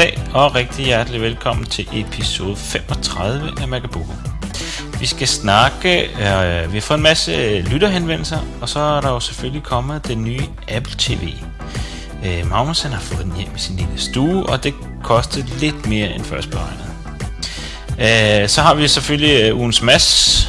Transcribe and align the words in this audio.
dag, 0.00 0.18
og 0.34 0.54
rigtig 0.54 0.84
hjertelig 0.84 1.20
velkommen 1.20 1.66
til 1.66 1.88
episode 1.92 2.56
35 2.56 3.52
af 3.60 3.68
Magabuko. 3.68 4.12
Vi 5.00 5.06
skal 5.06 5.28
snakke, 5.28 6.02
øh, 6.04 6.72
vi 6.72 6.76
har 6.76 6.80
fået 6.80 6.98
en 6.98 7.02
masse 7.02 7.60
lytterhenvendelser, 7.60 8.38
og 8.60 8.68
så 8.68 8.80
er 8.80 9.00
der 9.00 9.10
jo 9.10 9.20
selvfølgelig 9.20 9.62
kommet 9.62 10.08
den 10.08 10.24
nye 10.24 10.42
Apple 10.68 10.94
TV. 10.98 11.28
Øh, 12.24 12.50
Magnus 12.50 12.82
har 12.82 13.00
fået 13.00 13.24
den 13.24 13.36
hjem 13.36 13.48
i 13.56 13.58
sin 13.58 13.76
lille 13.76 13.98
stue, 13.98 14.46
og 14.46 14.64
det 14.64 14.74
kostede 15.02 15.46
lidt 15.58 15.86
mere 15.86 16.14
end 16.14 16.24
først 16.24 16.50
beregnet. 16.50 16.90
Øh, 17.98 18.48
så 18.48 18.62
har 18.62 18.74
vi 18.74 18.88
selvfølgelig 18.88 19.42
øh, 19.42 19.56
ugens 19.56 19.82
mass, 19.82 20.48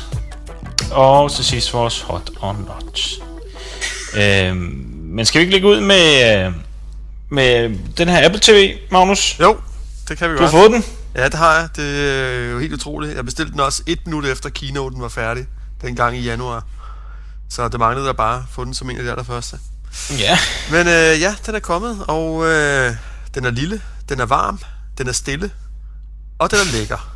og 0.92 1.32
til 1.32 1.46
sidst 1.46 1.74
vores 1.74 2.02
hot 2.02 2.30
or 2.42 2.54
not. 2.54 3.00
Øh, 4.18 4.56
men 5.16 5.26
skal 5.26 5.40
vi 5.40 5.44
ikke 5.44 5.54
lægge 5.54 5.68
ud 5.68 5.80
med, 5.80 6.46
øh, 6.46 6.52
med 7.32 7.78
den 7.98 8.10
her 8.10 8.26
Apple 8.26 8.42
TV, 8.42 8.78
Magnus? 8.92 9.40
Jo, 9.40 9.58
det 10.10 10.18
kan 10.18 10.30
vi 10.32 10.36
Du 10.38 10.42
har 10.44 10.52
godt. 10.52 10.62
fået 10.62 10.72
den? 10.72 10.84
Ja, 11.16 11.26
det 11.26 11.34
har 11.34 11.60
jeg. 11.60 11.70
Det 11.76 12.10
er 12.10 12.52
jo 12.52 12.60
helt 12.60 12.74
utroligt. 12.74 13.16
Jeg 13.16 13.26
bestilte 13.26 13.52
den 13.52 13.60
også 13.60 13.84
et 13.88 14.00
minut 14.06 14.26
efter 14.26 14.50
keynoten 14.50 15.02
var 15.02 15.08
færdig, 15.10 15.46
dengang 15.82 16.18
i 16.18 16.22
januar. 16.22 16.64
Så 17.50 17.68
det 17.68 17.80
manglede 17.80 18.06
der 18.08 18.14
bare 18.14 18.36
at 18.38 18.44
få 18.52 18.66
den 18.66 18.74
som 18.74 18.90
en 18.90 18.98
af 18.98 19.04
de 19.04 19.10
allerførste. 19.12 19.58
Ja. 20.20 20.38
Men 20.72 20.88
øh, 20.88 21.22
ja, 21.22 21.36
den 21.46 21.56
er 21.56 21.60
kommet, 21.60 22.04
og 22.08 22.46
øh, 22.48 22.94
den 23.36 23.46
er 23.46 23.52
lille, 23.52 23.82
den 24.10 24.20
er 24.20 24.26
varm, 24.26 24.60
den 24.98 25.08
er 25.08 25.12
stille, 25.12 25.52
og 26.40 26.52
den 26.52 26.60
er 26.60 26.72
lækker. 26.78 27.16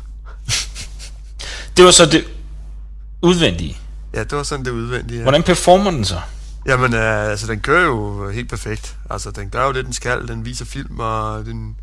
Det 1.76 1.84
var 1.84 1.90
så 1.90 2.06
det 2.06 2.24
udvendige. 3.22 3.76
Ja, 4.14 4.20
det 4.24 4.32
var 4.32 4.42
sådan 4.42 4.64
det 4.64 4.70
udvendige. 4.70 5.16
Ja. 5.18 5.22
Hvordan 5.22 5.42
performer 5.42 5.90
den 5.90 6.04
så? 6.04 6.20
Jamen, 6.66 6.94
øh, 6.94 7.30
altså, 7.30 7.46
den 7.46 7.60
kører 7.60 7.84
jo 7.84 8.30
helt 8.30 8.48
perfekt. 8.48 8.96
Altså, 9.10 9.30
den 9.30 9.50
gør 9.50 9.66
jo 9.66 9.72
det, 9.72 9.84
den 9.84 9.92
skal. 9.92 10.28
Den 10.28 10.44
viser 10.44 10.64
film, 10.64 11.00
og 11.00 11.44
den 11.44 11.76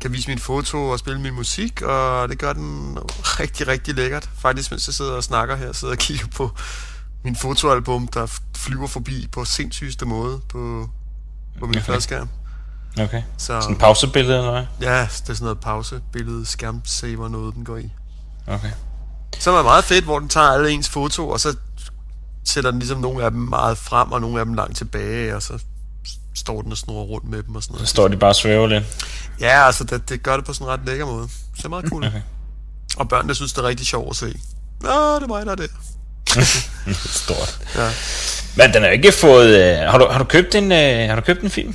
kan 0.00 0.12
vise 0.12 0.28
min 0.30 0.38
foto 0.38 0.88
og 0.88 0.98
spille 0.98 1.20
min 1.20 1.34
musik, 1.34 1.82
og 1.82 2.28
det 2.28 2.38
gør 2.38 2.52
den 2.52 2.98
rigtig, 3.14 3.68
rigtig 3.68 3.94
lækkert. 3.94 4.30
Faktisk, 4.38 4.70
mens 4.70 4.88
jeg 4.88 4.94
sidder 4.94 5.12
og 5.12 5.24
snakker 5.24 5.56
her, 5.56 5.72
sidder 5.72 5.94
og 5.94 5.98
kigger 5.98 6.26
på 6.36 6.50
min 7.24 7.36
fotoalbum, 7.36 8.08
der 8.08 8.38
flyver 8.56 8.86
forbi 8.86 9.28
på 9.32 9.44
sindssygeste 9.44 10.06
måde 10.06 10.40
på, 10.48 10.88
på 11.60 11.66
min 11.66 11.74
Okay. 11.76 11.84
fladskærm. 11.84 12.28
Okay. 13.00 13.22
Så 13.38 13.46
Sådan 13.60 13.70
en 13.74 13.78
pausebillede 13.78 14.38
eller 14.38 14.50
hvad? 14.50 14.64
ja, 14.80 15.00
det 15.00 15.04
er 15.30 15.34
sådan 15.34 15.36
noget 15.40 15.60
pausebillede, 15.60 16.46
skærmsaver 16.46 17.28
noget, 17.28 17.54
den 17.54 17.64
går 17.64 17.76
i. 17.76 17.90
Okay. 18.46 18.70
Så 19.38 19.50
er 19.50 19.62
meget 19.62 19.84
fedt, 19.84 20.04
hvor 20.04 20.18
den 20.18 20.28
tager 20.28 20.46
alle 20.46 20.70
ens 20.70 20.88
foto, 20.88 21.28
og 21.28 21.40
så 21.40 21.56
sætter 22.44 22.70
den 22.70 22.78
ligesom 22.80 22.98
nogle 23.00 23.24
af 23.24 23.30
dem 23.30 23.40
meget 23.40 23.78
frem, 23.78 24.12
og 24.12 24.20
nogle 24.20 24.40
af 24.40 24.44
dem 24.46 24.54
langt 24.54 24.76
tilbage, 24.76 25.36
og 25.36 25.42
så 25.42 25.58
står 26.34 26.62
den 26.62 26.72
og 26.72 26.78
snurrer 26.78 27.04
rundt 27.04 27.28
med 27.28 27.42
dem 27.42 27.54
og 27.54 27.62
sådan 27.62 27.74
Så 27.74 27.78
noget. 27.78 27.88
står 27.88 28.08
de 28.08 28.16
bare 28.16 28.30
og 28.30 28.36
svæver 28.36 28.66
lidt. 28.66 28.84
Ja, 29.40 29.66
altså 29.66 29.84
det, 29.84 30.08
det 30.08 30.22
gør 30.22 30.36
det 30.36 30.44
på 30.44 30.52
sådan 30.52 30.66
en 30.66 30.70
ret 30.72 30.80
lækker 30.86 31.06
måde. 31.06 31.28
Så 31.28 31.38
det 31.56 31.64
er 31.64 31.68
meget 31.68 31.88
cool. 31.88 32.04
Okay. 32.06 32.20
Og 32.96 33.08
børnene 33.08 33.34
synes, 33.34 33.52
det 33.52 33.64
er 33.64 33.68
rigtig 33.68 33.86
sjovt 33.86 34.10
at 34.10 34.16
se. 34.16 34.26
Nå, 34.80 35.14
det 35.14 35.22
er 35.22 35.26
mig, 35.26 35.46
der 35.46 35.52
er 35.52 35.56
det. 35.56 35.70
Stort. 37.22 37.60
Ja. 37.76 37.90
Men 38.56 38.74
den 38.74 38.82
har 38.82 38.88
ikke 38.88 39.12
fået... 39.20 39.48
Øh, 39.60 39.76
har, 39.90 39.98
du, 39.98 40.06
har, 40.10 40.18
du 40.18 40.24
købt 40.24 40.54
en, 40.54 40.72
øh, 40.72 41.08
har 41.08 41.14
du 41.14 41.20
købt 41.20 41.40
en 41.42 41.50
film? 41.50 41.74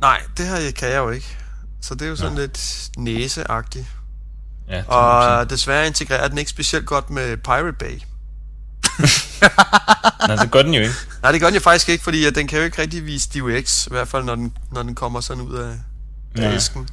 Nej, 0.00 0.20
det 0.36 0.46
her 0.46 0.70
kan 0.70 0.88
jeg 0.88 0.98
jo 0.98 1.10
ikke. 1.10 1.36
Så 1.82 1.94
det 1.94 2.02
er 2.02 2.08
jo 2.08 2.16
sådan 2.16 2.38
lidt 2.38 2.88
næseagtigt. 2.98 3.86
Ja. 4.68 4.82
Og 4.82 5.50
desværre 5.50 5.86
integrerer 5.86 6.28
den 6.28 6.38
ikke 6.38 6.50
specielt 6.50 6.86
godt 6.86 7.10
med 7.10 7.36
Pirate 7.36 7.72
Bay. 7.78 8.00
Nej, 10.28 10.36
det 10.36 10.50
gør 10.50 10.62
den 10.62 10.74
jo 10.74 10.80
ikke. 10.80 10.94
Nej, 11.22 11.32
det 11.32 11.40
gør 11.40 11.46
den 11.46 11.54
jo 11.54 11.60
faktisk 11.60 11.88
ikke, 11.88 12.04
fordi 12.04 12.30
den 12.30 12.46
kan 12.46 12.58
jo 12.58 12.64
ikke 12.64 12.82
rigtig 12.82 13.06
vise 13.06 13.28
DivX, 13.34 13.86
i 13.86 13.90
hvert 13.90 14.08
fald 14.08 14.24
når 14.24 14.34
den, 14.34 14.52
når 14.72 14.82
den 14.82 14.94
kommer 14.94 15.20
sådan 15.20 15.42
ud 15.42 15.54
af, 15.56 15.72
af 16.42 16.54
æsken. 16.56 16.88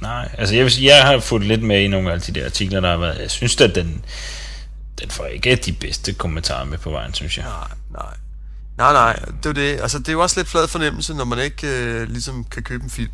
Nej, 0.00 0.28
altså 0.38 0.54
jeg, 0.54 0.64
vil 0.64 0.72
sige, 0.72 0.94
jeg 0.96 1.06
har 1.06 1.20
fulgt 1.20 1.46
lidt 1.46 1.62
med 1.62 1.80
i 1.80 1.88
nogle 1.88 2.12
af 2.12 2.20
de 2.20 2.32
der 2.32 2.44
artikler, 2.44 2.80
der 2.80 2.90
har 2.90 2.96
været. 2.96 3.18
Jeg 3.20 3.30
synes 3.30 3.60
at 3.60 3.74
den, 3.74 4.04
den 5.00 5.10
får 5.10 5.24
ikke 5.26 5.56
de 5.56 5.72
bedste 5.72 6.12
kommentarer 6.12 6.64
med 6.64 6.78
på 6.78 6.90
vejen, 6.90 7.14
synes 7.14 7.36
jeg. 7.38 7.44
Nej, 7.44 7.68
nej. 7.90 8.14
Nej, 8.78 8.92
nej, 8.92 9.12
det 9.42 9.46
er 9.58 9.62
jo 9.64 9.72
det. 9.74 9.80
Altså, 9.80 9.98
det 9.98 10.08
er 10.08 10.12
jo 10.12 10.20
også 10.22 10.40
lidt 10.40 10.48
flad 10.48 10.68
fornemmelse, 10.68 11.14
når 11.14 11.24
man 11.24 11.38
ikke 11.38 11.66
øh, 11.66 12.08
ligesom 12.08 12.44
kan 12.44 12.62
købe 12.62 12.84
en 12.84 12.90
film. 12.90 13.10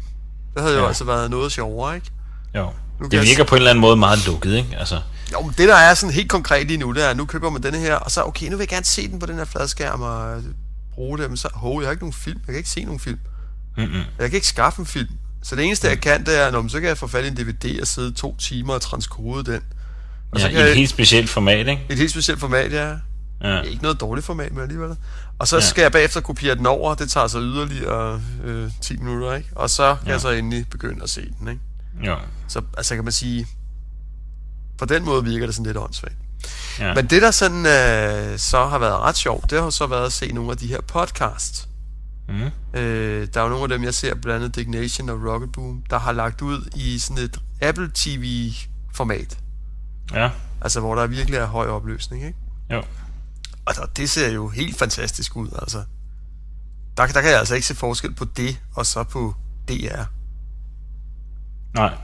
Det 0.55 0.63
havde 0.63 0.75
jo 0.77 0.83
Ja. 0.83 0.89
altså 0.89 1.05
været 1.05 1.31
noget 1.31 1.53
sjovere, 1.53 1.95
ikke? 1.95 2.11
Jo. 2.55 2.71
Nu 3.01 3.05
Det 3.09 3.13
jeg 3.17 3.23
virker 3.23 3.45
på 3.45 3.55
en 3.55 3.59
eller 3.59 3.71
anden 3.71 3.81
måde 3.81 3.97
meget 3.97 4.27
lukket, 4.27 4.55
ikke? 4.55 4.77
Altså, 4.79 5.01
Jo, 5.33 5.41
men 5.43 5.55
det 5.59 5.69
der 5.69 5.75
er 5.75 5.95
sådan 5.95 6.15
helt 6.15 6.31
konkret 6.31 6.67
lige 6.67 6.77
nu, 6.77 6.93
det 6.93 7.05
er, 7.05 7.09
at 7.09 7.17
nu 7.17 7.25
køber 7.25 7.51
man 7.51 7.63
denne 7.63 7.79
her, 7.79 7.95
og 7.95 8.11
så, 8.11 8.23
okay, 8.23 8.47
nu 8.47 8.51
vil 8.57 8.63
jeg 8.63 8.69
gerne 8.69 8.85
se 8.85 9.09
den 9.09 9.19
på 9.19 9.27
den 9.27 9.37
her 9.37 9.45
fladskærm, 9.45 10.01
og 10.03 10.37
øh, 10.37 10.43
bruge 10.95 11.19
det, 11.19 11.31
men 11.31 11.37
så, 11.37 11.49
hov, 11.55 11.81
jeg 11.81 11.87
har 11.87 11.91
ikke 11.91 12.03
nogen 12.03 12.13
film, 12.13 12.39
jeg 12.47 12.53
kan 12.53 12.57
ikke 12.57 12.71
se 12.71 12.85
nogen 12.85 13.01
film. 13.01 13.19
mm-mm. 13.77 13.93
Jeg 13.95 14.31
kan 14.31 14.33
ikke 14.33 14.47
skaffe 14.47 14.81
en 14.81 14.87
film. 14.87 15.09
Så 15.43 15.57
det 15.57 15.65
eneste, 15.65 15.89
jeg 15.89 16.01
kan, 16.01 16.27
det 16.27 16.39
er, 16.41 16.51
når, 16.51 16.69
så 16.69 16.81
kan 16.81 16.89
jeg 16.89 16.99
få 16.99 17.07
fat 17.07 17.25
i 17.25 17.29
en 17.29 17.37
DVD 17.37 17.81
og 17.81 17.87
sidde 17.87 18.13
to 18.13 18.37
timer 18.37 18.75
og 18.75 18.81
transkode 18.81 19.53
den. 19.53 19.61
Og 20.33 20.39
Ja, 20.39 20.43
så 20.43 20.49
i 20.49 20.53
kan 20.53 20.61
et 20.61 20.67
jeg, 20.67 20.75
helt 20.77 20.91
specielt 20.91 21.31
format, 21.31 21.59
ikke? 21.69 21.83
et 21.89 21.99
helt 21.99 22.11
specielt 22.11 22.41
format, 22.41 22.73
ja. 22.73 22.93
Ja. 23.45 23.61
Ikke 23.61 23.83
noget 23.83 24.01
dårligt 24.01 24.27
format, 24.27 24.53
men 24.53 24.63
alligevel. 24.63 24.97
Og 25.39 25.49
så 25.49 25.57
Ja. 25.57 25.61
skal 25.63 25.83
jeg 25.83 25.93
bagefter 25.93 26.21
kopiere 26.21 26.55
den 26.55 26.67
over, 26.67 26.95
det 26.95 27.11
tager 27.11 27.27
så 27.27 27.41
yderligere 27.41 28.21
øh, 28.45 28.71
10 28.83 28.97
minutter, 28.97 29.35
ikke? 29.35 29.49
Og 29.55 29.71
så 29.71 29.97
kan 30.01 30.07
ja. 30.07 30.13
jeg 30.13 30.21
så 30.21 30.31
endelig 30.31 30.67
begynde 30.71 31.03
at 31.03 31.11
se 31.11 31.21
den, 31.41 31.49
ikke? 31.49 31.61
Jo. 32.07 32.17
Så 32.49 32.63
altså 32.77 32.95
kan 32.95 33.05
man 33.05 33.13
sige, 33.13 33.47
på 34.79 34.85
den 34.85 35.05
måde 35.05 35.25
virker 35.25 35.47
det 35.47 35.55
sådan 35.55 35.67
lidt 35.67 35.77
åndssvagt. 35.77 36.17
Ja. 36.79 36.95
Men 36.95 37.07
det, 37.07 37.23
der 37.23 37.31
sådan 37.31 37.67
øh, 37.67 38.39
så 38.39 38.67
har 38.67 38.79
været 38.79 38.99
ret 39.01 39.17
sjovt, 39.17 39.51
det 39.51 39.63
har 39.63 39.71
så 39.71 39.87
været 39.87 40.07
at 40.07 40.13
se 40.13 40.33
nogle 40.33 40.51
af 40.51 40.57
de 40.57 40.67
her 40.67 40.81
podcasts. 40.81 41.69
Mm. 42.29 42.79
Øh, 42.81 43.29
der 43.35 43.41
er 43.41 43.45
jo 43.45 43.51
nogle 43.51 43.63
af 43.63 43.69
dem, 43.69 43.85
jeg 43.85 43.95
ser, 43.95 44.15
blandt 44.15 44.45
andet 44.45 44.55
Dignation 44.57 45.09
og 45.09 45.33
Rocket 45.33 45.53
Boom, 45.53 45.83
der 45.91 45.99
har 45.99 46.13
lagt 46.13 46.43
ud 46.43 46.71
i 46.75 46.99
sådan 46.99 47.25
et 47.25 47.41
Apple 47.61 47.91
TV-format. 47.95 49.39
Ja. 50.13 50.31
Altså, 50.61 50.81
hvor 50.81 50.95
der 50.95 51.07
virkelig 51.07 51.37
er 51.37 51.47
høj 51.47 51.67
opløsning, 51.67 52.27
ikke? 52.27 52.39
Jo. 52.73 52.83
Og 53.67 53.75
der, 53.75 53.87
det 53.87 54.11
ser 54.11 54.31
jo 54.31 54.49
helt 54.49 54.79
fantastisk 54.79 55.37
ud, 55.37 55.49
altså. 55.59 55.83
Der, 56.97 57.07
der 57.07 57.21
kan 57.21 57.31
jeg 57.31 57.39
altså 57.39 57.55
ikke 57.55 57.67
se 57.67 57.75
forskel 57.75 58.15
på 58.15 58.25
det, 58.25 58.59
og 58.75 58.87
så 58.87 59.05
på 59.05 59.35
DR. 59.69 60.03
Nej. 61.75 61.95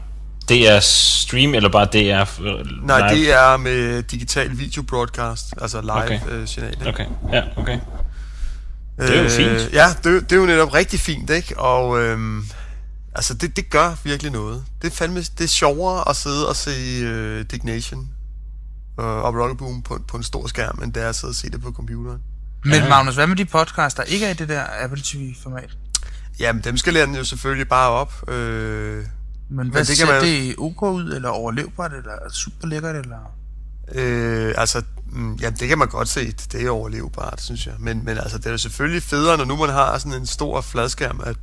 Det 0.48 0.68
er 0.70 0.80
stream, 0.80 1.54
eller 1.54 1.68
bare 1.68 1.88
det 1.92 2.10
er 2.10 2.20
øh, 2.40 2.86
Nej, 2.86 3.08
det 3.08 3.32
er 3.32 3.56
med 3.56 4.02
digital 4.02 4.58
video 4.58 4.82
broadcast, 4.82 5.54
altså 5.60 5.80
live 5.80 5.92
Okay. 6.04 6.20
okay. 6.22 6.32
øh, 6.32 6.48
signal. 6.48 6.72
ikke? 6.72 6.88
Okay, 6.88 7.06
ja, 7.32 7.42
okay. 7.56 7.78
Det 8.98 9.18
er 9.18 9.22
jo 9.22 9.28
fint. 9.28 9.72
Ja, 9.72 9.86
det, 10.04 10.30
det 10.30 10.32
er 10.32 10.40
jo 10.40 10.46
netop 10.46 10.74
rigtig 10.74 11.00
fint, 11.00 11.30
ikke? 11.30 11.58
Og 11.58 12.00
øhm, 12.02 12.44
altså, 13.14 13.34
det, 13.34 13.56
det 13.56 13.70
gør 13.70 13.94
virkelig 14.04 14.32
noget. 14.32 14.64
Det 14.82 14.92
er 14.92 14.94
fandme, 14.96 15.20
det 15.20 15.40
er 15.40 15.48
sjovere 15.48 16.08
at 16.08 16.16
sidde 16.16 16.48
og 16.48 16.56
se 16.56 16.70
øh, 17.02 17.44
Dignation 17.50 18.08
og, 18.96 19.22
og 19.22 19.34
Rocket 19.34 19.58
Boom 19.58 19.82
på, 19.82 19.98
på 20.08 20.16
en 20.16 20.22
stor 20.22 20.46
skærm, 20.46 20.80
end 20.82 20.92
det 20.92 21.02
er 21.02 21.08
at 21.08 21.14
sidde 21.16 21.30
og 21.30 21.34
se 21.34 21.50
det 21.50 21.62
på 21.62 21.72
computeren. 21.72 22.20
Men 22.64 22.74
Ja. 22.74 22.88
Magnus, 22.88 23.14
hvad 23.14 23.26
med 23.26 23.36
de 23.36 23.44
podcasts, 23.44 23.94
der 23.94 24.02
ikke 24.02 24.26
er 24.26 24.30
i 24.30 24.34
det 24.34 24.48
der 24.48 24.62
Apple 24.84 25.02
TV-format? 25.04 25.70
Jamen, 26.40 26.62
dem 26.64 26.76
skal 26.76 26.94
den 26.94 27.14
jo 27.16 27.24
selvfølgelig 27.24 27.68
bare 27.68 27.90
op. 27.90 28.30
Øh, 28.30 29.04
Men 29.54 29.68
hvad 29.68 29.84
det 29.84 29.96
ser 29.96 30.06
man- 30.06 30.22
det 30.22 30.54
OK 30.58 30.82
ud, 30.82 31.12
eller 31.12 31.28
overlevbart, 31.28 31.92
eller 31.92 32.12
super 32.32 32.66
lækkert, 32.66 32.96
eller... 32.96 33.36
øh, 33.94 34.54
altså, 34.56 34.82
mm, 35.06 35.34
ja, 35.34 35.50
det 35.50 35.68
kan 35.68 35.78
man 35.78 35.88
godt 35.88 36.08
se. 36.08 36.32
Det 36.32 36.66
er 36.66 36.70
overlevbart, 36.70 37.40
synes 37.42 37.66
jeg. 37.66 37.74
Men, 37.78 38.04
men 38.04 38.18
altså, 38.18 38.38
det 38.38 38.46
er 38.46 38.50
jo 38.50 38.58
selvfølgelig 38.58 39.02
federe, 39.02 39.36
når 39.38 39.44
nu 39.44 39.56
man 39.56 39.68
har 39.68 39.98
sådan 39.98 40.20
en 40.20 40.26
stor 40.26 40.60
fladskærm, 40.60 41.20
at, 41.24 41.36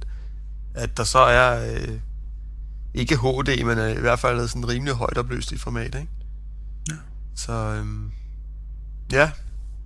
at 0.76 0.98
der 0.98 1.04
så 1.04 1.20
er... 1.20 1.72
Øh, 1.74 1.98
ikke 2.94 3.16
HD, 3.16 3.64
men 3.64 3.78
øh, 3.78 3.92
i 3.92 4.00
hvert 4.00 4.20
fald 4.20 4.48
sådan 4.48 4.68
rimelig 4.68 4.94
højt 4.94 5.18
opløst 5.18 5.52
i 5.52 5.58
format, 5.58 5.96
ikke? 5.96 6.08
Ja. 6.90 6.96
Så, 7.36 7.52
øhm, 7.54 8.12
ja. 9.12 9.32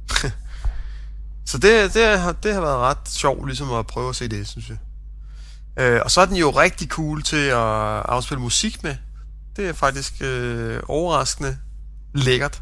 så 1.46 1.58
det, 1.58 1.94
det, 1.94 2.20
har, 2.20 2.32
det 2.32 2.54
har 2.54 2.62
været 2.62 2.78
ret 2.78 3.10
sjovt, 3.10 3.46
ligesom 3.48 3.74
at 3.74 3.88
prøve 3.88 4.10
at 4.10 4.16
se 4.16 4.28
det, 4.28 4.48
synes 4.48 4.70
jeg. 4.70 4.78
Øh, 5.80 6.02
og 6.04 6.12
så 6.12 6.22
er 6.22 6.26
den 6.26 6.36
jo 6.36 6.50
rigtig 6.50 6.88
cool 6.88 7.24
til 7.24 7.46
at 7.46 7.58
afspille 8.06 8.42
musik 8.42 8.84
med. 8.84 8.96
Det 9.56 9.68
er 9.68 9.74
faktisk 9.74 10.14
øh, 10.22 10.80
overraskende 10.88 11.58
lækkert. 12.14 12.62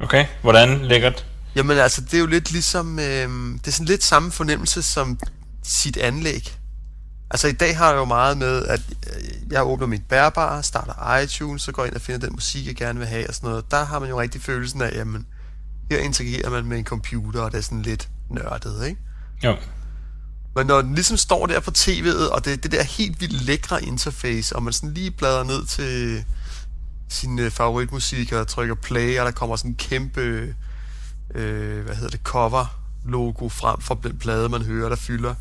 Okay, 0.00 0.26
hvordan 0.42 0.78
lækkert? 0.78 1.26
Jamen 1.56 1.78
altså, 1.78 2.00
det 2.00 2.14
er 2.14 2.18
jo 2.18 2.26
lidt 2.26 2.52
ligesom, 2.52 2.98
øh, 2.98 3.28
det 3.54 3.66
er 3.66 3.70
sådan 3.70 3.86
lidt 3.86 4.04
samme 4.04 4.30
fornemmelse 4.30 4.82
som 4.82 5.18
sit 5.62 5.96
anlæg. 5.96 6.56
Altså 7.30 7.48
i 7.48 7.52
dag 7.52 7.76
har 7.76 7.88
jeg 7.88 7.96
jo 7.96 8.04
meget 8.04 8.38
med, 8.38 8.66
at 8.66 8.80
øh, 8.90 9.52
jeg 9.52 9.66
åbner 9.66 9.86
mit 9.86 10.02
bærbare, 10.08 10.62
starter 10.62 11.16
iTunes, 11.22 11.62
så 11.62 11.72
går 11.72 11.82
jeg 11.82 11.88
ind 11.88 11.96
og 11.96 12.00
finder 12.02 12.26
den 12.26 12.34
musik, 12.34 12.66
jeg 12.66 12.74
gerne 12.74 12.98
vil 12.98 13.08
have 13.08 13.28
og 13.28 13.34
sådan 13.34 13.48
noget. 13.50 13.70
Der 13.70 13.84
har 13.84 13.98
man 13.98 14.08
jo 14.08 14.20
rigtig 14.20 14.42
følelsen 14.42 14.82
af, 14.82 14.92
jamen, 14.94 15.26
her 15.90 15.98
interagerer 15.98 16.50
man 16.50 16.64
med 16.64 16.78
en 16.78 16.84
computer, 16.84 17.40
og 17.40 17.52
det 17.52 17.58
er 17.58 17.62
sådan 17.62 17.82
lidt 17.82 18.08
nørdet, 18.30 18.86
ikke? 18.86 19.00
Jo. 19.44 19.56
Men 20.56 20.66
når 20.66 20.82
den 20.82 20.94
ligesom 20.94 21.16
står 21.16 21.46
der 21.46 21.60
på 21.60 21.70
tv'et, 21.78 22.32
og 22.32 22.44
det 22.44 22.52
er 22.52 22.56
det 22.56 22.72
der 22.72 22.82
helt 22.82 23.20
vildt 23.20 23.42
lækre 23.42 23.84
interface, 23.84 24.56
og 24.56 24.62
man 24.62 24.72
sådan 24.72 24.94
lige 24.94 25.10
bladrer 25.10 25.44
ned 25.44 25.66
til 25.66 26.24
sin 27.08 27.38
øh, 27.38 27.50
favoritmusik 27.50 28.32
og 28.32 28.48
trykker 28.48 28.74
play, 28.74 29.18
og 29.18 29.26
der 29.26 29.32
kommer 29.32 29.56
sådan 29.56 29.70
en 29.70 29.74
kæmpe, 29.74 30.54
øh, 31.34 31.84
hvad 31.84 31.94
hedder 31.94 32.10
det, 32.10 32.20
cover 32.24 32.80
logo 33.04 33.48
frem 33.48 33.80
fra 33.80 33.96
den 34.02 34.18
plade, 34.18 34.48
man 34.48 34.62
hører, 34.62 34.88
der 34.88 34.96
fylder 34.96 35.34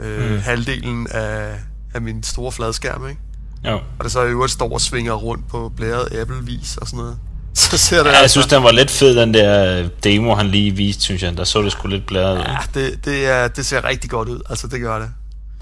øh, 0.00 0.30
mm. 0.32 0.38
halvdelen 0.38 1.06
af, 1.10 1.60
af 1.94 2.02
min 2.02 2.22
store 2.22 2.52
fladskærm, 2.52 3.08
ikke? 3.08 3.20
Jo. 3.64 3.80
og 3.98 4.04
det 4.04 4.12
så 4.12 4.22
i 4.22 4.30
øvrigt 4.30 4.52
står 4.52 4.72
og 4.72 4.80
svinger 4.80 5.12
rundt 5.12 5.48
på 5.48 5.72
blæret 5.76 6.12
Apple-vis 6.20 6.76
og 6.76 6.86
sådan 6.86 6.98
noget, 6.98 7.18
så 7.70 7.78
ser 7.78 8.02
det 8.02 8.10
Ja, 8.10 8.18
jeg 8.20 8.30
synes, 8.30 8.46
den 8.46 8.62
var 8.62 8.70
lidt 8.72 8.90
fed, 8.90 9.16
den 9.16 9.34
der 9.34 9.88
demo, 10.04 10.34
han 10.34 10.46
lige 10.46 10.70
viste, 10.70 11.02
synes 11.02 11.22
jeg. 11.22 11.36
Der 11.36 11.44
så 11.44 11.62
det 11.62 11.72
sgu 11.72 11.88
lidt 11.88 12.06
blæret. 12.06 12.38
Ja, 12.38 12.58
det, 12.74 13.04
det, 13.04 13.26
er, 13.26 13.48
det 13.48 13.66
ser 13.66 13.84
rigtig 13.84 14.10
godt 14.10 14.28
ud, 14.28 14.40
altså 14.50 14.66
det 14.66 14.80
gør 14.80 14.98
det. 14.98 15.10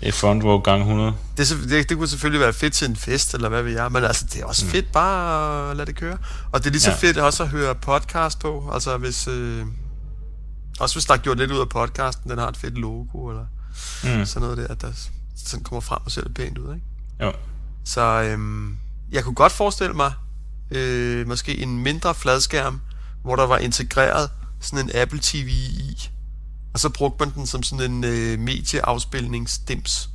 Det 0.01 0.09
er 0.09 0.13
front 0.13 0.45
row 0.45 0.59
gang 0.61 0.81
100. 0.83 1.13
Det, 1.37 1.49
det, 1.69 1.89
det 1.89 1.97
kunne 1.97 2.09
selvfølgelig 2.09 2.41
være 2.41 2.53
fedt 2.53 2.73
til 2.73 2.89
en 2.89 2.97
fest, 2.97 3.35
eller 3.35 3.49
hvad 3.49 3.63
ved 3.63 3.73
jeg, 3.73 3.93
men 3.93 4.05
altså, 4.05 4.25
det 4.33 4.41
er 4.43 4.47
også 4.47 4.67
fedt 4.67 4.93
bare 4.93 5.71
at 5.71 5.77
lade 5.77 5.87
det 5.87 5.97
køre. 5.97 6.17
Og 6.53 6.61
det 6.61 6.67
er 6.67 6.71
lige 6.71 6.81
så 6.81 6.91
Ja. 6.91 6.97
fedt 6.97 7.19
også 7.19 7.43
at 7.43 7.49
høre 7.49 7.75
podcast 7.75 8.39
på, 8.39 8.71
altså 8.75 8.97
hvis... 8.97 9.29
Øh, 9.29 9.63
også 10.81 10.95
hvis 10.95 11.05
der 11.05 11.15
er 11.15 11.19
gjort 11.19 11.39
lidt 11.39 11.51
ud 11.53 11.61
af 11.61 11.69
podcasten, 11.69 12.31
den 12.31 12.39
har 12.39 12.49
et 12.49 12.57
fedt 12.57 12.79
logo, 12.79 13.29
eller 13.29 13.45
Mm. 14.05 14.27
sådan 14.27 14.43
noget 14.49 14.59
der, 14.59 14.67
at 14.75 14.81
der 14.83 14.89
sådan 15.47 15.65
kommer 15.65 15.81
frem 15.81 15.99
og 16.05 16.11
ser 16.11 16.23
lidt 16.23 16.35
pænt 16.35 16.59
ud, 16.59 16.75
ikke? 16.75 16.87
Jo. 17.23 17.33
Så 17.85 18.01
øhm, 18.01 18.77
jeg 19.13 19.25
kunne 19.25 19.35
godt 19.35 19.53
forestille 19.53 19.93
mig, 19.95 20.13
øh, 20.77 21.29
måske 21.29 21.59
en 21.59 21.79
mindre 21.79 22.15
fladskærm, 22.15 22.81
hvor 23.23 23.37
der 23.37 23.47
var 23.47 23.59
integreret 23.59 24.31
sådan 24.61 24.85
en 24.85 24.91
Apple 24.97 25.19
TV 25.23 25.49
i, 25.71 26.09
og 26.75 26.81
så 26.81 26.89
brugte 26.89 27.25
man 27.25 27.35
den 27.35 27.47
som 27.47 27.63
sådan 27.63 27.91
en 27.93 28.05
øh, 28.05 28.39
medieafspilningsdims 28.39 30.09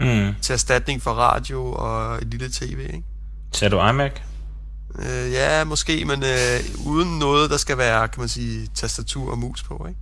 Mm. 0.00 0.34
til 0.42 0.52
erstatning 0.52 1.02
for 1.02 1.10
radio 1.10 1.72
og 1.72 2.16
et 2.16 2.26
lille 2.30 2.48
tv, 2.52 2.78
ikke? 2.80 3.02
Ser 3.52 3.68
du 3.68 3.88
iMac? 3.88 4.12
Øh, 4.98 5.32
ja, 5.32 5.64
måske, 5.64 6.04
men 6.04 6.22
øh, 6.22 6.60
uden 6.86 7.18
noget, 7.18 7.50
der 7.50 7.56
skal 7.56 7.78
være, 7.78 8.08
kan 8.08 8.20
man 8.20 8.28
sige, 8.28 8.68
tastatur 8.74 9.30
og 9.30 9.38
mus 9.38 9.62
på, 9.62 9.86
ikke? 9.88 10.00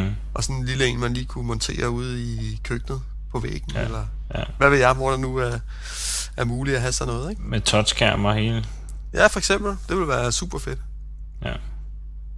Mm. 0.00 0.10
Og 0.34 0.44
sådan 0.44 0.56
en 0.56 0.64
lille 0.66 0.86
en, 0.86 1.00
man 1.00 1.14
lige 1.14 1.26
kunne 1.26 1.46
montere 1.46 1.90
ude 1.90 2.22
i 2.22 2.60
køkkenet 2.64 3.00
på 3.32 3.38
væggen, 3.38 3.70
Ja, 3.74 3.80
eller 3.84 4.04
ja. 4.34 4.42
hvad 4.58 4.70
ved 4.70 4.78
jeg, 4.78 4.92
hvor 4.92 5.10
der 5.10 5.16
nu 5.16 5.36
er, 5.36 5.58
er 6.36 6.44
muligt 6.44 6.74
at 6.76 6.80
have 6.82 6.92
sådan 6.92 7.14
noget, 7.14 7.30
ikke? 7.30 7.42
Med 7.42 7.60
touchskærm 7.60 8.24
og 8.24 8.34
hele. 8.34 8.64
Ja, 9.14 9.26
for 9.26 9.38
eksempel. 9.38 9.70
Det 9.88 9.96
ville 9.96 10.08
være 10.08 10.32
super 10.32 10.58
fedt. 10.58 10.78
Ja. 11.44 11.52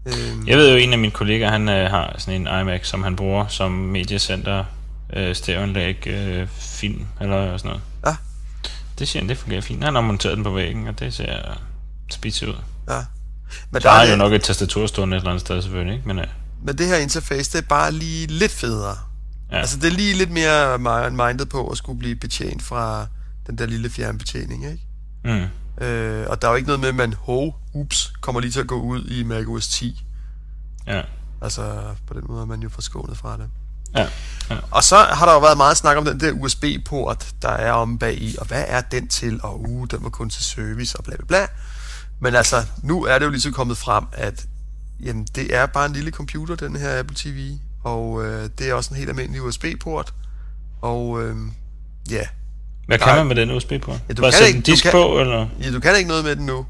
Øhm, 0.07 0.47
Jeg 0.49 0.57
ved 0.57 0.71
jo, 0.71 0.77
en 0.77 0.93
af 0.93 0.99
mine 0.99 1.13
kollegaer, 1.13 1.51
han 1.51 1.69
øh, 1.69 1.91
har 1.91 2.15
sådan 2.19 2.41
en 2.41 2.61
iMac, 2.61 2.87
som 2.87 3.03
han 3.03 3.17
bruger 3.17 3.47
som 3.49 3.71
mediecenter, 3.73 4.65
øh, 5.13 5.35
stereoanlæg, 5.37 6.07
øh, 6.07 6.49
film 6.51 7.07
eller 7.21 7.57
sådan 7.57 7.69
noget. 7.69 7.83
Ja. 8.07 8.17
Det 8.99 9.09
siger 9.09 9.23
han, 9.23 9.29
det 9.29 9.39
fungerer 9.39 9.61
fint. 9.61 9.85
Han 9.85 9.95
har 9.95 10.03
monteret 10.03 10.37
den 10.37 10.45
på 10.45 10.51
væggen, 10.51 10.87
og 10.89 10.99
det 11.01 11.15
ser 11.15 11.61
spidse 12.11 12.49
ud. 12.49 12.55
ja. 12.89 12.95
Men, 13.71 13.75
Der 13.75 13.79
der 13.81 13.89
har 13.91 13.97
er 13.97 14.01
han 14.01 14.09
jo 14.09 14.13
det, 14.13 14.19
nok 14.19 14.33
et 14.33 14.43
tastatur 14.43 14.87
stående 14.87 15.17
et 15.17 15.21
eller 15.21 15.31
andet 15.31 15.41
sted 15.41 15.63
selvfølgelig, 15.63 15.95
ikke? 15.97 16.09
Men 16.09 16.19
øh, 16.19 16.27
men 16.63 16.79
det 16.79 16.87
her 16.87 16.97
interface, 16.97 17.53
det 17.53 17.65
er 17.65 17.69
bare 17.69 17.93
lige 17.93 18.27
lidt 18.27 18.53
federe. 18.53 18.97
ja. 19.53 19.57
Altså, 19.59 19.77
det 19.77 19.85
er 19.87 19.91
lige 19.97 20.15
lidt 20.15 20.31
mere 20.31 20.75
mi- 20.75 21.11
mindet 21.11 21.49
på 21.49 21.69
at 21.69 21.79
skulle 21.79 21.99
blive 21.99 22.17
betjent 22.17 22.63
fra 22.63 23.07
den 23.47 23.59
der 23.59 23.67
lille 23.67 23.91
fjernbetjening, 23.91 24.65
ikke? 24.65 24.83
mm. 25.25 25.45
Øh, 25.81 26.27
og 26.29 26.43
der 26.43 26.49
er 26.49 26.53
jo 26.53 26.57
ikke 26.57 26.67
noget 26.67 26.81
med, 26.81 26.89
at 26.89 26.95
man, 26.95 27.13
hov, 27.13 27.61
ups, 27.75 28.13
kommer 28.21 28.41
lige 28.41 28.51
til 28.51 28.61
at 28.61 28.67
gå 28.67 28.81
ud 28.81 29.05
i 29.05 29.23
macOS 29.23 29.69
10. 29.69 30.05
ja. 30.87 31.03
Altså, 31.43 31.83
på 32.07 32.15
den 32.15 32.23
måde 32.29 32.41
er 32.43 32.47
man 32.47 32.61
jo 32.61 32.69
forskånet 32.69 33.17
fra 33.17 33.37
det. 33.37 33.49
Ja. 33.95 34.09
ja. 34.51 34.57
Og 34.71 34.85
så 34.85 34.97
har 34.97 35.27
der 35.27 35.33
jo 35.33 35.39
været 35.39 35.57
meget 35.57 35.77
snak 35.77 35.97
om 35.97 36.05
den 36.05 36.21
der 36.21 36.33
USB-port, 36.33 37.35
der 37.43 37.49
er 37.49 37.73
om 37.73 37.99
bag 37.99 38.23
i, 38.23 38.37
og 38.39 38.47
hvad 38.47 38.65
er 38.69 38.81
den 38.81 39.09
til, 39.09 39.41
og 39.43 39.61
uh, 39.71 39.87
den 39.91 40.03
var 40.03 40.09
kun 40.09 40.31
til 40.31 40.45
service, 40.45 40.99
og 40.99 41.05
bla 41.05 41.17
bla 41.17 41.27
bla. 41.27 41.47
Men 42.21 42.35
altså, 42.35 42.65
nu 42.83 43.05
er 43.05 43.19
det 43.19 43.27
jo 43.27 43.31
ligesom 43.31 43.53
kommet 43.53 43.79
frem, 43.79 44.05
at 44.13 44.47
jamen, 45.01 45.25
det 45.35 45.55
er 45.55 45.67
bare 45.67 45.87
en 45.87 45.93
lille 45.93 46.11
computer, 46.11 46.55
den 46.55 46.77
her 46.77 46.99
Apple 46.99 47.17
TV, 47.17 47.59
og 47.85 48.25
øh, 48.25 48.51
det 48.59 48.69
er 48.71 48.75
også 48.75 48.91
en 48.91 48.97
helt 48.97 49.09
almindelig 49.09 49.43
USB-port, 49.43 50.15
og 50.83 51.23
øh, 51.23 51.37
ja, 52.11 52.27
Hvad 52.87 52.99
kan 52.99 53.07
Nej. 53.07 53.17
man 53.17 53.27
med 53.27 53.37
den 53.37 53.51
USB 53.51 53.73
på? 53.83 53.93
Ja, 54.09 54.15
du 54.15 54.23
Bare 54.23 54.31
kan 54.31 54.33
sætte 54.33 54.47
ikke- 54.47 54.57
en 54.57 54.63
disk 54.63 54.83
kan- 54.83 54.93
på, 54.93 55.21
eller? 55.21 55.49
ja, 55.63 55.73
du 55.73 55.81
kan 55.81 55.97
ikke 55.97 56.09
noget 56.09 56.25
med 56.25 56.37
den 56.37 56.47
nu, 56.47 56.67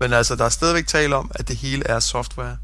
men 0.00 0.12
altså, 0.12 0.36
der 0.36 0.44
er 0.44 0.48
stadigvæk 0.48 0.86
tale 0.86 1.16
om, 1.16 1.30
at 1.34 1.48
det 1.48 1.56
hele 1.56 1.86
er 1.86 2.00
software. 2.00 2.56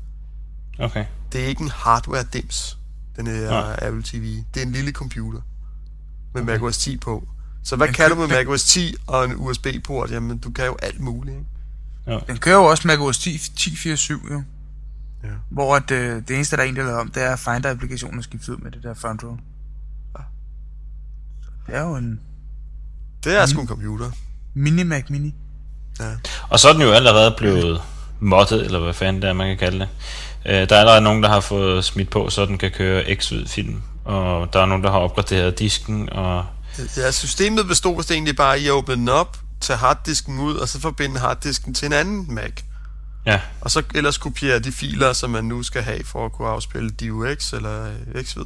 Okay. 0.78 1.04
Det 1.32 1.42
er 1.42 1.46
ikke 1.46 1.62
en 1.62 1.70
hardware-dims, 1.70 2.78
den 3.16 3.26
her 3.26 3.50
Nej. 3.50 3.78
Apple 3.82 4.02
TV. 4.02 4.36
Det 4.54 4.62
er 4.62 4.66
en 4.66 4.72
lille 4.72 4.92
computer 4.92 5.40
med 6.34 6.42
okay. 6.42 6.52
macOS 6.52 6.78
10 6.78 6.96
på. 6.96 7.28
Så 7.64 7.76
hvad 7.76 7.86
Men 7.86 7.94
kan 7.94 8.10
du 8.10 8.16
med 8.16 8.28
macOS 8.28 8.64
10 8.64 8.94
og 9.06 9.24
en 9.24 9.32
USB-port? 9.36 10.10
Jamen, 10.10 10.38
du 10.38 10.50
kan 10.50 10.66
jo 10.66 10.76
alt 10.82 11.00
muligt, 11.00 11.36
ikke? 12.06 12.24
Den 12.26 12.36
kører 12.38 12.56
jo 12.56 12.64
også 12.64 12.88
macOS 12.88 13.18
10 13.18 13.36
10.4.7 13.36 14.32
jo. 14.32 14.42
Ja. 15.24 15.28
Hvor 15.50 15.76
at, 15.76 15.90
øh, 15.90 16.22
det 16.28 16.34
eneste, 16.36 16.56
der 16.56 16.62
er 16.62 16.64
egentlig 16.66 16.84
lavet 16.84 17.00
om, 17.00 17.10
det 17.10 17.22
er 17.22 17.32
at 17.32 17.38
Finder-applikationen 17.38 18.18
er 18.18 18.22
skiftet 18.22 18.48
ud 18.48 18.56
med 18.56 18.70
det 18.70 18.82
der 18.82 18.94
front 18.94 19.24
row. 19.24 19.36
Ja. 20.18 20.22
Det 21.66 21.76
er 21.76 21.82
jo 21.82 21.96
en 21.96 22.20
Det 23.24 23.36
er 23.40 23.46
sgu 23.46 23.60
en 23.60 23.68
computer. 23.68 24.10
mini-Mac 24.56 25.02
Mini. 25.08 25.34
Ja. 26.00 26.10
Og 26.48 26.60
så 26.60 26.68
er 26.68 26.72
den 26.72 26.82
jo 26.82 26.92
allerede 26.92 27.34
blevet 27.38 27.82
moddet, 28.20 28.64
eller 28.64 28.80
hvad 28.80 28.94
fanden 28.94 29.22
det 29.22 29.28
er, 29.28 29.32
man 29.32 29.46
kan 29.48 29.58
kalde 29.58 29.78
det. 29.78 29.88
Øh, 30.46 30.68
der 30.68 30.76
er 30.76 30.80
allerede 30.80 31.00
nogen, 31.00 31.22
der 31.22 31.28
har 31.28 31.40
fået 31.40 31.84
smidt 31.84 32.10
på, 32.10 32.30
så 32.30 32.46
den 32.46 32.58
kan 32.58 32.70
køre 32.70 33.14
x 33.14 33.32
film 33.46 33.82
og 34.04 34.52
der 34.52 34.60
er 34.60 34.66
nogen, 34.66 34.84
der 34.84 34.90
har 34.90 34.98
opgraderet 34.98 35.58
disken, 35.58 36.10
og 36.12 36.44
ja, 36.96 37.10
systemet 37.10 37.66
bestod 37.66 37.96
vist 37.96 38.10
egentlig 38.10 38.36
bare 38.36 38.60
i 38.60 38.66
at 38.66 38.70
åbne 38.72 38.94
den 38.94 39.08
op, 39.08 39.38
tage 39.60 39.76
harddisken 39.76 40.38
ud, 40.40 40.54
og 40.56 40.68
så 40.68 40.80
forbinde 40.80 41.20
harddisken 41.20 41.74
til 41.74 41.86
en 41.86 41.92
anden 41.92 42.34
Mac. 42.34 42.52
ja, 43.26 43.40
Og 43.60 43.70
så 43.70 43.82
ellers 43.94 44.18
kopiere 44.18 44.58
de 44.58 44.72
filer, 44.72 45.12
som 45.12 45.30
man 45.30 45.44
nu 45.44 45.62
skal 45.62 45.82
have 45.82 46.04
for 46.04 46.26
at 46.26 46.32
kunne 46.32 46.48
afspille 46.48 46.90
DivX 46.90 47.52
eller 47.52 47.90
Xvid, 48.22 48.44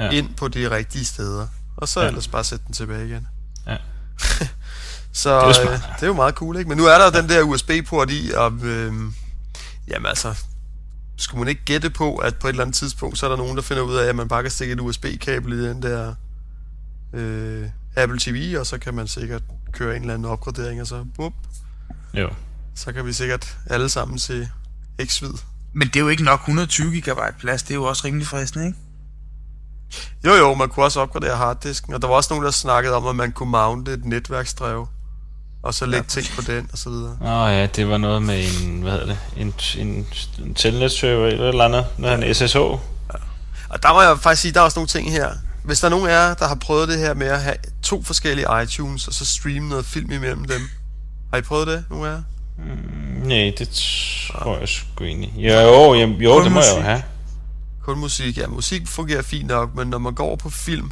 Ja. 0.00 0.10
ind 0.10 0.34
på 0.34 0.48
de 0.48 0.70
rigtige 0.70 1.04
steder. 1.04 1.46
Og 1.76 1.88
så 1.88 2.00
ja. 2.00 2.06
ellers 2.08 2.28
bare 2.28 2.44
sætte 2.44 2.64
den 2.66 2.74
tilbage 2.74 3.06
igen. 3.06 3.26
Ja. 3.66 3.76
så 5.12 5.48
Det 5.48 5.56
er 5.56 5.72
øh, 5.72 5.78
det 5.96 6.02
er 6.02 6.06
jo 6.06 6.12
meget 6.12 6.34
cool, 6.34 6.56
ikke? 6.56 6.68
Men 6.68 6.78
nu 6.78 6.84
er 6.84 6.98
der 6.98 7.04
jo 7.04 7.22
den 7.22 7.28
der 7.28 7.42
USB-port 7.42 8.10
i, 8.10 8.30
og 8.36 8.52
øh, 8.62 8.92
jamen 9.88 10.06
altså, 10.06 10.34
skulle 11.16 11.38
man 11.38 11.48
ikke 11.48 11.64
gætte 11.64 11.90
på, 11.90 12.16
at 12.16 12.36
på 12.36 12.46
et 12.46 12.50
eller 12.50 12.62
andet 12.62 12.76
tidspunkt, 12.76 13.18
så 13.18 13.26
er 13.26 13.30
der 13.30 13.36
nogen, 13.36 13.56
der 13.56 13.62
finder 13.62 13.82
ud 13.82 13.94
af, 13.96 14.08
at 14.08 14.16
man 14.16 14.28
bare 14.28 14.42
kan 14.42 14.50
stikke 14.50 14.72
et 14.72 14.80
USB-kabel 14.80 15.52
i 15.52 15.68
den 15.68 15.82
der 15.82 16.14
øh, 17.12 17.68
Apple 17.96 18.18
TV, 18.18 18.56
og 18.58 18.66
så 18.66 18.78
kan 18.78 18.94
man 18.94 19.08
sikkert 19.08 19.42
køre 19.72 19.96
en 19.96 20.02
eller 20.02 20.14
anden 20.14 20.30
opgradering, 20.30 20.80
og 20.80 20.86
så, 20.86 21.04
whoop, 21.18 21.32
jo. 22.14 22.30
så 22.74 22.92
kan 22.92 23.06
vi 23.06 23.12
sikkert 23.12 23.56
alle 23.66 23.88
sammen 23.88 24.18
se 24.18 24.48
X-vid. 25.04 25.32
Men 25.72 25.88
det 25.88 25.96
er 25.96 26.00
jo 26.00 26.08
ikke 26.08 26.24
nok 26.24 26.40
120 26.40 27.00
GB 27.00 27.20
plads, 27.38 27.62
det 27.62 27.70
er 27.70 27.74
jo 27.74 27.84
også 27.84 28.04
rimelig 28.04 28.26
fristende, 28.26 28.66
ikke? 28.66 28.78
Jo 30.26 30.34
jo, 30.34 30.54
man 30.54 30.68
kunne 30.68 30.86
også 30.86 31.00
opgradere 31.00 31.36
harddisken, 31.36 31.94
og 31.94 32.02
der 32.02 32.08
var 32.08 32.14
også 32.14 32.32
nogen, 32.32 32.44
der 32.44 32.50
snakkede 32.50 32.94
om, 32.94 33.06
at 33.06 33.16
man 33.16 33.32
kunne 33.32 33.50
mounte 33.50 33.92
et 33.92 34.04
netværksdrev, 34.04 34.88
og 35.62 35.74
så 35.74 35.86
lægge 35.86 36.06
ja. 36.16 36.20
ting 36.20 36.36
på 36.36 36.52
den, 36.52 36.68
og 36.72 36.78
så 36.78 36.90
videre. 36.90 37.16
Åh 37.22 37.28
oh, 37.28 37.52
ja, 37.52 37.66
det 37.66 37.88
var 37.88 37.98
noget 37.98 38.22
med 38.22 38.44
en, 38.44 38.82
hvad 38.82 38.92
hedder 38.92 39.06
det, 39.06 39.18
en, 39.36 39.54
en, 39.78 40.06
en 40.38 40.54
telnet-server 40.54 41.26
eller 41.26 41.48
eller 41.48 41.64
andet, 41.64 41.86
når 41.98 42.08
han 42.08 42.34
SSH. 42.34 42.56
Og 43.68 43.82
der 43.82 43.92
må 43.92 44.02
jeg 44.02 44.18
faktisk 44.18 44.42
sige, 44.42 44.54
der 44.54 44.60
er 44.60 44.64
også 44.64 44.78
nogle 44.78 44.88
ting 44.88 45.12
her. 45.12 45.30
Hvis 45.64 45.80
der 45.80 45.86
er 45.86 45.90
nogen 45.90 46.08
af 46.08 46.12
jer, 46.12 46.34
der 46.34 46.48
har 46.48 46.54
prøvet 46.54 46.88
det 46.88 46.98
her 46.98 47.14
med 47.14 47.26
at 47.26 47.42
have 47.42 47.56
to 47.82 48.02
forskellige 48.02 48.46
iTunes, 48.62 49.08
og 49.08 49.14
så 49.14 49.24
streame 49.24 49.68
noget 49.68 49.84
film 49.84 50.12
imellem 50.12 50.44
dem. 50.44 50.60
Har 51.32 51.38
I 51.38 51.42
prøvet 51.42 51.66
det, 51.66 51.84
nogle 51.90 52.08
af 52.08 52.12
jer? 52.12 52.22
Nej, 53.24 53.52
det 53.58 53.68
tror 54.32 54.58
jeg 54.58 54.68
sgu 54.68 55.04
egentlig. 55.04 55.32
Jo, 55.36 55.52
jo, 55.52 55.94
jo, 55.94 56.06
jo 56.06 56.44
det 56.44 56.52
må 56.52 56.60
jeg 56.60 56.74
jo 56.76 56.82
have. 56.82 57.02
Kun 57.88 57.98
musik. 57.98 58.38
Ja, 58.38 58.46
musik 58.46 58.88
fungerer 58.88 59.22
fint 59.22 59.46
nok, 59.46 59.74
men 59.74 59.88
når 59.88 59.98
man 59.98 60.14
går 60.14 60.24
over 60.24 60.36
på 60.36 60.50
film, 60.50 60.90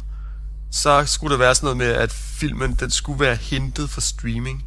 så 0.71 1.05
skulle 1.05 1.31
det 1.31 1.39
være 1.39 1.55
sådan 1.55 1.65
noget 1.65 1.77
med, 1.77 1.87
at 1.87 2.11
filmen 2.11 2.73
den 2.73 2.91
skulle 2.91 3.19
være 3.19 3.35
hentet 3.35 3.89
for 3.89 4.01
streaming. 4.01 4.65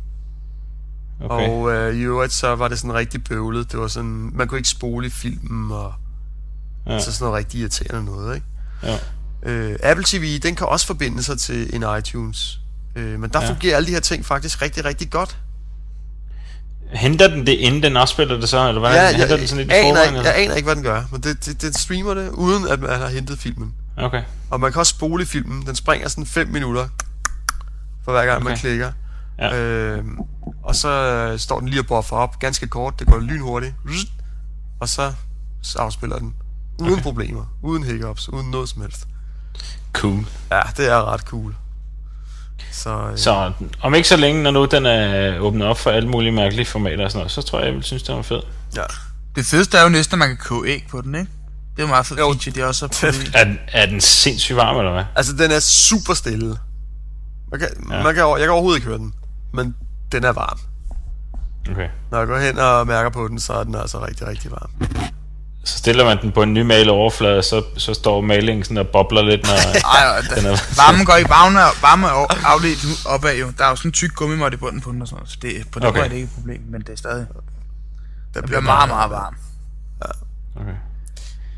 Okay. 1.20 1.48
Og 1.48 1.72
øh, 1.72 1.94
i 1.96 2.00
øvrigt 2.00 2.32
så 2.32 2.56
var 2.56 2.68
det 2.68 2.78
sådan 2.78 2.94
rigtig 2.94 3.24
bøvlet. 3.24 3.72
Det 3.72 3.80
var 3.80 3.88
sådan, 3.88 4.30
man 4.34 4.48
kunne 4.48 4.58
ikke 4.58 4.68
spole 4.68 5.06
i 5.06 5.10
filmen, 5.10 5.72
og 5.72 5.94
Ja. 6.86 7.00
så 7.00 7.12
sådan 7.12 7.24
noget 7.24 7.38
rigtig 7.38 7.60
irriterende 7.60 8.04
noget, 8.04 8.34
ikke? 8.34 8.46
Ja. 8.82 8.98
Øh, 9.42 9.78
Apple 9.82 10.04
TV, 10.08 10.38
den 10.38 10.54
kan 10.54 10.66
også 10.66 10.86
forbinde 10.86 11.22
sig 11.22 11.38
til 11.38 11.74
en 11.74 11.84
iTunes. 11.98 12.60
Øh, 12.96 13.20
men 13.20 13.30
der 13.30 13.42
ja. 13.42 13.50
fungerer 13.50 13.76
alle 13.76 13.86
de 13.86 13.92
her 13.92 14.00
ting 14.00 14.26
faktisk 14.26 14.62
rigtig, 14.62 14.84
rigtig 14.84 15.10
godt. 15.10 15.38
Henter 16.92 17.28
den 17.28 17.46
det, 17.46 17.52
inden 17.52 17.82
den 17.82 17.96
afspiller 17.96 18.40
det 18.40 18.48
så, 18.48 18.68
eller 18.68 18.80
hvad? 18.80 18.92
Ja, 18.92 19.10
Henter 19.10 19.26
jeg, 19.28 19.38
den 19.38 19.48
sådan 19.48 19.66
lidt 19.66 19.72
i 19.72 19.74
aner 19.74 19.88
forvejen? 19.88 20.14
eller? 20.14 20.30
jeg 20.30 20.42
aner 20.42 20.54
ikke, 20.54 20.66
hvad 20.66 20.76
den 20.76 20.82
gør, 20.82 21.02
men 21.12 21.20
det, 21.20 21.44
det, 21.44 21.62
den 21.62 21.72
streamer 21.72 22.14
det, 22.14 22.28
uden 22.28 22.68
at 22.68 22.80
man 22.80 22.90
har 22.90 23.08
hentet 23.08 23.38
filmen. 23.38 23.74
Okay. 23.96 24.22
Og 24.50 24.60
man 24.60 24.72
kan 24.72 24.78
også 24.78 24.90
spole 24.90 25.26
filmen. 25.26 25.66
Den 25.66 25.74
springer 25.74 26.08
sådan 26.08 26.26
5 26.26 26.48
minutter, 26.48 26.88
for 28.04 28.12
hver 28.12 28.26
gang 28.26 28.36
okay. 28.36 28.48
man 28.48 28.58
klikker. 28.58 28.92
Ja. 29.38 29.56
Øh, 29.56 30.04
og 30.62 30.74
så 30.74 30.88
øh, 30.88 31.38
står 31.38 31.58
den 31.60 31.68
lige 31.68 31.80
og 31.80 31.86
buffer 31.86 32.16
op, 32.16 32.38
ganske 32.38 32.66
kort, 32.66 32.98
det 32.98 33.06
går 33.06 33.18
lynhurtigt. 33.18 33.74
Og 34.80 34.88
så 34.88 35.12
afspiller 35.78 36.18
den. 36.18 36.34
Uden 36.78 36.92
okay. 36.92 37.02
problemer, 37.02 37.44
uden 37.62 37.84
hiccups, 37.84 38.28
uden 38.28 38.50
noget 38.50 38.68
som 38.68 38.82
helst. 38.82 39.06
Cool. 39.92 40.26
Ja, 40.50 40.60
det 40.76 40.88
er 40.88 41.12
ret 41.12 41.20
cool. 41.20 41.54
Så, 42.72 42.90
øh, 43.12 43.18
Så 43.18 43.52
om 43.82 43.94
ikke 43.94 44.08
så 44.08 44.16
længe, 44.16 44.42
når 44.42 44.50
nu 44.50 44.64
den 44.64 44.86
er 44.86 45.38
åbnet 45.38 45.66
op 45.66 45.78
for 45.78 45.90
alle 45.90 46.08
mulige 46.08 46.32
mærkelige 46.32 46.66
formater 46.66 47.04
og 47.04 47.10
sådan 47.10 47.18
noget, 47.18 47.32
så 47.32 47.42
tror 47.42 47.58
jeg, 47.58 47.66
jeg 47.66 47.74
vil 47.74 47.82
synes, 47.84 48.02
det 48.02 48.14
var 48.14 48.22
fedt. 48.22 48.44
ja. 48.76 48.82
Det 49.36 49.44
fedeste 49.46 49.78
er 49.78 49.82
jo 49.82 49.88
næsten, 49.88 50.14
at 50.14 50.18
man 50.18 50.28
kan 50.28 50.36
koge 50.36 50.68
æg 50.68 50.86
på 50.90 51.00
den, 51.00 51.14
ikke? 51.14 51.30
Det 51.76 51.82
er 51.82 51.86
meget 51.86 52.06
fedt 52.06 52.20
Jo. 52.20 52.32
feature, 52.32 52.54
de 52.54 52.68
også. 52.68 52.84
Er, 53.34 53.44
den- 53.44 53.58
er 53.72 53.86
den 53.86 54.00
sindssygt 54.00 54.56
varm, 54.56 54.76
eller 54.78 54.92
hvad? 54.92 55.04
Altså, 55.16 55.32
den 55.32 55.50
er 55.50 55.60
super 55.60 56.14
stille. 56.14 56.56
Man 57.50 57.60
kan, 57.60 57.68
Ja. 57.90 58.02
man 58.02 58.14
kan, 58.14 58.24
over- 58.24 58.36
jeg 58.38 58.44
kan 58.46 58.52
overhovedet 58.52 58.78
ikke 58.78 58.88
høre 58.88 58.98
den. 58.98 59.12
men 59.54 59.74
den 60.12 60.24
er 60.24 60.32
varm. 60.32 60.58
Okay. 61.70 61.88
Når 62.10 62.18
jeg 62.18 62.26
går 62.26 62.38
hen 62.38 62.58
og 62.58 62.86
mærker 62.86 63.10
på 63.10 63.28
den, 63.28 63.40
så 63.40 63.52
er 63.52 63.64
den 63.64 63.74
altså 63.74 64.06
rigtig, 64.06 64.26
rigtig 64.26 64.50
varm. 64.50 64.70
Så 65.64 65.78
stiller 65.78 66.04
man 66.04 66.22
den 66.22 66.32
på 66.32 66.42
en 66.42 66.54
nymalet 66.54 66.90
overflade, 66.90 67.42
så, 67.42 67.62
så 67.76 67.94
står 67.94 68.20
malingen 68.20 68.64
sådan 68.64 68.76
og 68.78 68.88
bobler 68.88 69.22
lidt, 69.22 69.42
når 69.42 69.52
Ej, 69.96 70.18
og 70.18 70.36
den 70.36 70.46
er... 70.46 70.50
varmen 70.82 71.06
går 71.06 71.14
ikke 71.14 71.30
varme, 71.30 71.58
varme 71.82 72.06
afledt 72.46 73.06
opad 73.06 73.36
jo. 73.36 73.52
Der 73.58 73.64
er 73.64 73.68
jo 73.68 73.76
sådan 73.76 73.88
en 73.88 73.92
tyk 73.92 74.14
gummimåt 74.14 74.54
i 74.54 74.56
bunden 74.56 74.80
på 74.80 74.92
den 74.92 75.02
og 75.02 75.08
sådan 75.08 75.16
noget, 75.16 75.30
så 75.30 75.38
det, 75.42 75.70
på 75.72 75.78
den 75.78 75.88
Okay. 75.88 75.98
okay. 75.98 76.04
er 76.04 76.08
det 76.08 76.16
ikke 76.16 76.24
et 76.24 76.34
problem, 76.34 76.60
men 76.68 76.80
det 76.80 76.88
er 76.88 76.96
stadig, 76.96 77.26
Der 78.34 78.42
bliver 78.42 78.60
meget, 78.60 78.88
meget 78.88 79.10
varm. 79.10 79.34
Okay. 80.56 80.72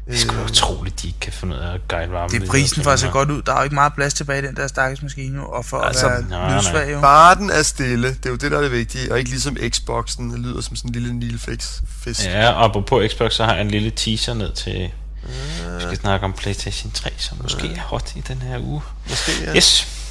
Det 0.07 0.15
er 0.15 0.19
sgu 0.19 0.37
da 0.37 0.43
utroligt, 0.45 1.03
de 1.03 1.07
ikke 1.07 1.21
kan 1.21 1.33
finde 1.33 1.57
ud 1.57 1.61
af 1.61 1.75
at 1.75 1.89
guide 1.89 2.11
varmen. 2.11 2.41
Det 2.41 2.43
er 2.43 2.51
prisen 2.51 2.83
for 2.83 2.91
at 2.91 3.01
se 3.01 3.09
godt 3.09 3.31
ud. 3.31 3.43
Der 3.43 3.53
er 3.53 3.57
jo 3.57 3.63
ikke 3.63 3.75
meget 3.75 3.95
plads 3.95 4.15
tilbage 4.15 4.43
i 4.43 4.47
den 4.47 4.57
der 4.57 4.67
stakkels 4.67 5.03
maskine, 5.03 5.47
og 5.47 5.65
for 5.65 5.79
Altså, 5.79 6.07
at 6.07 6.13
være 6.13 6.23
nej, 6.31 6.49
nej. 6.49 6.57
lydsvag 6.59 6.93
jo. 6.93 7.01
Bare 7.01 7.35
den 7.35 7.51
er 7.51 7.63
stille, 7.63 8.09
det 8.09 8.27
er 8.27 8.31
jo 8.31 8.37
det, 8.37 8.51
der 8.51 8.59
er 8.59 8.63
det 8.63 8.73
vigtige, 8.73 9.13
og 9.13 9.19
ikke 9.19 9.31
ligesom 9.31 9.57
Xboxen, 9.69 10.31
det 10.31 10.39
lyder 10.39 10.61
som 10.61 10.77
sådan 10.77 10.89
en 10.89 10.93
lille 10.93 11.15
nilfix 11.15 11.81
fisk. 12.05 12.25
Ja, 12.25 12.51
og 12.51 12.87
på 12.87 13.03
Xbox, 13.09 13.33
så 13.33 13.45
har 13.45 13.53
jeg 13.53 13.63
en 13.63 13.71
lille 13.71 13.91
teaser 13.91 14.35
ned 14.35 14.53
til... 14.53 14.91
Vi 15.77 15.83
skal 15.83 15.97
snakke 15.97 16.27
om 16.27 16.33
PlayStation 16.33 16.93
3, 16.93 17.11
som 17.19 17.39
måske 17.43 17.67
er 17.67 17.81
hot 17.81 18.13
i 18.17 18.21
den 18.21 18.43
her 18.43 18.59
uge. 18.59 18.83
Måske, 19.09 19.33
ja. 19.45 19.57
Yes. 19.57 20.02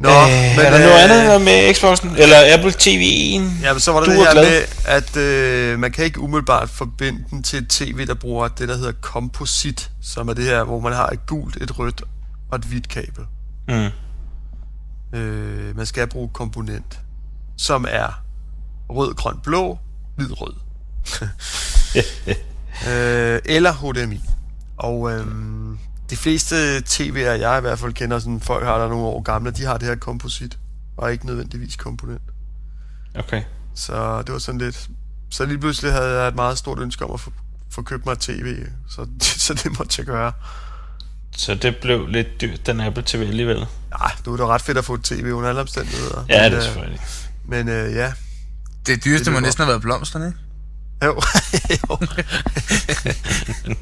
Nå, 0.00 0.08
øh, 0.08 0.58
er 0.58 0.70
der 0.70 0.78
noget 0.78 1.10
andet 1.10 1.40
med 1.42 1.74
Xboxen? 1.74 2.10
Eller 2.16 2.54
Apple 2.54 2.70
TV'en? 2.70 3.62
Ja, 3.62 3.72
men 3.72 3.80
så 3.80 3.92
var 3.92 4.00
der 4.00 4.06
Du 4.06 4.12
det 4.12 4.20
er 4.20 4.24
her 4.24 4.32
glad. 4.32 4.44
med, 4.44 4.62
at 4.84 5.16
øh, 5.16 5.78
man 5.78 5.92
kan 5.92 6.04
ikke 6.04 6.20
umiddelbart 6.20 6.70
forbinde 6.70 7.24
den 7.30 7.42
til 7.42 7.58
et 7.58 7.68
tv, 7.68 8.06
der 8.06 8.14
bruger 8.14 8.48
det, 8.48 8.68
der 8.68 8.76
hedder 8.76 8.92
composite, 9.00 9.88
som 10.02 10.28
er 10.28 10.32
det 10.32 10.44
her, 10.44 10.64
hvor 10.64 10.80
man 10.80 10.92
har 10.92 11.06
et 11.06 11.26
gult, 11.26 11.56
et 11.56 11.78
rødt 11.78 12.02
og 12.50 12.58
et 12.58 12.64
hvidt 12.64 12.88
kabel. 12.88 13.24
Mm. 13.68 13.88
Øh, 15.18 15.76
man 15.76 15.86
skal 15.86 16.06
bruge 16.06 16.28
komponent, 16.34 16.98
som 17.56 17.86
er 17.90 18.22
rød, 18.90 19.14
grøn, 19.14 19.36
blå, 19.42 19.78
hvid, 20.16 20.30
rød. 20.40 20.54
øh, 22.88 23.40
eller 23.44 23.72
HDMI. 23.72 24.20
Og 24.76 25.12
øh, 25.12 25.26
de 26.10 26.16
fleste 26.16 26.78
TV'er, 26.78 27.18
jeg 27.18 27.58
i 27.58 27.60
hvert 27.60 27.78
fald 27.78 27.92
kender, 27.92 28.18
sådan 28.18 28.40
folk 28.40 28.64
har 28.64 28.78
der 28.78 28.88
nogle 28.88 29.04
år 29.04 29.22
gamle, 29.22 29.50
de 29.50 29.64
har 29.64 29.78
det 29.78 29.88
her 29.88 29.94
komposit, 29.94 30.58
og 30.96 31.12
ikke 31.12 31.26
nødvendigvis 31.26 31.76
komponent. 31.76 32.22
Okay. 33.14 33.42
Så 33.74 34.22
det 34.22 34.32
var 34.32 34.38
sådan 34.38 34.60
lidt... 34.60 34.88
Så 35.30 35.46
lige 35.46 35.58
pludselig 35.58 35.92
havde 35.92 36.20
jeg 36.20 36.28
et 36.28 36.34
meget 36.34 36.58
stort 36.58 36.78
ønske 36.78 37.04
om 37.04 37.10
at 37.14 37.20
få, 37.20 37.32
få 37.70 37.82
købt 37.82 38.06
mig 38.06 38.12
et 38.12 38.18
tv, 38.18 38.56
så, 38.88 39.06
så 39.46 39.54
det 39.54 39.78
måtte 39.78 39.94
jeg 39.98 40.06
gøre. 40.06 40.32
Så 41.36 41.54
det 41.54 41.76
blev 41.82 42.06
lidt 42.06 42.40
dyrt, 42.40 42.66
den 42.66 42.80
Apple 42.80 43.02
TV 43.06 43.20
alligevel. 43.20 43.66
Nej, 43.90 44.12
nu 44.26 44.32
er 44.32 44.36
det 44.36 44.46
ret 44.46 44.62
fedt 44.62 44.78
at 44.78 44.84
få 44.84 44.94
et 44.94 45.04
tv 45.04 45.30
under 45.32 45.48
alle 45.48 45.60
omstændigheder. 45.60 46.24
Ja, 46.28 46.42
men, 46.42 46.52
det 46.52 46.52
er 46.52 46.56
øh, 46.56 46.62
selvfølgelig. 46.62 47.00
Men 47.44 47.68
øh, 47.68 47.94
ja, 47.94 48.12
Det 48.86 49.04
dyreste 49.04 49.24
Det 49.24 49.32
må 49.32 49.40
næsten 49.40 49.64
have 49.64 49.68
været 49.68 49.82
blomsterne, 49.82 50.26
ikke? 50.26 50.38
jo. 51.04 51.10
jo. 51.90 51.98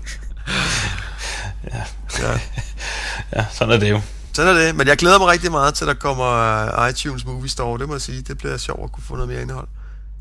ja. 1.73 1.83
ja. 2.23 2.41
Ja, 3.37 3.47
sådan 3.53 3.75
er 3.75 3.79
det 3.79 3.91
jo. 3.91 4.01
Sådan 4.33 4.57
er 4.57 4.61
det. 4.61 4.75
Men 4.75 4.87
jeg 4.89 4.97
glæder 4.97 5.19
mig 5.19 5.29
rigtig 5.29 5.51
meget 5.51 5.75
til, 5.75 5.85
at 5.85 5.89
der 5.89 5.95
kommer 5.95 6.27
øh, 6.83 6.91
iTunes 6.91 7.25
Movie 7.25 7.49
Store, 7.51 7.79
det 7.79 7.89
må 7.89 7.95
jeg 7.95 8.01
sige. 8.01 8.23
Det 8.23 8.39
bliver 8.39 8.57
sjovt 8.57 8.85
at 8.85 8.93
kunne 8.93 9.05
få 9.05 9.15
noget 9.15 9.29
mere 9.29 9.43
indhold. 9.43 9.69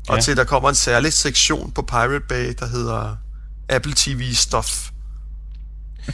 Og 0.08 0.16
Ja. 0.16 0.20
til, 0.22 0.30
at 0.30 0.36
der 0.36 0.44
kommer 0.44 0.68
en 0.68 0.74
særlig 0.74 1.12
sektion 1.12 1.70
på 1.72 1.82
Pirate 1.82 2.20
Bay, 2.28 2.54
der 2.60 2.66
hedder 2.66 3.16
Apple 3.68 3.92
TV 3.96 4.32
Stuff. 4.34 4.90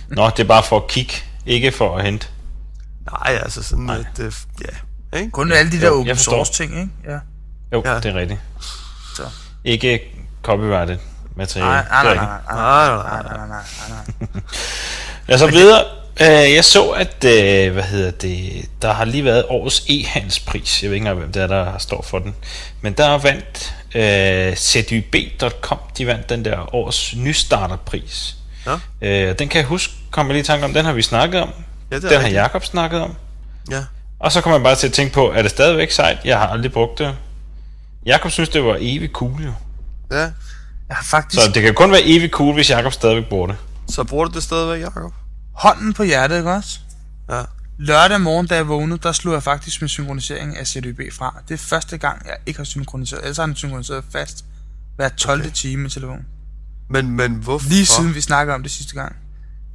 Nå, 0.09 0.31
det 0.31 0.39
er 0.41 0.45
bare 0.49 0.63
for 0.69 0.77
at 0.81 0.89
kigge, 0.89 1.13
ikke 1.47 1.73
for 1.73 1.99
at 1.99 2.05
hente. 2.05 2.27
Nej, 3.11 3.39
altså 3.43 3.63
sådan 3.63 3.85
Nej. 3.85 3.97
et... 3.97 4.19
Øh, 4.19 4.33
ja, 5.13 5.19
ikke? 5.19 5.31
Kun 5.31 5.53
alle 5.53 5.73
de 5.73 5.81
der 5.81 5.87
Jo, 5.89 6.01
open 6.01 6.17
source 6.17 6.53
ting, 6.53 6.71
ikke? 6.81 6.91
Ja. 7.09 7.19
Jo, 7.73 7.83
Ja. 7.87 7.95
det 7.97 8.07
er 8.07 8.15
rigtigt. 8.15 8.41
Så. 9.17 9.23
Ikke 9.65 10.01
copyrighted 10.43 10.99
materiale. 11.37 11.71
Nej, 11.71 11.85
nej, 11.91 12.15
nej, 12.15 12.15
nej, 12.15 12.41
nej, 12.51 12.89
Nej, 12.89 13.23
nej, 13.23 13.47
nej, 13.49 13.63
nej, 13.89 14.43
os 15.35 15.41
så 15.41 15.47
videre. 15.47 15.85
Øh, 16.21 16.55
Jeg 16.55 16.65
så, 16.65 16.89
at 16.89 17.25
øh, 17.25 17.73
hvad 17.73 17.83
hedder 17.83 18.11
det, 18.11 18.65
der 18.83 18.93
har 18.93 19.05
lige 19.05 19.25
været 19.25 19.45
årets 19.49 19.81
e-handelspris. 19.89 20.83
Jeg 20.83 20.91
ved 20.91 20.95
ikke 20.95 21.03
engang, 21.03 21.19
hvem 21.19 21.33
det 21.33 21.43
er, 21.43 21.47
der 21.47 21.79
står 21.79 22.03
for 22.03 22.19
den. 22.19 22.35
Men 22.81 22.93
der 22.93 23.19
vandt 23.19 23.75
øh, 23.95 24.57
ZYB.com, 24.57 25.79
de 25.99 26.07
vandt 26.07 26.29
den 26.29 26.45
der 26.45 26.75
års 26.75 27.15
nystarterpris. 27.17 28.35
Ja. 28.67 28.75
Øh, 29.03 29.39
den 29.39 29.49
kan 29.49 29.59
jeg 29.59 29.67
huske, 29.67 29.93
kom 30.11 30.27
jeg 30.27 30.33
lige 30.35 30.43
i 30.43 30.47
tanke 30.47 30.65
om, 30.65 30.75
den 30.75 30.85
har 30.85 30.93
vi 30.93 31.03
snakket 31.03 31.41
om. 31.41 31.49
Ja, 31.91 31.97
det 31.97 32.03
den 32.03 32.11
har 32.13 32.19
rigtigt. 32.19 32.35
Jakob 32.35 32.65
snakket 32.65 33.01
om. 33.01 33.15
Ja. 33.71 33.81
Og 34.21 34.33
så 34.33 34.41
kommer 34.41 34.59
man 34.59 34.65
bare 34.65 34.75
til 34.77 34.87
at 34.87 34.93
tænke 34.93 35.15
på, 35.15 35.31
er 35.33 35.43
det 35.43 35.51
stadigvæk 35.51 35.91
sejt? 35.91 36.19
Jeg 36.25 36.39
har 36.39 36.47
aldrig 36.47 36.73
brugt 36.73 36.99
det. 36.99 37.15
Jakob 38.07 38.31
synes, 38.31 38.49
det 38.49 38.65
var 38.65 38.77
evigt 38.81 39.13
cool 39.13 39.43
jo. 39.45 39.53
ja. 40.13 40.17
Jeg 40.89 40.97
har 40.97 41.05
faktisk 41.05 41.43
Så 41.43 41.51
det 41.51 41.63
kan 41.63 41.75
kun 41.75 41.91
være 41.91 42.03
evigt 42.05 42.33
cool, 42.33 42.55
hvis 42.55 42.71
Jakob 42.71 42.93
stadigvæk 42.93 43.25
bruger 43.29 43.47
det. 43.47 43.57
Så 43.91 44.05
bruger 44.05 44.25
du 44.25 44.31
det 44.35 44.43
stadigvæk, 44.43 44.81
Jacob? 44.81 45.13
Hånden 45.53 45.93
på 45.93 46.03
hjertet, 46.03 46.37
ikke 46.37 46.51
også? 46.51 46.81
Ja. 47.31 47.43
Lørdag 47.79 48.21
morgen, 48.21 48.47
da 48.47 48.55
jeg 48.55 48.69
vågnede, 48.69 48.99
der 49.03 49.13
slog 49.13 49.35
jeg 49.35 49.43
faktisk 49.43 49.81
min 49.81 49.89
synkronisering 49.89 50.57
af 50.57 50.67
CDB 50.67 51.01
fra. 51.13 51.43
Det 51.49 51.55
er 51.55 51.59
første 51.59 51.99
gang, 51.99 52.27
jeg 52.27 52.37
ikke 52.47 52.59
har 52.59 52.65
synkroniseret. 52.65 53.23
Ellers 53.23 53.37
har 53.37 53.47
den 53.47 53.57
synkroniseret 53.57 54.05
fast 54.11 54.45
hver 54.97 55.09
12. 55.09 55.41
Okay. 55.41 55.51
time 55.55 55.87
i 55.87 55.91
telefonen. 55.91 56.27
Men, 56.91 57.11
men 57.11 57.35
hvorfor? 57.35 57.69
Lige 57.69 57.87
siden 57.87 58.15
vi 58.15 58.21
snakkede 58.21 58.55
om 58.55 58.63
det 58.63 58.73
sidste 58.73 58.95
gang. 58.95 59.17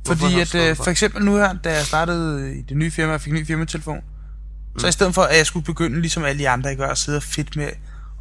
Hvorfor 0.05 0.25
Fordi 0.25 0.39
at, 0.39 0.55
øh, 0.55 0.75
for 0.75 0.88
eksempel 0.88 1.25
nu 1.25 1.36
her, 1.36 1.53
da 1.53 1.74
jeg 1.74 1.86
startede 1.86 2.55
i 2.57 2.62
det 2.62 2.77
nye 2.77 2.91
firma, 2.91 3.13
og 3.13 3.22
fik 3.22 3.34
en 3.34 3.39
ny 3.39 3.48
firmatelefon, 3.48 3.98
mm. 3.98 4.79
så 4.79 4.88
i 4.88 4.91
stedet 4.91 5.15
for, 5.15 5.22
at 5.22 5.38
jeg 5.38 5.46
skulle 5.46 5.65
begynde, 5.65 6.01
ligesom 6.01 6.24
alle 6.24 6.39
de 6.39 6.50
andre, 6.50 6.75
gør, 6.75 6.89
at 6.89 6.98
sidde 6.98 7.15
og 7.15 7.24
fedt 7.24 7.55
med 7.55 7.69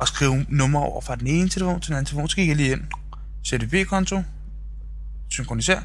at 0.01 0.09
skrive 0.09 0.47
numre 0.49 0.83
over 0.83 1.01
fra 1.01 1.17
den 1.17 1.27
ene 1.27 1.49
telefon 1.49 1.81
til 1.81 1.89
den 1.89 1.97
anden 1.97 2.07
telefon, 2.07 2.29
så 2.29 2.37
gik 2.37 2.49
jeg 2.49 2.57
lige 2.57 2.73
ind. 2.73 2.83
CDB-konto, 3.47 4.23
synkronisere, 5.31 5.83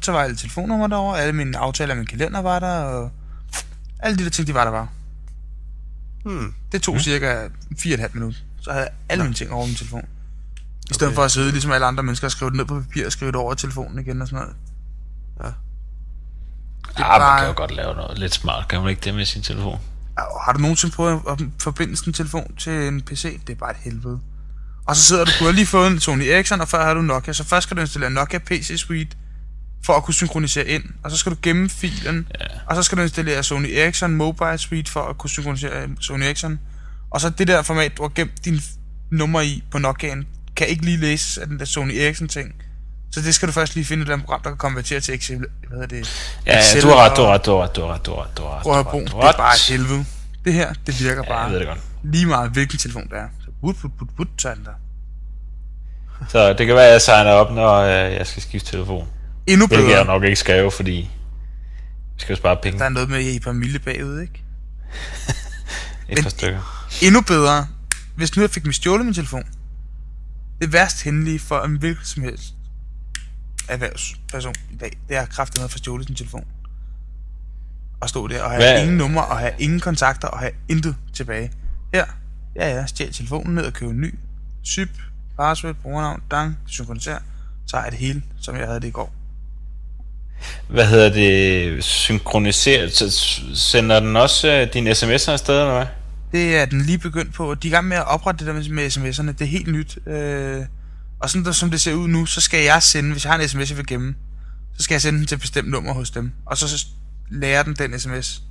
så 0.00 0.12
var 0.12 0.22
alle 0.22 0.36
telefonnummer 0.36 0.86
derovre, 0.86 1.20
alle 1.20 1.32
mine 1.32 1.58
aftaler 1.58 1.94
med 1.94 2.00
min 2.00 2.06
kalender 2.06 2.40
var 2.40 2.58
der, 2.58 2.80
og 2.80 3.10
alle 4.00 4.18
de 4.18 4.24
der 4.24 4.30
ting, 4.30 4.46
de 4.48 4.54
var 4.54 4.64
der 4.64 4.70
bare. 4.70 4.88
Hmm. 6.24 6.54
Det 6.72 6.82
tog 6.82 6.94
mm. 6.94 7.00
cirka 7.00 7.46
4,5 7.78 8.08
minutter. 8.14 8.38
Så 8.60 8.70
havde 8.72 8.84
jeg 8.84 8.92
alle 9.08 9.24
mine 9.24 9.34
ting 9.34 9.52
over 9.52 9.66
min 9.66 9.74
telefon. 9.74 10.02
I 10.90 10.94
stedet 10.94 11.08
Okay. 11.08 11.14
for 11.14 11.22
at 11.24 11.30
sidde 11.30 11.50
ligesom 11.50 11.72
alle 11.72 11.86
andre 11.86 12.02
mennesker 12.02 12.26
og 12.26 12.30
skrive 12.32 12.50
det 12.50 12.56
ned 12.56 12.64
på 12.64 12.80
papir 12.80 13.06
og 13.06 13.12
skrive 13.12 13.32
det 13.32 13.40
over 13.40 13.52
i 13.52 13.56
telefonen 13.56 13.98
igen 13.98 14.22
og 14.22 14.28
sådan 14.28 14.38
noget. 14.42 14.56
Ja. 15.42 15.46
Det 16.88 17.04
er 17.04 17.06
Ja, 17.06 17.08
man 17.10 17.20
bare- 17.20 17.38
kan 17.40 17.48
jo 17.48 17.54
godt 17.56 17.70
lave 17.76 17.94
noget 17.94 18.18
lidt 18.18 18.34
smart. 18.34 18.68
Kan 18.68 18.80
man 18.80 18.90
ikke 18.90 19.00
det 19.04 19.14
med 19.14 19.24
sin 19.24 19.42
telefon? 19.42 19.78
Og 20.16 20.44
Har 20.44 20.52
du 20.52 20.58
nogensinde 20.58 20.94
prøvet 20.94 21.20
at 21.28 21.38
forbinde 21.60 21.96
sådan 21.96 22.10
en 22.10 22.14
telefon 22.14 22.56
til 22.56 22.72
en 22.72 23.02
PC? 23.02 23.40
Det 23.46 23.52
er 23.52 23.56
bare 23.58 23.70
et 23.70 23.76
helvede. 23.80 24.20
Og 24.86 24.96
så 24.96 25.02
sidder 25.02 25.24
du, 25.24 25.30
du 25.40 25.44
har 25.44 25.52
lige 25.52 25.66
fået 25.66 25.90
en 25.90 26.00
Sony 26.00 26.22
Ericsson, 26.22 26.60
og 26.60 26.68
før 26.68 26.84
har 26.84 26.94
du 26.94 27.00
Nokia. 27.02 27.32
Så 27.32 27.44
først 27.44 27.62
skal 27.66 27.76
du 27.76 27.80
installere 27.80 28.10
Nokia 28.10 28.38
PC 28.38 28.72
Suite, 28.76 29.16
for 29.86 29.92
at 29.92 30.04
kunne 30.04 30.14
synkronisere 30.14 30.66
ind. 30.66 30.82
Og 31.04 31.10
så 31.10 31.16
skal 31.16 31.32
du 31.32 31.36
gemme 31.42 31.68
filen, 31.70 32.26
Ja. 32.40 32.44
og 32.66 32.76
så 32.76 32.82
skal 32.82 32.98
du 32.98 33.02
installere 33.02 33.42
Sony 33.42 33.68
Ericsson 33.74 34.14
Mobile 34.14 34.58
Suite, 34.58 34.90
for 34.92 35.00
at 35.02 35.18
kunne 35.18 35.30
synkronisere 35.30 35.88
Sony 36.00 36.22
Ericsson. 36.22 36.58
Og 37.10 37.20
så 37.20 37.30
det 37.30 37.48
der 37.48 37.62
format, 37.62 37.96
du 37.96 38.02
har 38.02 38.08
gemt 38.14 38.44
dine 38.44 38.60
nummer 39.10 39.40
i 39.40 39.62
på 39.70 39.78
Nokiaen, 39.78 40.26
kan 40.56 40.66
ikke 40.66 40.84
lige 40.84 40.96
læses 40.96 41.38
af 41.38 41.46
den 41.46 41.58
der 41.58 41.64
Sony 41.64 41.92
Ericsson 41.94 42.28
ting. 42.28 42.54
Så 43.12 43.20
det 43.20 43.34
skal 43.34 43.48
du 43.48 43.52
først 43.52 43.74
lige 43.74 43.84
finde 43.84 44.00
et 44.02 44.04
eller 44.04 44.14
andet 44.14 44.26
program, 44.26 44.42
der 44.42 44.50
kan 44.50 44.56
konvertere 44.58 45.00
til 45.00 45.14
Excel. 45.14 45.38
Hvad 45.38 45.46
hedder 45.70 45.86
det? 45.86 46.32
Ja, 46.46 46.58
Excel 46.58 46.82
du 46.82 46.88
har 46.88 46.96
ret, 46.96 47.16
du 47.16 47.22
har 47.22 47.28
ret, 47.32 47.46
du 47.46 47.50
har 47.50 47.58
ret, 47.62 47.76
du 47.76 47.80
har 47.84 47.92
ret, 47.94 48.06
du 48.06 48.14
har 48.14 48.22
ret, 48.24 48.36
du 48.36 48.42
har 48.42 48.56
ret. 48.56 48.62
Prøv 48.62 48.78
at 48.78 49.10
du 49.12 49.16
Det 49.16 49.24
er 49.24 49.32
bare 49.36 49.54
et 49.54 49.66
helvede. 49.68 50.04
Det 50.44 50.52
her, 50.54 50.72
det 50.86 51.00
virker 51.00 51.22
Ja, 51.24 51.28
bare 51.28 51.40
jeg 51.42 51.52
ved 51.52 51.58
det 51.58 51.66
godt. 51.68 51.78
lige 52.04 52.26
meget 52.26 52.50
hvilken 52.50 52.78
telefon 52.78 53.02
det 53.08 53.18
er. 53.18 53.26
Så 53.44 53.50
put, 53.60 53.76
put, 53.76 53.90
put, 53.98 54.08
put, 54.16 54.28
så 54.38 54.48
er 54.48 54.54
den 54.54 54.64
der. 54.64 54.70
Så 56.28 56.52
det 56.52 56.66
kan 56.66 56.74
være, 56.76 56.86
at 56.86 56.92
jeg 56.92 57.02
signer 57.02 57.30
op, 57.30 57.54
når 57.54 57.74
øh, 57.74 58.12
jeg 58.14 58.26
skal 58.26 58.42
skifte 58.42 58.70
telefon. 58.70 59.08
Endnu 59.48 59.66
Hvilket 59.66 59.84
jeg 59.88 59.92
bedre. 59.94 60.04
nok 60.04 60.24
ikke 60.24 60.36
jo, 60.58 60.70
fordi 60.70 61.10
vi 62.14 62.20
skal 62.20 62.32
jo 62.32 62.36
spare 62.36 62.56
penge. 62.62 62.78
Der 62.78 62.84
er 62.84 62.88
noget 62.88 63.08
med, 63.08 63.20
I 63.20 63.36
er 63.36 63.40
familie 63.44 63.78
bagud, 63.78 64.20
ikke? 64.20 64.44
Et 66.08 66.18
par 66.22 66.30
stykker. 66.30 66.88
Endnu 67.02 67.20
bedre, 67.20 67.66
hvis 68.16 68.36
nu 68.36 68.42
jeg 68.42 68.50
fik 68.50 68.64
mig 68.64 68.74
stjålet 68.74 69.04
min 69.06 69.14
telefon. 69.14 69.42
Det 70.60 70.72
værst 70.72 71.04
hændelige 71.04 71.38
for 71.38 71.60
en 71.60 71.76
hvilken 71.78 72.04
som 72.04 72.22
helst 72.22 72.54
erhvervsperson 73.68 74.54
i 74.70 74.76
dag, 74.76 74.98
det 75.08 75.16
er 75.16 75.26
kraftigt 75.26 75.58
med 75.58 75.64
at 75.64 75.70
få 75.70 75.78
stjålet 75.78 76.06
sin 76.06 76.16
telefon. 76.16 76.44
Og 78.00 78.08
stå 78.08 78.26
der 78.28 78.42
og 78.42 78.50
have 78.50 78.62
Hvad- 78.62 78.82
ingen 78.82 78.96
nummer, 78.98 79.22
og 79.22 79.38
have 79.38 79.52
ingen 79.58 79.80
kontakter, 79.80 80.28
og 80.28 80.38
have 80.38 80.52
intet 80.68 80.96
tilbage. 81.14 81.52
Her, 81.94 82.04
ja 82.56 82.68
ja, 82.74 82.86
stjæl 82.86 83.12
telefonen 83.12 83.54
ned 83.54 83.64
og 83.64 83.72
køb 83.72 83.90
en 83.90 84.00
ny. 84.00 84.14
Syp, 84.62 84.88
password, 85.38 85.74
brugernavn, 85.74 86.22
dang, 86.30 86.58
synkroniser. 86.66 87.18
Så 87.66 87.76
jeg 87.76 87.90
det 87.90 87.98
hele, 87.98 88.22
som 88.40 88.56
jeg 88.56 88.66
havde 88.66 88.80
det 88.80 88.88
i 88.88 88.90
går. 88.90 89.14
Hvad 90.68 90.86
hedder 90.86 91.12
det? 91.12 91.84
Synkroniseret? 91.84 92.92
Så 92.92 93.10
sender 93.54 94.00
den 94.00 94.16
også 94.16 94.48
øh, 94.48 94.72
dine 94.72 94.90
sms'er 94.90 95.30
afsted, 95.30 95.60
eller 95.60 95.74
hvad? 95.76 95.86
Det 96.32 96.56
er 96.56 96.64
den 96.64 96.80
lige 96.80 96.98
begyndt 96.98 97.34
på. 97.34 97.54
De 97.54 97.68
er 97.68 97.70
i 97.70 97.74
gang 97.74 97.88
med 97.88 97.96
at 97.96 98.06
oprette 98.06 98.38
det 98.38 98.46
der 98.46 98.52
med, 98.52 98.68
med 98.70 98.86
sms'erne. 98.86 99.32
Det 99.32 99.40
er 99.40 99.44
helt 99.44 99.68
nyt. 99.68 99.98
Øh, 100.06 100.64
og 101.20 101.30
sådan 101.30 101.44
der, 101.44 101.52
som 101.52 101.70
det 101.70 101.80
ser 101.80 101.94
ud 101.94 102.08
nu, 102.08 102.26
så 102.26 102.40
skal 102.40 102.64
jeg 102.64 102.82
sende, 102.82 103.12
hvis 103.12 103.24
jeg 103.24 103.32
har 103.32 103.40
en 103.40 103.48
sms, 103.48 103.70
jeg 103.70 103.76
vil 103.76 103.86
gemme, 103.86 104.14
så 104.76 104.82
skal 104.82 104.94
jeg 104.94 105.02
sende 105.02 105.18
den 105.18 105.26
til 105.26 105.34
et 105.34 105.40
bestemt 105.40 105.70
nummer 105.70 105.92
hos 105.92 106.10
dem. 106.10 106.32
Og 106.46 106.56
så, 106.56 106.68
så 106.68 106.86
lærer 107.30 107.62
den 107.62 107.74
den 107.74 108.00
sms 108.00 108.42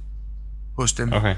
hos 0.78 0.94
dem. 0.94 1.14
Okay. 1.14 1.36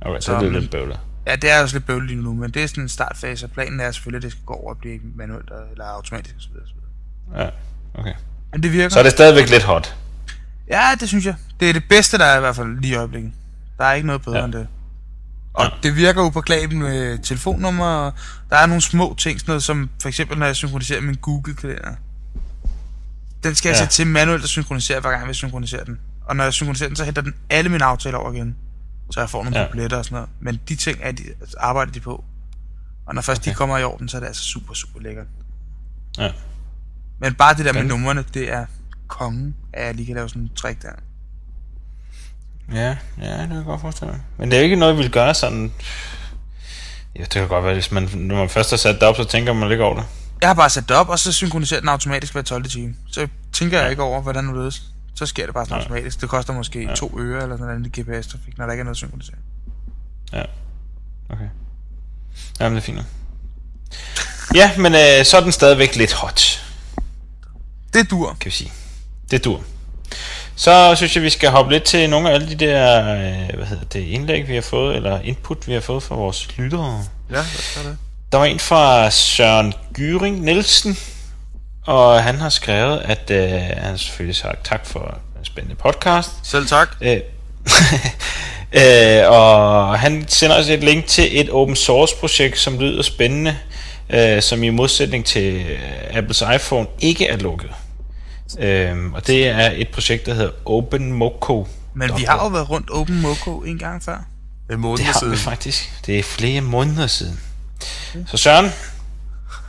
Okay. 0.00 0.20
Så, 0.20 0.26
Så, 0.26 0.40
det 0.40 0.46
er 0.46 0.60
lidt 0.60 0.70
bøvlet. 0.70 1.00
Ja, 1.26 1.36
det 1.36 1.50
er 1.50 1.62
også 1.62 1.74
lidt 1.74 1.86
bøvlet 1.86 2.08
lige 2.08 2.22
nu, 2.22 2.34
men 2.34 2.50
det 2.50 2.62
er 2.62 2.66
sådan 2.66 2.82
en 2.82 2.88
startfase, 2.88 3.46
og 3.46 3.50
planen 3.50 3.80
er 3.80 3.90
selvfølgelig, 3.90 4.18
at 4.18 4.22
det 4.22 4.32
skal 4.32 4.44
gå 4.44 4.54
over 4.54 4.70
og 4.70 4.78
blive 4.78 5.00
manuelt 5.16 5.50
eller 5.70 5.84
automatisk 5.84 6.34
osv. 6.36 6.56
Ja, 7.38 7.48
okay. 7.94 8.14
Men 8.54 8.62
det 8.62 8.72
virker. 8.72 8.88
Så 8.88 8.98
er 8.98 9.02
det 9.02 9.12
stadigvæk 9.12 9.50
lidt 9.50 9.62
hot. 9.62 9.96
Ja, 10.70 10.90
det 11.00 11.08
synes 11.08 11.26
jeg. 11.26 11.34
Det 11.60 11.68
er 11.68 11.72
det 11.72 11.84
bedste, 11.88 12.18
der 12.18 12.24
er 12.24 12.36
i 12.36 12.40
hvert 12.40 12.56
fald 12.56 12.80
lige 12.80 12.92
i 12.92 12.96
øjeblikket. 12.96 13.32
Der 13.78 13.84
er 13.84 13.92
ikke 13.92 14.06
noget 14.06 14.22
bedre 14.22 14.38
Ja. 14.38 14.44
end 14.44 14.52
det. 14.52 14.66
Og 15.54 15.64
Ja. 15.64 15.70
det 15.82 15.96
virker 15.96 16.22
upåklageligt 16.22 16.80
med 16.80 17.18
telefonnummer. 17.18 17.84
og 17.86 18.12
Der 18.50 18.56
er 18.56 18.66
nogle 18.66 18.80
små 18.82 19.14
ting, 19.18 19.40
sådan 19.40 19.50
noget 19.50 19.62
som 19.62 19.90
for 20.02 20.08
eksempel, 20.08 20.38
når 20.38 20.46
jeg 20.46 20.56
synkroniserer 20.56 21.00
min 21.00 21.14
Google-kalender. 21.14 21.94
Den 23.44 23.54
skal 23.54 23.68
jeg 23.68 23.74
Ja. 23.74 23.78
sætte 23.78 23.92
til 23.94 24.06
manuelt 24.06 24.42
at 24.42 24.48
synkronisere, 24.48 25.00
hver 25.00 25.10
gang 25.10 25.20
jeg 25.20 25.26
vil 25.26 25.34
synkronisere 25.34 25.84
den. 25.84 25.98
Og 26.26 26.36
når 26.36 26.44
jeg 26.44 26.52
synkroniserer 26.52 26.88
den, 26.88 26.96
så 26.96 27.04
henter 27.04 27.22
den 27.22 27.34
alle 27.50 27.70
mine 27.70 27.84
aftaler 27.84 28.18
over 28.18 28.32
igen. 28.32 28.56
Så 29.10 29.20
jeg 29.20 29.30
får 29.30 29.44
nogle 29.44 29.60
Ja. 29.60 29.66
billetter 29.72 29.96
og 29.96 30.04
sådan 30.04 30.16
noget. 30.16 30.28
Men 30.40 30.60
de 30.68 30.76
ting 30.76 30.98
er 31.02 31.12
de, 31.12 31.22
arbejder 31.58 31.92
de 31.92 32.00
på. 32.00 32.24
Og 33.06 33.14
når 33.14 33.22
først. 33.22 33.40
Okay. 33.42 33.50
de 33.50 33.54
kommer 33.54 33.78
i 33.78 33.84
orden, 33.84 34.08
så 34.08 34.16
er 34.16 34.20
det 34.20 34.26
altså 34.26 34.42
super, 34.42 34.74
super 34.74 35.00
lækkert. 35.00 35.26
Ja. 36.18 36.30
Men 37.18 37.34
bare 37.34 37.54
det 37.54 37.64
der 37.64 37.72
med 37.72 37.84
numrene, 37.84 38.24
det 38.34 38.52
er 38.52 38.66
kongen, 39.08 39.54
at 39.72 39.86
jeg 39.86 39.94
lige 39.94 40.06
kan 40.06 40.14
lave 40.14 40.28
sådan 40.28 40.42
en 40.42 40.50
trick 40.56 40.82
der. 40.82 40.88
Ja, 42.72 42.96
ja, 43.22 43.38
det 43.40 43.48
kan 43.48 43.56
jeg 43.56 43.64
godt 43.64 43.80
forestille 43.80 44.12
mig. 44.12 44.20
Men 44.38 44.50
det 44.50 44.58
er 44.58 44.62
ikke 44.62 44.76
noget, 44.76 44.96
vi 44.96 45.02
vil 45.02 45.10
gøre 45.10 45.34
sådan... 45.34 45.72
Ja, 47.16 47.20
det 47.22 47.30
kan 47.30 47.48
godt 47.48 47.64
være, 47.64 47.74
hvis 47.74 47.92
man, 47.92 48.08
når 48.14 48.36
man 48.36 48.48
først 48.48 48.70
har 48.70 48.76
sat 48.76 48.94
det 48.94 49.02
op, 49.02 49.16
så 49.16 49.24
tænker 49.24 49.52
man 49.52 49.70
ikke 49.70 49.84
over 49.84 49.94
det. 49.94 50.04
Jeg 50.40 50.48
har 50.48 50.54
bare 50.54 50.70
sat 50.70 50.88
det 50.88 50.96
op, 50.96 51.08
og 51.08 51.18
så 51.18 51.32
synkroniserer 51.32 51.80
den 51.80 51.88
automatisk 51.88 52.32
hver 52.32 52.42
12. 52.42 52.64
time. 52.64 52.94
Så 53.12 53.28
tænker 53.52 53.80
jeg 53.80 53.90
ikke 53.90 54.02
over, 54.02 54.20
hvordan 54.20 54.46
det 54.46 54.54
lødes. 54.54 54.82
Så 55.14 55.26
sker 55.26 55.44
det 55.46 55.54
bare 55.54 55.64
sådan 55.64 55.74
Nej. 55.78 55.82
automatisk. 55.82 56.20
Det 56.20 56.28
koster 56.28 56.52
måske 56.52 56.82
Ja. 56.82 56.88
ja. 56.88 56.94
to 56.94 57.20
øre 57.20 57.42
eller 57.42 57.56
sådan 57.56 57.80
noget 57.80 57.92
GPS-trafik, 57.98 58.58
når 58.58 58.64
der 58.66 58.72
ikke 58.72 58.80
er 58.80 58.84
noget 58.84 58.96
synkronisering. 58.96 59.42
Ja, 60.32 60.42
okay. 61.30 61.48
Jamen, 62.60 62.76
det 62.76 62.82
er 62.82 62.86
fint. 62.86 63.00
Ja, 64.54 64.76
men 64.78 64.94
øh, 64.94 65.24
så 65.24 65.36
er 65.36 65.40
den 65.40 65.52
stadigvæk 65.52 65.96
lidt 65.96 66.12
hot, 66.12 66.63
Det 67.94 68.10
dur. 68.10 68.36
kan 68.40 68.46
vi 68.46 68.50
sige. 68.50 68.72
Det 69.30 69.44
dur. 69.44 69.60
Så 70.56 70.92
synes 70.96 71.16
jeg, 71.16 71.22
vi 71.22 71.30
skal 71.30 71.50
hoppe 71.50 71.72
lidt 71.72 71.84
til 71.84 72.10
nogle 72.10 72.30
af 72.30 72.34
alle 72.34 72.48
de 72.48 72.54
der, 72.54 73.00
øh, 73.00 73.56
hvad 73.56 73.66
hedder 73.66 73.84
det, 73.84 74.00
indlæg, 74.00 74.48
vi 74.48 74.54
har 74.54 74.62
fået, 74.62 74.96
eller 74.96 75.20
input, 75.20 75.68
vi 75.68 75.72
har 75.72 75.80
fået 75.80 76.02
fra 76.02 76.14
vores 76.14 76.48
lyttere. 76.56 77.04
Ja, 77.30 77.34
hvad 77.34 77.84
er 77.84 77.88
det? 77.88 77.98
Der 78.32 78.38
var 78.38 78.44
en 78.44 78.58
fra 78.58 79.10
Søren 79.10 79.74
Gyring 79.92 80.40
Nielsen, 80.40 80.98
og 81.86 82.22
han 82.22 82.38
har 82.38 82.48
skrevet, 82.48 82.98
at 83.04 83.30
øh, 83.30 83.60
han 83.76 83.98
selvfølgelig 83.98 84.36
sagt 84.36 84.64
tak 84.64 84.86
for 84.86 85.18
en 85.38 85.44
spændende 85.44 85.76
podcast. 85.76 86.30
Selv 86.42 86.66
tak. 86.66 86.88
Øh, 87.00 87.20
øh, 88.82 89.30
og 89.30 89.98
han 89.98 90.28
sender 90.28 90.58
os 90.58 90.68
et 90.68 90.84
link 90.84 91.06
til 91.06 91.40
et 91.40 91.50
open 91.50 91.76
source 91.76 92.16
projekt, 92.16 92.58
som 92.58 92.78
lyder 92.78 93.02
spændende, 93.02 93.56
øh, 94.10 94.42
som 94.42 94.62
i 94.62 94.70
modsætning 94.70 95.24
til 95.24 95.54
øh, 95.54 96.16
Apples 96.16 96.42
iPhone 96.54 96.86
ikke 97.00 97.26
er 97.26 97.36
lukket. 97.36 97.70
Øh, 98.58 99.12
og 99.12 99.26
det 99.26 99.48
er 99.48 99.70
et 99.74 99.88
projekt, 99.88 100.26
der 100.26 100.34
hedder 100.34 100.50
OpenMoko. 100.64 101.68
Men 101.94 102.10
vi 102.16 102.22
har 102.22 102.44
jo 102.44 102.48
været 102.48 102.70
rundt 102.70 102.90
Open 102.90 103.20
Moko 103.20 103.58
en 103.58 103.78
gang 103.78 104.02
før. 104.02 104.26
En 104.70 104.80
måned 104.80 104.98
Det 104.98 105.06
har 105.06 105.18
siden. 105.18 105.32
vi 105.32 105.36
faktisk. 105.38 105.92
Det 106.06 106.18
er 106.18 106.22
flere 106.22 106.60
måneder 106.60 107.06
siden. 107.06 107.40
Så 108.26 108.36
Søren, 108.36 108.70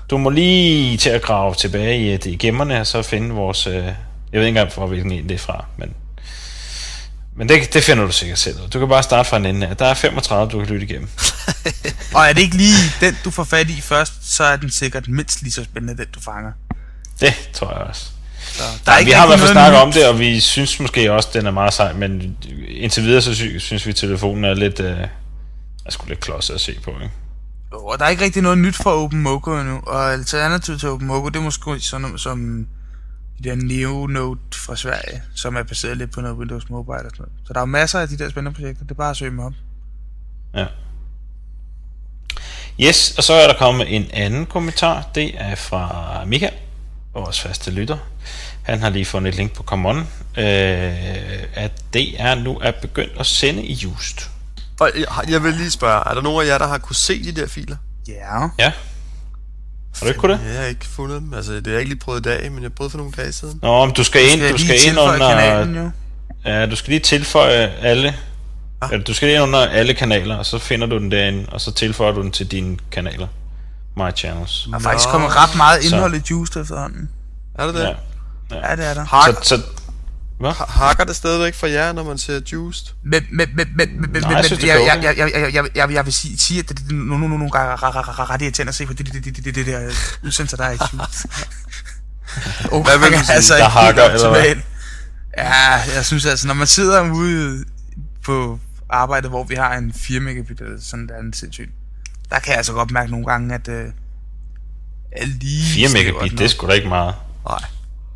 du 0.09 0.17
må 0.17 0.29
lige 0.29 0.97
til 0.97 1.09
at 1.09 1.21
grave 1.21 1.55
tilbage 1.55 2.13
i, 2.13 2.17
det, 2.17 2.25
i 2.25 2.35
gemmerne, 2.35 2.79
og 2.79 2.87
så 2.87 3.01
finde 3.01 3.29
vores... 3.35 3.67
Øh, 3.67 3.73
jeg 3.73 3.83
ved 4.31 4.39
ikke 4.41 4.47
engang, 4.47 4.71
fra 4.71 4.85
hvilken 4.85 5.11
en 5.11 5.29
det 5.29 5.35
er 5.35 5.39
fra, 5.39 5.65
men... 5.77 5.93
Men 7.37 7.49
det, 7.49 7.73
det 7.73 7.83
finder 7.83 8.05
du 8.05 8.11
sikkert 8.11 8.39
selv. 8.39 8.57
Du 8.73 8.79
kan 8.79 8.87
bare 8.87 9.03
starte 9.03 9.29
fra 9.29 9.37
en 9.37 9.45
ende 9.45 9.67
af. 9.67 9.77
Der 9.77 9.85
er 9.85 9.93
35, 9.93 10.51
du 10.51 10.59
kan 10.59 10.67
lytte 10.67 10.85
igennem. 10.85 11.09
Og 12.15 12.25
er 12.25 12.33
det 12.33 12.41
ikke 12.41 12.57
lige 12.57 12.77
den, 13.01 13.17
du 13.25 13.31
får 13.31 13.43
fat 13.43 13.69
i 13.69 13.81
først, 13.81 14.35
så 14.35 14.43
er 14.43 14.55
den 14.55 14.69
sikkert 14.69 15.07
mindst 15.07 15.41
lige 15.41 15.51
så 15.51 15.63
spændende, 15.63 15.97
den 15.97 16.11
du 16.15 16.19
fanger. 16.19 16.51
Det 17.19 17.33
tror 17.53 17.71
jeg 17.71 17.81
også. 17.81 18.05
Der 18.57 18.63
Der 18.85 18.91
er 18.91 19.05
vi 19.05 19.11
har 19.11 19.25
i 19.25 19.27
hvert 19.27 19.39
fald 19.39 19.51
snakket 19.51 19.81
om 19.81 19.91
det, 19.91 20.07
og 20.07 20.19
vi 20.19 20.39
synes 20.39 20.79
måske 20.79 21.13
også, 21.13 21.29
den 21.33 21.45
er 21.45 21.51
meget 21.51 21.73
sej, 21.73 21.93
men 21.93 22.37
indtil 22.67 23.03
videre, 23.03 23.21
så 23.21 23.35
sy- 23.35 23.57
synes 23.57 23.85
vi, 23.85 23.89
at 23.89 23.95
telefonen 23.95 24.45
er 24.45 24.53
lidt... 24.53 24.79
Øh, 24.79 25.07
er 25.85 25.91
sgu 25.91 26.07
lidt 26.07 26.19
klodset 26.19 26.53
at 26.53 26.61
se 26.61 26.79
på, 26.83 26.91
ikke? 26.91 27.11
Og 27.71 27.99
der 27.99 28.05
er 28.05 28.09
ikke 28.09 28.23
rigtig 28.23 28.41
noget 28.41 28.57
nyt 28.57 28.75
fra 28.75 28.91
Open 28.91 29.21
Moko 29.21 29.59
endnu. 29.59 29.79
Og 29.87 30.13
alternativet 30.13 30.79
til 30.79 30.89
Open 30.89 31.07
Moko, 31.07 31.29
det 31.29 31.35
er 31.35 31.43
måske 31.43 31.79
sådan 31.79 32.01
noget 32.01 32.21
som 32.21 32.67
de 33.43 33.49
der 33.49 33.55
Neo-Note 33.55 34.65
fra 34.65 34.75
Sverige, 34.75 35.21
som 35.35 35.55
er 35.55 35.63
baseret 35.63 35.97
lidt 35.97 36.11
på 36.13 36.21
noget 36.21 36.37
Windows 36.37 36.69
Mobile 36.69 36.93
og 36.95 37.11
sådan 37.11 37.17
noget. 37.17 37.33
Så 37.47 37.53
der 37.53 37.59
er 37.59 37.61
jo 37.61 37.65
masser 37.65 37.99
af 37.99 38.07
de 38.07 38.17
der 38.17 38.29
spændende 38.29 38.55
projekter. 38.55 38.83
Det 38.83 38.91
er 38.91 38.95
bare 38.95 39.09
at 39.09 39.17
søge 39.17 39.31
dem 39.31 39.39
op. 39.39 39.53
Ja. 40.55 40.65
Yes, 42.79 43.13
og 43.17 43.23
så 43.23 43.33
er 43.33 43.47
der 43.47 43.53
kommet 43.57 43.95
en 43.95 44.05
anden 44.13 44.45
kommentar. 44.45 45.09
Det 45.15 45.31
er 45.37 45.55
fra 45.55 46.23
Michael, 46.25 46.53
vores 47.13 47.39
faste 47.41 47.71
lytter. 47.71 47.97
Han 48.65 48.81
har 48.81 48.89
lige 48.89 49.05
fundet 49.05 49.29
et 49.29 49.35
link 49.35 49.53
på 49.53 49.63
Common, 49.63 49.97
øh, 49.97 50.05
at 51.53 51.71
DR 51.93 52.35
nu 52.43 52.59
er 52.59 52.71
begyndt 52.81 53.11
at 53.19 53.25
sende 53.25 53.63
i 53.63 53.73
Just. 53.73 54.29
Og 54.79 54.91
jeg, 54.95 55.05
jeg 55.29 55.43
vil 55.43 55.53
lige 55.53 55.71
spørge, 55.71 56.09
er 56.09 56.13
der 56.13 56.21
nogen 56.21 56.45
af 56.47 56.51
jer, 56.51 56.57
der 56.57 56.67
har 56.67 56.77
kunne 56.77 56.95
se 56.95 57.23
de 57.23 57.41
der 57.41 57.47
filer? 57.47 57.75
Ja. 58.07 58.41
Ja. 58.59 58.71
Har 59.95 60.01
du 60.01 60.05
ikke 60.07 60.19
kunnet 60.19 60.39
det? 60.39 60.45
Ja, 60.45 60.51
jeg 60.51 60.61
har 60.61 60.67
ikke 60.67 60.85
fundet 60.85 61.21
dem. 61.21 61.33
Altså, 61.33 61.53
det 61.53 61.65
har 61.67 61.71
jeg 61.71 61.79
ikke 61.79 61.89
lige 61.91 61.99
prøvet 61.99 62.19
i 62.19 62.23
dag, 62.23 62.51
men 62.51 62.63
jeg 62.63 62.73
prøvede 62.73 62.91
for 62.91 62.97
nogle 62.97 63.13
dage 63.17 63.31
siden. 63.31 63.59
Nå, 63.61 63.85
men 63.85 63.93
du 63.95 64.03
skal 64.03 64.21
ind, 64.21 64.31
Skal 64.41 64.51
du 64.53 64.57
skal 64.57 64.75
lige 64.75 64.89
ind 64.89 64.99
under... 64.99 65.29
kanalen, 65.29 65.75
jo? 65.75 65.91
Ja, 66.45 66.65
du 66.65 66.75
skal 66.75 66.89
lige 66.91 66.99
tilføje 66.99 67.67
alle... 67.81 68.15
Ah. 68.81 68.89
Eller, 68.91 69.03
du 69.05 69.13
skal 69.13 69.27
lige 69.27 69.35
ind 69.35 69.43
under 69.43 69.59
alle 69.67 69.93
kanaler, 69.93 70.35
og 70.35 70.45
så 70.45 70.57
finder 70.59 70.87
du 70.87 70.97
den 70.97 71.11
derinde, 71.11 71.45
og 71.51 71.61
så 71.61 71.71
tilføjer 71.71 72.11
du 72.11 72.21
den 72.21 72.31
til 72.31 72.51
dine 72.51 72.77
kanaler. 72.91 73.27
My 73.97 74.15
channels. 74.15 74.67
Der 74.71 74.75
er 74.75 74.79
faktisk 74.79 75.09
kommet 75.09 75.35
ret 75.35 75.55
meget 75.57 75.83
Så. 75.83 75.95
indhold 75.95 76.15
i 76.15 76.21
Juiced 76.31 76.61
efterhånden. 76.61 77.09
Er 77.59 77.65
det 77.65 77.75
det? 77.75 77.83
Ja. 77.83 77.93
Ja. 78.51 78.69
Ja, 78.69 78.75
det 78.75 78.85
er 78.85 78.93
der. 78.93 79.05
Hak, 79.05 79.25
Så, 79.25 79.39
så, 79.43 79.61
hvad? 80.39 80.51
ha- 80.51 80.65
hakker 80.67 81.03
det 81.03 81.15
stadigvæk 81.15 81.53
for 81.55 81.67
jer, 81.67 81.93
når 81.93 82.03
man 82.03 82.17
ser 82.17 82.41
Juiced? 82.53 82.87
Men, 83.03 83.23
men, 83.31 83.49
men, 83.55 83.67
men, 83.75 84.01
men, 84.01 84.11
men, 84.11 84.23
jeg 84.23 84.31
jeg, 84.61 85.03
jeg, 85.03 85.17
jeg, 85.17 85.31
jeg, 85.43 85.53
jeg, 85.53 85.65
jeg, 85.75 85.91
jeg 85.91 86.05
vil 86.05 86.13
sige, 86.13 86.37
sige 86.37 86.59
at 86.59 86.69
det 86.69 86.79
er 86.79 86.83
nogle, 86.93 87.07
nogle, 87.19 87.29
nogle 87.29 87.51
gange 87.51 87.75
ret- 87.75 88.41
irriterende 88.41 88.69
at 88.69 88.75
se 88.75 88.85
på 88.85 88.93
det, 88.93 89.05
det, 89.05 89.13
det, 89.13 89.35
det, 89.35 89.45
det, 89.45 89.55
det 89.55 89.65
der 89.65 89.91
udsendelser, 90.23 90.57
der 90.57 90.63
er 90.63 90.71
i 90.71 90.77
Juiced. 90.93 91.29
Hvad 92.83 92.97
vil 92.99 93.19
du 93.19 93.25
sige? 93.25 93.35
altså 93.35 93.55
Der 93.57 93.69
hakker, 93.69 94.03
eller 94.03 94.29
hvad? 94.29 94.55
Ja, 95.37 95.73
jeg 95.95 96.05
synes 96.05 96.25
altså, 96.25 96.47
når 96.47 96.53
man 96.53 96.67
sidder 96.67 97.11
ude 97.11 97.65
på 98.25 98.59
arbejdet, 98.89 99.29
hvor 99.29 99.43
vi 99.43 99.55
har 99.55 99.73
en 99.77 99.93
4 99.93 100.19
megabit 100.19 100.61
eller 100.61 100.77
sådan 100.81 101.07
der 101.07 101.13
er 101.15 101.19
en 101.19 101.33
sindssygt, 101.33 101.69
der 102.29 102.39
kan 102.39 102.49
jeg 102.49 102.57
altså 102.57 102.73
godt 102.73 102.91
mærke 102.91 103.11
nogle 103.11 103.25
gange, 103.25 103.53
at 103.55 103.67
øh, 103.67 103.85
lige 105.25 105.73
4 105.73 105.89
snævert 105.89 106.13
megabit, 106.13 106.37
det 106.37 106.45
er 106.45 106.49
sgu 106.49 106.67
da 106.67 106.71
ikke 106.73 106.87
meget. 106.89 107.15
Nej. 107.49 107.59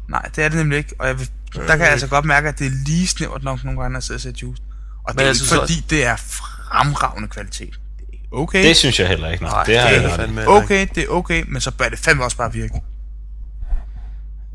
Nej, 0.10 0.22
det 0.36 0.44
er 0.44 0.50
det 0.50 0.58
nemlig 0.58 0.78
ikke. 0.78 0.96
Og 1.00 1.08
jeg 1.08 1.20
vil, 1.20 1.30
der 1.54 1.68
kan 1.68 1.80
jeg 1.80 1.90
altså 1.92 2.08
godt 2.08 2.26
mærke, 2.26 2.50
at 2.50 2.60
det 2.60 2.68
er 2.68 2.72
lige 2.86 3.08
snævert 3.08 3.44
nok 3.44 3.64
nogle 3.64 3.82
gange, 3.82 3.96
jeg 3.96 4.04
sidder 4.04 4.18
og 4.18 4.22
ser 4.22 4.32
Juice. 4.42 4.62
Og 5.04 5.14
det 5.14 5.22
er 5.26 5.28
ikke 5.30 5.40
fordi, 5.48 5.62
også- 5.62 5.84
det 5.90 6.06
er 6.06 6.16
fremragende 6.16 7.28
kvalitet. 7.28 7.80
Det 8.00 8.06
okay. 8.32 8.66
Det 8.68 8.76
synes 8.78 9.00
jeg 9.00 9.08
heller 9.08 9.30
ikke. 9.30 9.44
Nej, 9.44 9.52
Nej, 9.54 9.64
det 9.64 9.80
har 9.80 9.90
det 9.90 10.02
jeg 10.02 10.12
fandme 10.12 10.48
okay, 10.48 10.88
det 10.96 11.04
er 11.04 11.08
okay, 11.08 11.44
men 11.48 11.62
så 11.62 11.72
bør 11.72 11.90
det 11.90 12.00
fandme 12.00 12.24
også 12.24 12.38
bare 12.38 12.54
virke. 12.54 12.82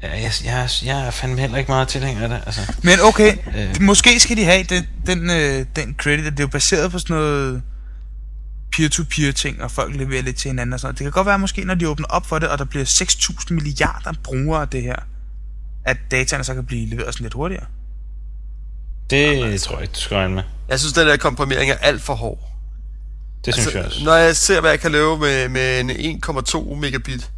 Ja, 0.02 0.10
jeg, 0.22 0.32
jeg, 0.44 0.68
jeg 0.84 1.06
er 1.06 1.10
fandme 1.10 1.40
heller 1.40 1.58
ikke 1.58 1.70
meget 1.70 1.88
tilhænger 1.88 2.22
af 2.22 2.28
det. 2.28 2.42
Altså. 2.46 2.72
Men 2.82 2.98
okay, 3.02 3.36
Øh. 3.56 3.70
øh. 3.70 3.82
måske 3.82 4.20
skal 4.20 4.36
de 4.36 4.44
have 4.44 4.62
den, 4.62 4.86
den, 5.06 5.30
øh, 5.30 5.66
den 5.76 5.94
credit, 5.98 6.26
at 6.26 6.32
det 6.32 6.40
er 6.40 6.44
jo 6.44 6.48
baseret 6.48 6.90
på 6.92 6.98
sådan 6.98 7.16
noget 7.16 7.62
peer-to-peer 8.72 9.32
ting, 9.32 9.62
og 9.62 9.70
folk 9.70 9.96
leverer 9.96 10.22
lidt 10.22 10.36
til 10.36 10.48
hinanden 10.48 10.72
og 10.72 10.80
sådan 10.80 10.88
noget. 10.88 10.98
Det 10.98 11.04
kan 11.04 11.12
godt 11.12 11.26
være 11.26 11.38
måske, 11.38 11.64
når 11.64 11.74
de 11.74 11.88
åbner 11.88 12.06
op 12.06 12.26
for 12.26 12.38
det, 12.38 12.48
og 12.48 12.58
der 12.58 12.64
bliver 12.64 12.84
6.000 12.84 13.54
milliarder 13.54 14.12
brugere 14.24 14.60
af 14.60 14.68
det 14.68 14.82
her, 14.82 14.96
at 15.84 15.96
dataene 16.10 16.44
så 16.44 16.54
kan 16.54 16.64
blive 16.66 16.86
leveret 16.88 17.14
sådan 17.14 17.24
lidt 17.24 17.34
hurtigere. 17.34 17.64
Det 19.10 19.60
tror 19.60 19.74
jeg 19.74 19.82
ikke, 19.82 19.92
du 19.92 20.00
skal 20.00 20.14
regne 20.16 20.34
med. 20.34 20.42
Jeg 20.68 20.80
synes, 20.80 20.92
den 20.92 21.06
der 21.06 21.16
komprimering 21.16 21.70
er 21.70 21.76
alt 21.76 22.02
for 22.02 22.14
hård. 22.14 22.38
Det 23.44 23.54
synes 23.54 23.74
jeg 23.74 23.84
også. 23.84 23.94
Altså, 23.96 24.04
når 24.04 24.14
jeg 24.14 24.36
ser, 24.36 24.60
hvad 24.60 24.70
jeg 24.70 24.80
kan 24.80 24.92
lave 24.92 25.18
med, 25.18 25.48
med 25.48 25.80
en 25.80 26.22
1,2 26.24 26.74
megabit 26.74 27.30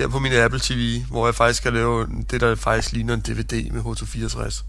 her 0.00 0.08
på 0.08 0.18
min 0.18 0.32
Apple 0.32 0.60
TV, 0.62 1.00
hvor 1.10 1.26
jeg 1.26 1.34
faktisk 1.34 1.62
kan 1.62 1.72
lave 1.74 2.06
det, 2.30 2.40
der 2.40 2.54
faktisk 2.56 2.92
ligner 2.92 3.14
en 3.14 3.20
DVD 3.20 3.70
med 3.70 3.80
H264, 3.82 4.64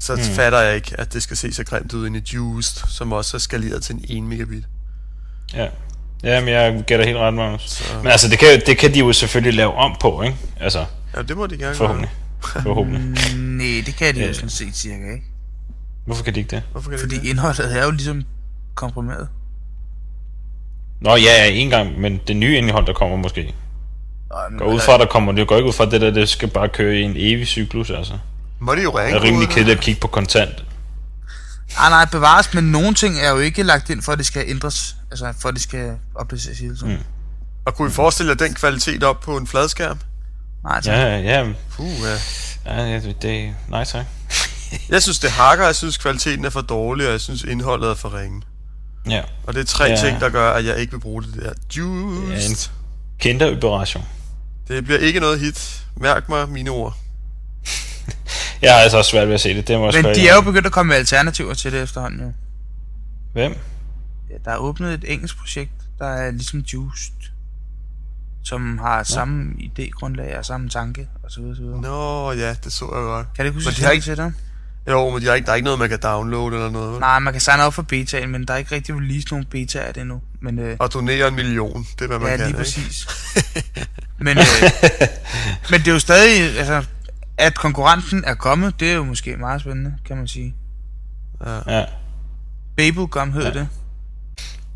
så 0.00 0.14
mm. 0.14 0.20
fatter 0.22 0.60
jeg 0.60 0.74
ikke, 0.76 1.00
at 1.00 1.12
det 1.12 1.22
skal 1.22 1.36
se 1.36 1.52
så 1.52 1.64
grimt 1.64 1.92
ud 1.92 2.06
ind 2.06 2.16
i 2.16 2.34
Juiced, 2.34 2.88
som 2.88 3.12
også 3.12 3.36
er 3.36 3.38
skaleret 3.38 3.82
til 3.82 3.94
en 3.94 4.04
1 4.08 4.22
megabit. 4.22 4.64
Ja. 5.54 5.68
Jamen, 6.22 6.48
jeg 6.48 6.84
gætter 6.86 7.06
helt 7.06 7.18
ret, 7.18 7.34
Magnus. 7.34 7.62
Så- 7.70 7.84
Men 8.02 8.06
altså, 8.06 8.28
det 8.28 8.38
kan, 8.38 8.62
det 8.66 8.78
kan 8.78 8.94
de 8.94 8.98
jo 8.98 9.12
selvfølgelig 9.12 9.54
lave 9.54 9.74
om 9.74 9.96
på, 10.00 10.22
ikke? 10.22 10.36
Altså, 10.60 10.86
Ja, 11.16 11.22
det 11.22 11.36
må 11.36 11.46
de 11.46 11.56
gerne 11.58 11.74
forhåbentlig. 11.74 12.10
Forhåbentlig. 12.62 13.02
Mm, 13.36 13.40
nej, 13.42 13.82
det 13.86 13.96
kan 13.96 14.14
de 14.14 14.20
jo 14.20 14.28
Øh. 14.28 14.34
sådan 14.34 14.48
set 14.50 14.76
cirka, 14.76 15.12
ikke? 15.12 15.24
Hvorfor 16.06 16.24
kan 16.24 16.34
de 16.34 16.40
ikke 16.40 16.50
det? 16.56 16.62
Hvorfor 16.72 16.90
kan 16.90 16.98
de 16.98 17.02
Fordi 17.02 17.18
det? 17.18 17.24
indholdet 17.24 17.78
er 17.78 17.84
jo 17.84 17.90
ligesom 17.90 18.22
komprimeret. 18.74 19.28
Nå, 21.00 21.10
ja, 21.10 21.16
ja, 21.44 21.46
en 21.50 21.70
gang, 21.70 22.00
men 22.00 22.20
det 22.28 22.36
nye 22.36 22.56
indhold, 22.58 22.86
der 22.86 22.92
kommer 22.92 23.16
måske. 23.16 23.54
Men 24.50 24.58
Går 24.58 24.66
ud 24.66 24.80
fra, 24.80 24.98
der 24.98 25.06
kommer, 25.06 25.32
det 25.32 25.48
går 25.48 25.56
ikke 25.56 25.68
ud 25.68 25.72
fra, 25.72 25.84
det 25.90 26.00
der, 26.00 26.10
det 26.10 26.28
skal 26.28 26.48
bare 26.48 26.68
køre 26.68 26.94
i 26.96 27.02
en 27.02 27.12
evig 27.16 27.46
cyklus, 27.46 27.90
altså. 27.90 28.18
Må 28.60 28.74
de 28.74 28.82
jo 28.82 28.90
Det 28.90 28.98
ringe 28.98 29.18
er 29.18 29.22
rimelig 29.22 29.48
kedeligt 29.48 29.78
at 29.78 29.84
kigge 29.84 30.00
på 30.00 30.06
kontant. 30.08 30.64
Nej, 31.78 31.88
nej, 31.90 32.04
bevares, 32.12 32.54
men 32.54 32.64
nogle 32.64 32.94
ting 32.94 33.14
er 33.18 33.30
jo 33.30 33.38
ikke 33.38 33.62
lagt 33.62 33.90
ind, 33.90 34.02
for 34.02 34.12
at 34.12 34.18
det 34.18 34.26
skal 34.26 34.44
ændres. 34.48 34.96
Altså, 35.10 35.32
for 35.40 35.48
at 35.48 35.54
det 35.54 35.62
skal 35.62 35.92
opdateres 36.14 36.58
hele 36.58 36.76
tiden. 36.76 36.92
Mm. 36.92 36.98
Og 37.66 37.74
kunne 37.76 37.88
I 37.88 37.92
forestille 37.92 38.30
jer 38.30 38.36
den 38.36 38.54
kvalitet 38.54 39.04
op 39.04 39.20
på 39.20 39.36
en 39.36 39.46
fladskærm? 39.46 39.98
Nej, 40.64 40.80
tak. 40.80 40.94
Ja, 40.94 41.18
ja, 41.18 41.52
Puh, 41.70 41.90
ja. 42.66 42.84
ja, 42.86 43.00
det, 43.00 43.22
det 43.22 43.54
nej 43.68 43.84
tak. 43.84 44.06
Jeg 44.90 45.02
synes, 45.02 45.18
det 45.18 45.30
hakker, 45.30 45.64
jeg 45.64 45.74
synes, 45.76 45.96
kvaliteten 45.98 46.44
er 46.44 46.50
for 46.50 46.60
dårlig, 46.60 47.06
og 47.06 47.12
jeg 47.12 47.20
synes, 47.20 47.42
indholdet 47.42 47.90
er 47.90 47.94
for 47.94 48.18
ringe. 48.18 48.42
Ja, 49.10 49.22
Og 49.46 49.54
det 49.54 49.60
er 49.60 49.64
tre 49.64 49.84
Ja. 49.84 49.90
ja. 49.90 49.96
ting, 49.96 50.20
der 50.20 50.28
gør, 50.28 50.50
at 50.50 50.64
jeg 50.64 50.78
ikke 50.78 50.92
vil 50.92 50.98
bruge 51.00 51.22
det 51.22 51.34
der. 51.34 51.42
ja 51.44 51.52
Juiced. 51.76 52.50
en 52.50 52.56
kinderoperation. 53.18 54.04
Det 54.68 54.84
bliver 54.84 54.98
ikke 54.98 55.20
noget 55.20 55.40
hit. 55.40 55.84
Mærk 55.96 56.28
mig 56.28 56.48
mine 56.48 56.70
ord. 56.70 56.96
Jeg 58.62 58.72
har 58.74 58.80
altså 58.80 58.98
også 58.98 59.10
svært 59.10 59.28
ved 59.28 59.34
at 59.34 59.40
se 59.40 59.54
det, 59.54 59.68
det 59.68 59.78
må 59.78 59.90
Men 59.92 60.04
de 60.04 60.28
er 60.28 60.34
jo 60.34 60.40
begyndt 60.40 60.66
at 60.66 60.72
komme 60.72 60.88
med 60.88 60.96
alternativer 60.96 61.54
til 61.54 61.72
det 61.72 61.82
efterhånden, 61.82 62.20
jo. 62.20 62.32
Hvem? 63.32 63.56
Ja, 64.30 64.34
der 64.44 64.50
er 64.50 64.56
åbnet 64.56 64.94
et 64.94 65.12
engelsk 65.12 65.38
projekt, 65.38 65.70
der 65.98 66.06
er 66.06 66.30
ligesom 66.30 66.60
Juiced, 66.60 67.12
som 68.44 68.78
har 68.78 69.02
samme 69.02 69.52
idégrundlag 69.60 70.38
og 70.38 70.44
samme 70.44 70.68
tanke, 70.68 71.08
og 71.22 71.30
så 71.30 71.40
videre, 71.40 71.56
så 71.56 71.62
videre. 71.62 71.80
Nå, 71.80 72.32
ja, 72.32 72.54
det 72.64 72.72
så 72.72 72.84
jeg 72.84 72.92
godt. 73.02 73.26
Kan 73.36 73.44
det 73.44 73.50
ikke 73.50 73.54
huske, 73.56 73.66
Men 73.68 73.72
at 73.72 73.76
de 73.76 73.82
har 73.84 73.90
ikke- 73.90 74.04
til 74.04 74.16
dig? 74.16 74.32
Jo, 74.90 75.10
men 75.10 75.22
de 75.22 75.26
har 75.26 75.34
ikke, 75.34 75.46
der 75.46 75.52
er 75.52 75.56
ikke 75.56 75.64
noget, 75.64 75.78
man 75.78 75.88
kan 75.88 75.98
downloade 76.02 76.54
eller 76.56 76.70
noget. 76.70 76.92
vel? 76.92 77.00
Nej, 77.00 77.18
man 77.18 77.32
kan 77.34 77.40
signe 77.40 77.62
op 77.62 77.74
for 77.74 77.82
betaen, 77.82 78.30
men 78.30 78.46
der 78.46 78.54
er 78.54 78.58
ikke 78.58 78.74
rigtig 78.74 78.94
release 78.96 79.26
nogen 79.30 79.44
beta 79.50 79.78
af 79.78 79.94
det 79.94 80.00
endnu. 80.00 80.20
Men, 80.42 80.58
øh, 80.58 80.76
Og 80.78 80.92
donere 80.94 81.28
en 81.28 81.34
million, 81.34 81.86
det 81.98 82.00
er, 82.04 82.06
hvad 82.06 82.18
man 82.18 82.28
ja, 82.28 82.36
kan, 82.36 82.38
lige 82.38 82.48
ikke? 82.48 82.58
præcis. 82.58 83.06
men, 84.26 84.38
øh, 84.38 84.44
men 85.70 85.80
det 85.80 85.88
er 85.88 85.92
jo 85.92 85.98
stadig, 85.98 86.58
altså, 86.58 86.84
at 87.38 87.54
konkurrenten 87.58 88.24
er 88.26 88.34
kommet, 88.34 88.80
det 88.80 88.90
er 88.90 88.94
jo 88.94 89.04
måske 89.04 89.36
meget 89.36 89.60
spændende, 89.60 89.94
kan 90.06 90.16
man 90.16 90.28
sige. 90.28 90.54
Ja. 91.66 91.84
Babelgum 92.76 93.32
hed 93.32 93.42
ja. 93.42 93.50
det. 93.50 93.68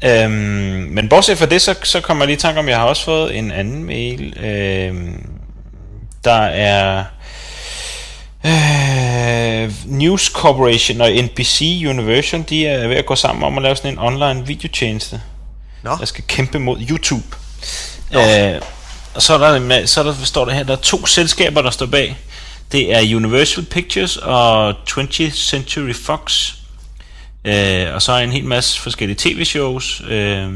Øhm, 0.05 0.33
men 0.91 1.09
bortset 1.09 1.39
fra 1.39 1.47
det, 1.47 1.63
så, 1.63 1.75
så 1.83 2.01
kommer 2.01 2.25
jeg 2.25 2.27
lige 2.27 2.37
i 2.37 2.41
tanke 2.41 2.61
om, 2.61 2.69
jeg 2.69 2.79
har 2.79 2.85
også 2.85 3.05
fået 3.05 3.37
en 3.37 3.51
anden 3.51 3.85
mail. 3.85 4.45
Øhm, 4.45 5.27
der 6.25 6.43
er 6.43 7.05
øh, 8.45 9.73
News 9.87 10.25
Corporation 10.27 11.01
og 11.01 11.11
NBC 11.11 11.85
Universal, 11.89 12.45
de 12.49 12.67
er 12.67 12.89
ved 12.89 12.97
at 12.97 13.07
gå 13.07 13.15
sammen 13.15 13.45
om 13.45 13.59
at 13.59 13.63
lave 13.63 13.77
sådan 13.77 13.93
en 13.93 13.99
online 13.99 14.47
videotjeneste, 14.47 15.21
Nå, 15.83 15.91
der 15.91 16.05
skal 16.05 16.25
kæmpe 16.29 16.59
mod 16.59 16.81
YouTube. 16.91 17.37
Øh, 18.13 18.61
og 19.15 19.23
så 19.23 19.35
er 19.35 19.39
der, 19.39 19.87
så 19.87 20.01
er 20.01 20.05
der, 20.05 20.15
står 20.25 20.45
der 20.45 20.53
her, 20.53 20.63
der 20.63 20.73
er 20.73 20.81
to 20.81 21.07
selskaber, 21.07 21.63
der 21.63 21.71
står 21.71 21.87
bag. 21.87 22.17
Det 22.73 22.95
er 22.95 23.17
Universal 23.17 23.65
Pictures 23.65 24.17
og 24.17 24.71
20th 24.71 25.31
Century 25.31 25.95
Fox. 25.95 26.53
Øh, 27.49 27.95
og 27.95 28.03
så 28.03 28.13
er 28.13 28.19
en 28.19 28.33
hel 28.33 28.45
masse 28.45 28.81
forskellige 28.81 29.17
tv-shows, 29.19 30.03
øh, 30.09 30.53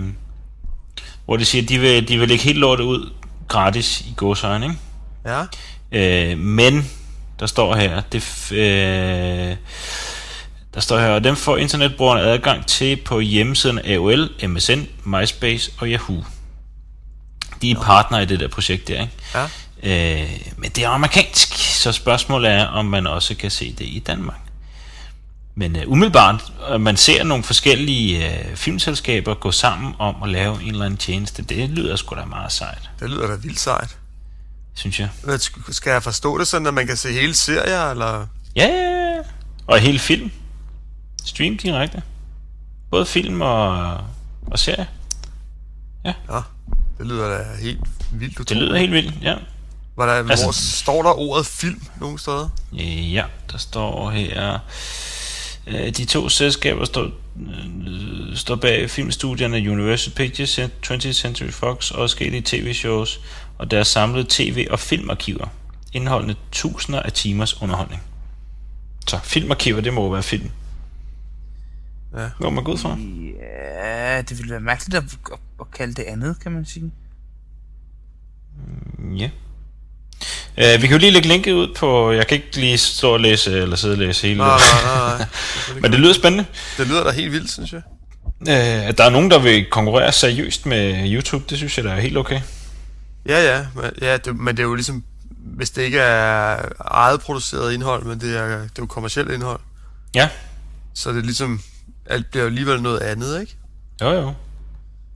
hvor 1.24 1.36
de 1.36 1.44
siger, 1.44 1.62
at 1.62 1.68
de 1.68 1.78
vil, 1.78 2.08
de 2.08 2.18
vil 2.18 2.28
lægge 2.28 2.44
helt 2.44 2.58
lortet 2.58 2.84
ud 2.84 3.12
gratis 3.48 4.00
i 4.00 4.14
gåsøjne, 4.16 4.66
ikke? 4.66 4.78
ja. 5.26 5.44
Øh, 5.92 6.38
men 6.38 6.90
der 7.40 7.46
står 7.46 7.74
her, 7.74 8.00
det, 8.00 8.52
øh, 8.52 9.56
der 10.74 10.80
står 10.80 10.98
her, 10.98 11.08
og 11.08 11.24
dem 11.24 11.36
får 11.36 11.56
internetbrugerne 11.56 12.20
adgang 12.20 12.66
til 12.66 12.96
på 12.96 13.20
hjemmesiden 13.20 13.78
AOL, 13.84 14.30
MSN, 14.48 14.80
MySpace 15.04 15.72
og 15.78 15.88
Yahoo. 15.88 16.24
De 17.62 17.70
er 17.70 17.80
partnere 17.82 18.22
i 18.22 18.26
det 18.26 18.40
der 18.40 18.48
projekt 18.48 18.88
der, 18.88 19.00
ikke? 19.00 19.12
Ja. 19.34 20.22
Øh, 20.22 20.30
men 20.56 20.70
det 20.70 20.84
er 20.84 20.88
amerikansk, 20.88 21.54
så 21.54 21.92
spørgsmålet 21.92 22.50
er, 22.50 22.66
om 22.66 22.84
man 22.84 23.06
også 23.06 23.34
kan 23.34 23.50
se 23.50 23.72
det 23.78 23.84
i 23.84 24.02
Danmark. 24.06 24.51
Men 25.54 25.76
uh, 25.76 25.82
umiddelbart, 25.92 26.52
at 26.68 26.80
man 26.80 26.96
ser 26.96 27.24
nogle 27.24 27.44
forskellige 27.44 28.28
uh, 28.50 28.56
filmselskaber 28.56 29.34
gå 29.34 29.50
sammen 29.52 29.94
om 29.98 30.22
at 30.22 30.28
lave 30.28 30.62
en 30.62 30.68
eller 30.68 30.84
anden 30.84 30.96
tjeneste, 30.98 31.42
det 31.42 31.70
lyder 31.70 31.96
sgu 31.96 32.14
da 32.16 32.24
meget 32.24 32.52
sejt, 32.52 32.90
Det 33.00 33.10
lyder 33.10 33.26
da 33.26 33.34
vildt 33.34 33.60
sejt. 33.60 33.96
synes 34.74 35.00
jeg. 35.00 35.08
Sk- 35.24 35.72
Skal 35.72 35.90
jeg 35.90 36.02
forstå 36.02 36.38
det 36.38 36.46
sådan, 36.48 36.66
at 36.66 36.74
man 36.74 36.86
kan 36.86 36.96
se 36.96 37.12
hele 37.12 37.34
serier, 37.34 37.90
eller? 37.90 38.26
Ja, 38.56 38.66
ja, 38.66 39.14
ja. 39.16 39.18
Og 39.66 39.78
hele 39.78 39.98
film. 39.98 40.30
Stream 41.24 41.56
direkte. 41.58 42.02
Både 42.90 43.06
film 43.06 43.40
og, 43.40 43.92
og 44.46 44.58
serie. 44.58 44.86
Ja, 46.04 46.12
det 46.98 47.06
lyder 47.06 47.28
da 47.38 47.44
helt 47.60 47.80
vildt 48.12 48.32
Det 48.34 48.40
utroligt. 48.40 48.64
lyder 48.68 48.78
helt 48.78 48.92
vildt, 48.92 49.14
ja. 49.22 49.34
Var 49.96 50.06
der, 50.06 50.12
Altså- 50.12 50.30
altså, 50.32 50.44
hvor 50.46 50.52
står 50.52 51.02
der 51.02 51.18
ordet 51.18 51.46
film 51.46 51.82
nogen 52.00 52.18
steder? 52.18 52.48
Ja, 53.12 53.24
der 53.52 53.58
står 53.58 54.10
her... 54.10 54.58
øh, 55.66 55.96
De 55.96 56.04
to 56.04 56.28
selskaber 56.28 56.84
står, 56.84 57.02
øh, 57.02 58.36
står 58.36 58.56
bag 58.56 58.90
filmstudierne 58.90 59.70
Universal 59.70 60.14
Pictures, 60.14 60.58
20th 60.58 61.12
Century 61.12 61.50
Fox 61.50 61.90
og 61.90 61.96
forskellige 61.96 62.42
tv-shows 62.44 63.20
og 63.58 63.70
deres 63.70 63.88
samlede 63.88 64.26
tv- 64.28 64.66
og 64.70 64.78
filmarkiver, 64.78 65.46
indeholdende 65.92 66.34
tusinder 66.52 67.02
af 67.02 67.12
timers 67.12 67.62
underholdning. 67.62 68.02
Så 69.08 69.18
filmarkiver, 69.24 69.80
det 69.80 69.94
må 69.94 70.02
jo 70.02 70.08
være 70.08 70.22
film. 70.22 70.50
Ja. 72.16 72.30
Hvor 72.38 72.50
man 72.50 72.64
gå 72.64 72.72
ud 72.72 72.78
fra? 72.78 72.96
Ja, 73.42 74.22
det 74.22 74.38
ville 74.38 74.50
være 74.50 74.60
mærkeligt 74.60 74.94
at, 74.94 75.04
at, 75.32 75.38
at 75.60 75.70
kalde 75.70 75.94
det 75.94 76.02
andet, 76.02 76.40
kan 76.40 76.52
man 76.52 76.64
sige. 76.64 76.92
Ja. 79.16 79.30
Uh, 80.58 80.82
vi 80.82 80.86
kan 80.86 80.90
jo 80.90 80.98
lige 80.98 81.10
lægge 81.10 81.28
linket 81.28 81.52
ud 81.52 81.74
på... 81.76 82.12
Jeg 82.12 82.26
kan 82.26 82.34
ikke 82.36 82.56
lige 82.56 82.78
stå 82.78 83.12
og 83.12 83.20
læse, 83.20 83.58
eller 83.58 83.76
sidde 83.76 83.94
og 83.94 83.98
læse 83.98 84.26
hele... 84.26 84.38
Nej, 84.38 84.58
nej, 84.84 85.18
nej. 85.18 85.26
Men 85.82 85.92
det 85.92 86.00
lyder 86.00 86.12
spændende. 86.14 86.44
Det 86.78 86.86
lyder 86.86 87.04
da 87.04 87.10
helt 87.10 87.32
vildt, 87.32 87.50
synes 87.50 87.72
jeg. 87.72 87.82
Uh, 88.40 88.88
at 88.88 88.98
der 88.98 89.04
er 89.04 89.10
nogen, 89.10 89.30
der 89.30 89.38
vil 89.38 89.64
konkurrere 89.70 90.12
seriøst 90.12 90.66
med 90.66 91.12
YouTube, 91.12 91.44
det 91.50 91.58
synes 91.58 91.76
jeg, 91.76 91.84
der 91.84 91.92
er 91.92 92.00
helt 92.00 92.16
okay. 92.16 92.40
Ja, 93.28 93.56
ja, 93.56 93.66
men, 93.74 93.84
ja 94.00 94.16
det, 94.16 94.36
men 94.36 94.56
det 94.56 94.62
er 94.62 94.66
jo 94.66 94.74
ligesom, 94.74 95.04
hvis 95.56 95.70
det 95.70 95.82
ikke 95.82 95.98
er 95.98 96.56
eget 96.80 97.20
produceret 97.20 97.72
indhold, 97.74 98.04
men 98.04 98.20
det 98.20 98.36
er, 98.38 98.46
det 98.48 98.54
er 98.64 98.68
jo 98.78 98.86
kommersielt 98.86 99.30
indhold, 99.30 99.60
Ja. 100.14 100.28
så 100.94 101.08
er 101.08 101.12
det 101.12 101.24
ligesom, 101.24 101.60
alt 102.06 102.30
bliver 102.30 102.42
jo 102.42 102.48
alligevel 102.48 102.82
noget 102.82 102.98
andet, 103.00 103.40
ikke? 103.40 103.56
Jo, 104.00 104.10
jo. 104.10 104.32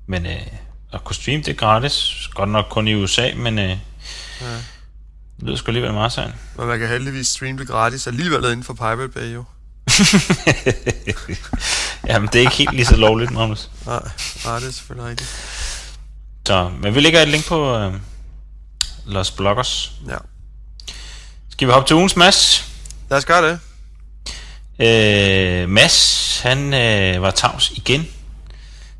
Men 0.06 0.26
uh, 0.26 0.32
at 0.92 1.04
kunne 1.04 1.16
streame, 1.16 1.42
det 1.42 1.48
er 1.48 1.54
gratis. 1.54 2.28
Godt 2.34 2.48
nok 2.50 2.66
kun 2.70 2.88
i 2.88 2.94
USA, 2.94 3.30
men 3.36 3.58
uh, 3.58 3.64
ja. 3.64 3.76
Det 5.36 5.44
lyder 5.44 5.56
sgu 5.56 5.68
alligevel 5.68 5.92
meget 5.92 6.12
sejt. 6.12 6.34
Men 6.56 6.66
man 6.66 6.78
kan 6.78 6.88
heldigvis 6.88 7.28
streame 7.28 7.58
det 7.58 7.68
gratis 7.68 8.06
alligevel 8.06 8.44
inden 8.44 8.64
for 8.64 8.74
Pirate 8.74 9.08
Bay, 9.08 9.34
jo. 9.34 9.44
Jamen, 12.08 12.28
det 12.32 12.34
er 12.34 12.40
ikke 12.40 12.56
helt 12.56 12.72
lige 12.72 12.86
så 12.86 12.96
lovligt, 12.96 13.30
Magnus. 13.30 13.70
Nej, 13.86 14.02
nej, 14.44 14.58
det 14.58 14.68
er 14.68 14.72
selvfølgelig 14.72 15.10
rigtigt. 15.10 15.30
Så, 16.46 16.70
men 16.80 16.94
vi 16.94 17.00
lægger 17.00 17.22
et 17.22 17.28
link 17.28 17.46
på 17.46 17.86
uh, 17.86 17.94
Los 19.06 19.30
Bloggers. 19.30 19.92
Ja. 20.08 20.16
Skal 21.50 21.68
vi 21.68 21.72
hoppe 21.72 21.88
til 21.88 21.96
ugens 21.96 22.16
Mads? 22.16 22.72
Lad 23.10 23.18
os 23.18 23.24
gøre 23.24 23.50
det. 23.50 23.58
Øh, 24.78 25.68
Mads, 25.68 26.40
han 26.40 26.74
øh, 26.74 27.22
var 27.22 27.30
tavs 27.30 27.70
igen. 27.70 28.06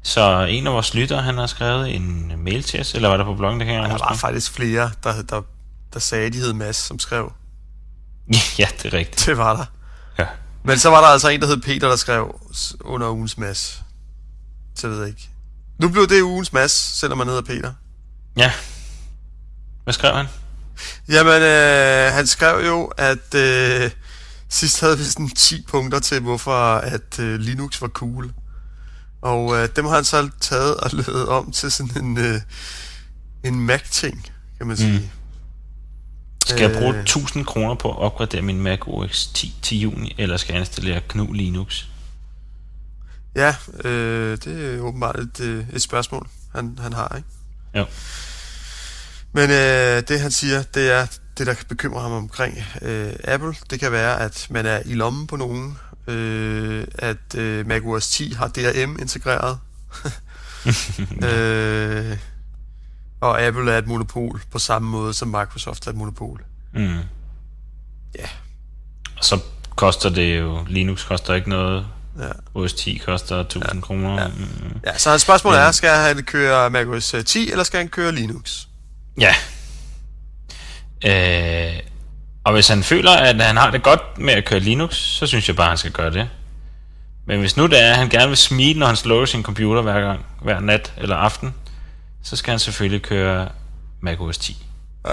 Så 0.03 0.47
en 0.51 0.67
af 0.67 0.73
vores 0.73 0.95
lyttere, 0.95 1.23
han 1.23 1.39
har 1.39 1.47
skrevet 1.47 1.95
en 1.95 2.33
mail 2.37 2.63
til 2.63 2.81
os, 2.81 2.95
eller 2.95 3.09
var 3.09 3.17
der 3.17 3.25
på 3.25 3.35
bloggen, 3.35 3.61
det 3.61 3.67
kan 3.67 3.75
jeg 3.75 3.85
ikke 3.85 3.99
Der 3.99 4.09
var 4.09 4.15
faktisk 4.17 4.53
flere, 4.53 4.91
der, 5.05 5.23
der, 5.23 5.43
der 5.97 6.01
sagde, 6.01 6.27
at 6.27 6.33
de 6.33 6.39
hed 6.39 6.53
Mads, 6.53 6.77
som 6.77 6.99
skrev. 6.99 7.33
ja, 8.59 8.69
det 8.83 8.95
er 8.95 8.99
rigtigt. 8.99 9.27
Det 9.27 9.37
var 9.39 9.57
der. 9.57 9.65
Ja. 10.19 10.27
Men 10.65 10.79
så 10.79 10.91
var 10.91 11.01
der 11.01 11.09
altså 11.09 11.29
en, 11.29 11.41
der 11.41 11.47
hed 11.47 11.57
Peter, 11.61 11.89
der 11.89 11.97
skrev 11.97 12.41
under 12.81 13.11
ugens 13.11 13.39
Mads. 13.39 13.83
Så 14.75 14.89
jeg 14.89 14.97
ved 14.97 15.07
ikke. 15.07 15.31
Nu 15.79 15.89
blev 15.89 16.09
det 16.09 16.23
ugens 16.23 16.53
Mads, 16.53 16.73
selvom 16.73 17.19
han 17.19 17.29
hedder 17.29 17.43
Peter. 17.43 17.73
ja. 18.37 18.53
Hvad 19.85 19.95
skrev 19.95 20.15
han? 20.15 20.27
Jamen, 21.09 21.43
øh, 21.43 22.13
han 22.13 22.27
skrev 22.27 22.67
jo, 22.67 22.85
at 22.85 23.35
øh, 23.35 23.91
sidst 24.49 24.81
havde 24.81 24.99
vi 24.99 25.05
sådan 25.05 25.29
10 25.29 25.65
punkter 25.69 25.99
til, 25.99 26.21
hvorfor 26.21 26.75
at 26.75 27.19
øh, 27.19 27.41
Linux 27.41 27.81
var 27.81 27.89
cool. 27.89 28.33
Og 29.23 29.57
øh, 29.57 29.69
dem 29.77 29.85
har 29.85 29.95
han 29.95 30.05
så 30.05 30.29
taget 30.41 30.77
og 30.77 30.91
lavet 31.07 31.29
om 31.29 31.53
til 31.53 31.73
sådan 31.73 32.05
en, 32.05 32.19
øh, 32.19 32.41
en 33.45 33.61
Mac-ting, 33.61 34.27
kan 34.59 34.67
man 34.67 34.77
sige. 34.77 34.99
Mm. 34.99 35.09
Skal 36.47 36.71
jeg 36.71 36.79
bruge 36.79 36.95
Øh. 36.95 37.01
1000 37.01 37.45
kroner 37.45 37.75
på 37.75 37.91
at 37.91 37.99
opgradere 37.99 38.43
min 38.43 38.61
Mac 38.61 38.79
OS 38.87 39.27
10 39.35 39.55
til 39.63 39.81
juni, 39.81 40.15
eller 40.19 40.37
skal 40.37 40.53
jeg 40.53 40.61
installere 40.61 41.01
GNU 41.09 41.33
Linux? 41.33 41.85
Ja, 43.37 43.55
øh, 43.85 44.39
det 44.45 44.75
er 44.75 44.81
åbenbart 44.81 45.19
et, 45.19 45.41
øh, 45.41 45.65
et 45.73 45.83
spørgsmål, 45.83 46.29
han, 46.55 46.79
han 46.81 46.93
har, 46.93 47.17
ikke? 47.17 47.29
Jo. 47.75 47.87
Men 49.33 49.51
øh, 49.51 50.03
det 50.09 50.21
han 50.21 50.31
siger, 50.31 50.63
det 50.63 50.91
er 50.91 51.07
det, 51.39 51.47
der 51.47 51.55
kan 51.55 51.67
bekymre 51.69 52.01
ham 52.01 52.13
omkring 52.13 52.59
øh, 52.83 53.13
Apple. 53.25 53.55
Det 53.71 53.81
kan 53.81 53.93
være, 53.93 54.21
at 54.21 54.47
man 54.51 54.67
er 54.67 54.83
i 54.85 54.95
lommen 54.95 55.27
på 55.27 55.37
nogen, 55.37 55.79
øh, 56.07 56.87
at 56.95 57.35
øh, 57.35 57.67
Mac 57.67 57.83
OS 57.85 58.09
10 58.09 58.33
har 58.33 58.49
DRM 58.49 58.97
integreret, 59.01 59.59
øh, 61.31 62.19
og 63.21 63.43
Apple 63.43 63.73
er 63.73 63.79
et 63.79 63.87
monopol 63.87 64.41
på 64.53 64.59
samme 64.59 64.91
måde, 64.91 65.15
som 65.15 65.29
Microsoft 65.29 65.87
er 65.87 65.91
et 65.91 65.97
monopol. 65.97 66.45
Mm. 66.75 66.99
Ja. 68.19 68.29
Og 69.19 69.25
så 69.25 69.41
koster 69.77 70.09
det 70.09 70.39
jo, 70.39 70.65
Linux 70.69 71.07
koster 71.07 71.35
ikke 71.35 71.49
noget 71.49 71.87
Ja. 72.19 72.61
OS 72.61 72.73
10 72.73 72.97
koster 73.05 73.41
1000 73.41 73.75
ja. 73.75 73.81
kroner. 73.81 74.23
Ja. 74.23 74.29
Mm. 74.29 74.81
Ja, 74.87 74.99
så 74.99 75.11
hans 75.11 75.23
spørgsmål 75.23 75.55
er, 75.55 75.71
skal 75.71 75.91
han 75.91 76.23
køre 76.23 76.71
macOS 76.71 77.15
10, 77.27 77.51
eller 77.51 77.65
skal 77.65 77.79
han 77.79 77.89
køre 77.89 78.13
Linux? 78.13 78.67
Ja. 79.21 79.35
Øh, 81.07 81.81
og 82.45 82.53
hvis 82.53 82.69
han 82.69 82.83
føler, 82.83 83.11
at 83.11 83.43
han 83.43 83.57
har 83.57 83.71
det 83.71 83.83
godt 83.83 84.19
med 84.19 84.35
at 84.35 84.45
køre 84.45 84.61
Linux, 84.61 84.95
så 84.95 85.27
synes 85.27 85.49
jeg 85.49 85.57
bare, 85.57 85.69
han 85.69 85.79
skal 85.79 85.93
gøre 85.93 86.11
det. 86.11 86.29
Men 87.27 87.41
hvis 87.41 87.57
nu 87.57 87.67
det 87.67 87.85
er, 87.85 87.91
at 87.91 87.97
han 87.97 88.09
gerne 88.09 88.29
vil 88.29 88.37
smile, 88.37 88.79
når 88.79 88.87
han 88.87 88.97
slukker 88.97 89.27
sin 89.27 89.43
computer 89.43 89.83
hver 89.83 90.01
gang, 90.01 90.27
hver 90.43 90.61
nat 90.61 90.93
eller 90.97 91.17
aften, 91.17 91.55
så 92.27 92.37
skal 92.37 92.51
han 92.51 92.59
selvfølgelig 92.59 93.03
køre 93.03 93.49
macOS 94.01 94.39
10. 94.39 94.67
Ja. 95.07 95.13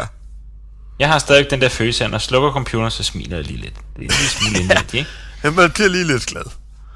Jeg 1.00 1.08
har 1.10 1.20
stadig 1.20 1.50
den 1.50 1.62
der 1.62 1.70
følelse 1.70 2.04
af, 2.04 2.10
når 2.10 2.18
jeg 2.18 2.22
slukker 2.22 2.52
computeren, 2.52 2.92
så 2.92 3.04
smiler 3.04 3.38
jeg 3.38 3.46
lige 3.46 3.60
lidt. 3.62 3.76
Det 3.76 3.82
er 3.96 4.00
lille 4.00 4.14
smule 4.14 4.60
indvendigt, 4.60 4.94
ikke? 4.94 5.10
Ja, 5.44 5.52
man 5.52 5.72
bliver 5.72 5.90
lige 5.90 6.08
lidt 6.08 6.26
glad. 6.26 6.44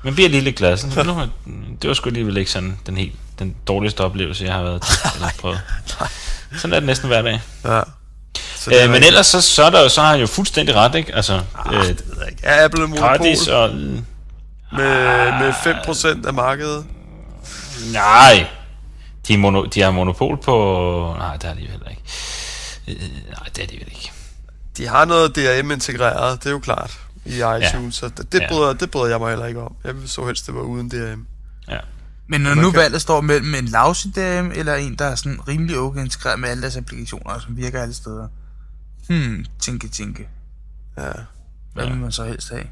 Man 0.03 0.13
bliver 0.13 0.29
lige 0.29 0.41
lidt 0.41 0.55
glad. 0.55 0.77
Sådan, 0.77 1.05
nu, 1.05 1.21
det 1.81 1.87
var 1.87 1.93
sgu 1.93 2.09
alligevel 2.09 2.37
ikke 2.37 2.51
sådan 2.51 2.79
den 2.85 2.97
helt 2.97 3.15
den 3.39 3.55
dårligste 3.67 4.01
oplevelse, 4.01 4.43
jeg 4.45 4.53
har 4.53 4.63
været 4.63 4.81
til, 4.81 4.97
eller 5.15 5.29
prøvet. 5.39 5.61
Sådan 6.57 6.73
er 6.73 6.79
det 6.79 6.87
næsten 6.87 7.07
hver 7.07 7.21
dag. 7.21 7.41
Ja. 7.65 7.81
Så 8.55 8.83
Øh, 8.83 8.89
men 8.89 9.03
ellers 9.03 9.27
så, 9.27 9.41
så, 9.41 9.63
er 9.63 9.69
der 9.69 9.81
jo, 9.81 9.89
så 9.89 10.01
har 10.01 10.11
han 10.11 10.19
jo 10.19 10.27
fuldstændig 10.27 10.75
ret, 10.75 10.95
ikke? 10.95 11.15
Altså, 11.15 11.41
Ah, 11.55 11.75
øh, 11.75 11.87
det 11.87 12.03
ved 12.07 12.17
jeg 12.19 12.31
ikke. 12.31 12.45
Er 12.45 12.65
Apple 12.65 12.87
monopol 12.87 13.07
gratis 13.07 13.47
og... 13.47 13.69
med, 13.69 14.01
med 15.39 15.53
5% 16.23 16.27
af 16.27 16.33
markedet? 16.33 16.85
Nej, 17.93 18.47
de, 19.27 19.33
er 19.33 19.37
mono, 19.37 19.65
de 19.65 19.81
har 19.81 19.91
monopol 19.91 20.37
på... 20.41 21.15
Nej, 21.17 21.33
det 21.33 21.43
har 21.43 21.53
de 21.53 21.61
jo 21.61 21.67
heller 21.71 21.89
ikke. 21.89 22.01
Øh, 22.87 22.95
nej, 23.29 23.49
det 23.55 23.63
er 23.63 23.67
de 23.67 23.73
vel 23.75 23.87
ikke. 23.87 24.11
De 24.77 24.87
har 24.87 25.05
noget 25.05 25.35
DRM 25.35 25.71
integreret, 25.71 26.39
det 26.43 26.49
er 26.49 26.53
jo 26.53 26.59
klart, 26.59 26.99
i 27.25 27.41
iTunes, 27.61 27.95
så 27.95 28.07
det, 28.07 28.31
det, 28.31 28.39
Ja. 28.41 28.47
bryder, 28.49 28.73
det 28.73 28.91
bryder 28.91 29.09
jeg 29.09 29.19
mig 29.19 29.29
heller 29.29 29.45
ikke 29.45 29.61
om. 29.61 29.75
Jeg 29.83 29.95
vil 29.95 30.09
så 30.09 30.25
helst, 30.25 30.45
det 30.47 30.55
var 30.55 30.61
uden 30.61 30.89
DRM. 30.89 31.27
Ja. 31.69 31.77
Men 32.27 32.41
når 32.41 32.53
nu 32.53 32.71
kan- 32.71 32.79
valget 32.79 33.01
står 33.01 33.21
mellem 33.21 33.55
en 33.55 33.65
lousy 33.65 34.07
DM, 34.07 34.51
eller 34.55 34.75
en, 34.75 34.95
der 34.95 35.05
er 35.05 35.15
sådan 35.15 35.47
rimelig 35.47 35.77
okay 35.77 36.01
integreret 36.01 36.39
med 36.39 36.49
alle 36.49 36.61
deres 36.61 36.77
applikationer, 36.77 37.33
og 37.33 37.41
som 37.41 37.57
virker 37.57 37.81
alle 37.81 37.93
steder. 37.93 38.27
Hmm, 39.09 39.45
tænke, 39.59 39.87
tænke. 39.87 40.27
Ja. 40.97 41.03
Hvad 41.73 41.83
Ja. 41.83 41.89
vil 41.91 41.99
man 42.01 42.11
så 42.11 42.23
helst 42.23 42.49
have? 42.49 42.63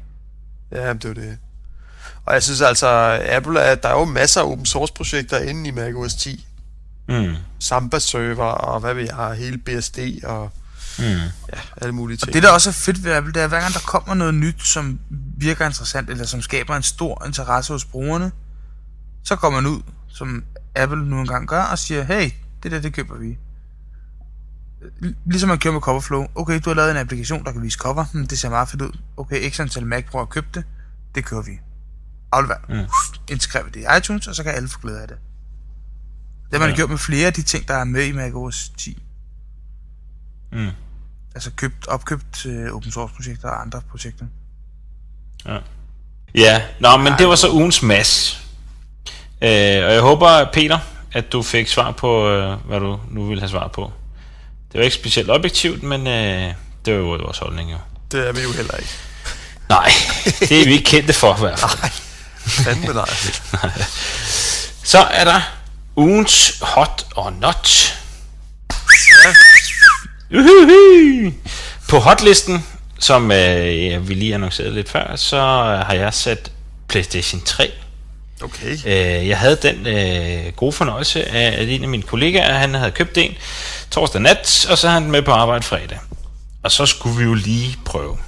Ja, 0.72 0.92
det 0.92 1.04
er 1.04 1.14
det. 1.14 1.38
Og 2.26 2.34
jeg 2.34 2.42
synes 2.42 2.60
altså, 2.60 3.20
Apple 3.28 3.60
er, 3.60 3.74
der 3.74 3.88
er 3.88 3.98
jo 3.98 4.04
masser 4.04 4.40
af 4.40 4.44
open 4.44 4.66
source 4.66 4.92
projekter 4.92 5.38
inde 5.38 5.68
i 5.68 5.70
macOS 5.70 6.14
10. 6.14 6.46
Mm. 7.08 7.34
Samba 7.60 7.98
server 7.98 8.44
og 8.44 8.80
hvad 8.80 8.94
ved 8.94 9.02
jeg, 9.16 9.34
hele 9.38 9.58
BSD 9.58 9.98
og 10.24 10.50
Mm. 10.98 11.04
ja, 11.04 11.58
alle 11.76 11.92
mulige 11.92 12.16
ting. 12.16 12.28
Og 12.28 12.32
det, 12.34 12.42
der 12.42 12.50
også 12.50 12.70
er 12.70 12.72
fedt 12.72 13.04
ved 13.04 13.12
Apple, 13.12 13.32
det 13.32 13.40
er, 13.40 13.44
at 13.44 13.50
hver 13.50 13.60
gang 13.60 13.74
der 13.74 13.80
kommer 13.80 14.14
noget 14.14 14.34
nyt, 14.34 14.62
som 14.62 14.98
virker 15.38 15.66
interessant, 15.66 16.10
eller 16.10 16.24
som 16.24 16.42
skaber 16.42 16.76
en 16.76 16.82
stor 16.82 17.26
interesse 17.26 17.72
hos 17.72 17.84
brugerne, 17.84 18.32
så 19.24 19.36
går 19.36 19.50
man 19.50 19.66
ud, 19.66 19.82
som 20.08 20.44
Apple 20.74 21.04
nu 21.04 21.20
engang 21.20 21.48
gør, 21.48 21.62
og 21.62 21.78
siger, 21.78 22.02
hey, 22.02 22.30
det 22.62 22.70
der, 22.70 22.80
det 22.80 22.92
køber 22.92 23.16
vi. 23.18 23.38
Ligesom 25.26 25.48
man 25.48 25.58
kører 25.58 25.74
med 25.74 25.80
Coverflow. 25.80 26.26
Okay, 26.34 26.60
du 26.64 26.70
har 26.70 26.74
lavet 26.74 26.90
en 26.90 26.96
applikation, 26.96 27.44
der 27.44 27.52
kan 27.52 27.62
vise 27.62 27.78
cover. 27.78 28.04
Hmm, 28.12 28.26
det 28.26 28.38
ser 28.38 28.48
meget 28.48 28.68
fedt 28.68 28.82
ud. 28.82 28.98
Okay, 29.16 29.50
x 29.50 29.60
antal 29.60 29.86
Mac 29.86 30.04
brugere 30.10 30.26
har 30.26 30.30
købt 30.30 30.54
det. 30.54 30.64
Det 31.14 31.24
kører 31.24 31.42
vi. 31.42 31.60
Aflever. 32.32 32.56
Mm. 32.68 32.74
Mm. 32.74 32.86
Vi 33.28 33.34
det 33.74 33.76
i 33.80 33.98
iTunes, 33.98 34.26
og 34.26 34.34
så 34.34 34.42
kan 34.42 34.54
alle 34.54 34.68
få 34.68 34.78
glæde 34.80 35.02
af 35.02 35.08
det. 35.08 35.16
Det 36.50 36.52
har 36.52 36.58
man 36.58 36.68
Ja. 36.68 36.70
ja. 36.70 36.76
gjort 36.76 36.90
med 36.90 36.98
flere 36.98 37.26
af 37.26 37.32
de 37.32 37.42
ting, 37.42 37.68
der 37.68 37.74
er 37.74 37.84
med 37.84 38.04
i 38.04 38.12
macOS 38.12 38.68
10. 38.78 39.02
Mm. 40.52 40.68
Altså 41.34 41.50
købt, 41.50 41.86
opkøbt 41.88 42.46
uh, 42.46 42.76
open 42.76 42.92
source 42.92 43.14
projekter 43.14 43.48
og 43.48 43.60
andre 43.60 43.82
projekter. 43.90 44.26
Ja. 45.46 45.58
Ja, 46.34 46.62
nå, 46.80 46.96
men 46.96 47.12
det 47.18 47.28
var 47.28 47.34
så 47.34 47.50
ugens 47.52 47.82
mass. 47.82 48.42
Øh, 49.42 49.84
og 49.84 49.92
jeg 49.92 50.00
håber, 50.00 50.50
Peter, 50.52 50.78
at 51.12 51.32
du 51.32 51.42
fik 51.42 51.68
svar 51.68 51.90
på, 51.90 52.28
øh, 52.28 52.66
hvad 52.66 52.80
du 52.80 53.00
nu 53.10 53.26
ville 53.26 53.40
have 53.40 53.50
svar 53.50 53.68
på. 53.68 53.92
Det 54.72 54.78
var 54.78 54.84
ikke 54.84 54.96
specielt 54.96 55.30
objektivt, 55.30 55.82
men 55.82 56.06
øh, 56.06 56.54
det 56.84 56.94
var 56.94 56.98
jo 57.00 57.06
vores 57.06 57.38
holdning 57.38 57.72
jo. 57.72 57.78
det 58.12 58.28
er 58.28 58.32
vi 58.32 58.40
jo 58.40 58.52
heller 58.52 58.74
ikke. 58.76 58.90
Nej, 59.68 59.90
det 60.40 60.60
er 60.60 60.64
vi 60.64 60.72
ikke 60.72 60.84
kendte 60.84 61.12
for 61.12 61.36
i 61.36 61.40
hvert 61.40 61.58
fald. 61.58 61.92
Fandme 62.46 62.92
nej. 62.92 63.08
Så 64.84 64.98
er 64.98 65.24
der 65.24 65.40
ugens 65.96 66.58
hot 66.62 67.06
or 67.16 67.30
not. 67.30 67.94
Uhuhu. 70.34 71.32
På 71.88 71.98
hotlisten, 71.98 72.66
som 72.98 73.32
øh, 73.32 73.84
ja, 73.84 73.98
vi 73.98 74.14
lige 74.14 74.34
annoncerede 74.34 74.74
lidt 74.74 74.88
før, 74.88 75.16
så 75.16 75.40
har 75.86 75.94
jeg 75.94 76.14
sat 76.14 76.52
PlayStation 76.88 77.40
3. 77.40 77.70
Okay. 78.42 78.72
Øh, 78.86 79.28
jeg 79.28 79.38
havde 79.38 79.58
den 79.62 79.86
øh, 79.86 80.52
gode 80.52 80.72
fornøjelse 80.72 81.28
af, 81.28 81.60
at 81.62 81.68
en 81.68 81.82
af 81.82 81.88
mine 81.88 82.02
kollegaer, 82.02 82.52
han 82.52 82.74
havde 82.74 82.90
købt 82.90 83.18
en 83.18 83.34
torsdag 83.90 84.20
nat, 84.20 84.66
og 84.70 84.78
så 84.78 84.88
er 84.88 84.92
han 84.92 85.10
med 85.10 85.22
på 85.22 85.30
arbejde 85.30 85.62
fredag. 85.62 85.98
Og 86.62 86.72
så 86.72 86.86
skulle 86.86 87.18
vi 87.18 87.24
jo 87.24 87.34
lige 87.34 87.76
prøve. 87.84 88.18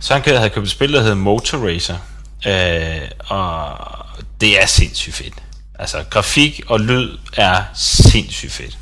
Så 0.00 0.14
han 0.14 0.36
havde 0.36 0.50
købt 0.50 0.66
et 0.66 0.70
spil, 0.70 0.92
der 0.92 1.00
hedder 1.00 1.14
Motor 1.14 1.58
Racer. 1.58 1.96
Øh, 2.46 3.08
og 3.28 3.78
det 4.40 4.62
er 4.62 4.66
sindssygt 4.66 5.14
fedt. 5.16 5.34
Altså, 5.78 6.04
grafik 6.10 6.60
og 6.66 6.80
lyd 6.80 7.18
er 7.36 7.62
sindssygt 7.74 8.52
fedt. 8.52 8.78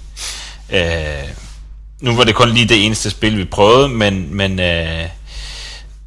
Øh, 0.70 1.28
nu 2.00 2.16
var 2.16 2.24
det 2.24 2.34
kun 2.34 2.48
lige 2.50 2.68
det 2.68 2.86
eneste 2.86 3.10
spil, 3.10 3.38
vi 3.38 3.44
prøvede, 3.44 3.88
men, 3.88 4.34
men 4.34 4.60
øh, 4.60 5.08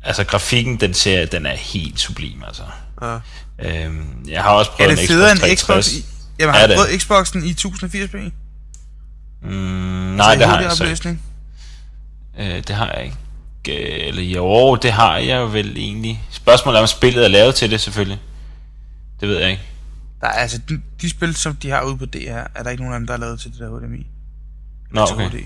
altså, 0.04 0.24
grafikken, 0.24 0.80
den, 0.80 0.94
ser, 0.94 1.26
den 1.26 1.46
er 1.46 1.56
helt 1.56 2.00
sublim, 2.00 2.44
altså. 2.48 2.64
Ja. 3.02 3.18
Øhm, 3.62 4.26
jeg 4.28 4.44
har 4.44 4.50
også 4.50 4.72
Er 4.72 4.76
prøvet 4.76 4.98
det 4.98 5.02
en 5.02 5.08
federe 5.08 5.32
end 5.32 5.40
360. 5.40 5.62
Xbox? 5.62 5.94
I, 5.94 6.06
jamen, 6.40 6.56
Er 6.56 6.60
har 6.60 6.68
du 6.68 6.74
det? 6.74 6.78
prøvet 6.80 7.02
Xboxen 7.02 7.44
i 7.46 7.52
1080p? 7.52 8.18
Mm, 9.42 9.50
nej, 9.52 10.36
det 10.36 10.48
har 10.48 10.62
jeg 10.62 10.72
så 10.72 10.84
ikke. 10.84 11.18
Øh, 12.40 12.64
det 12.68 12.76
har 12.76 12.92
jeg 12.96 13.04
ikke. 13.04 13.16
Eller 13.67 14.24
jo, 14.24 14.76
det 14.76 14.91
har 14.91 15.17
jeg 15.17 15.54
vel 15.54 15.78
egentlig. 15.78 16.24
Spørgsmålet 16.32 16.78
er, 16.78 16.82
om 16.82 16.88
spillet 16.88 17.24
er 17.24 17.28
lavet 17.28 17.56
til 17.56 17.72
det, 17.72 17.82
selvfølgelig. 17.82 18.19
Det 19.19 19.30
ved 19.30 19.39
jeg 19.39 19.50
ikke. 19.50 19.63
Der 20.22 20.28
er 20.28 20.32
altså, 20.32 20.60
de, 20.69 20.82
de 21.02 21.10
spil, 21.10 21.36
som 21.36 21.56
de 21.56 21.69
har 21.69 21.84
ude 21.84 21.98
på 21.98 22.06
DR, 22.06 22.43
er 22.56 22.63
der 22.63 22.69
ikke 22.69 22.84
nogen 22.84 22.93
af 22.93 23.00
dem, 23.00 23.08
der 23.08 23.13
er 23.13 23.17
lavet 23.17 23.39
til 23.39 23.52
det 23.52 23.60
der 23.60 23.80
HDMI. 23.80 24.06
Nå, 24.91 25.06
Til 25.06 25.15
okay. 25.15 25.30
HD. 25.30 25.43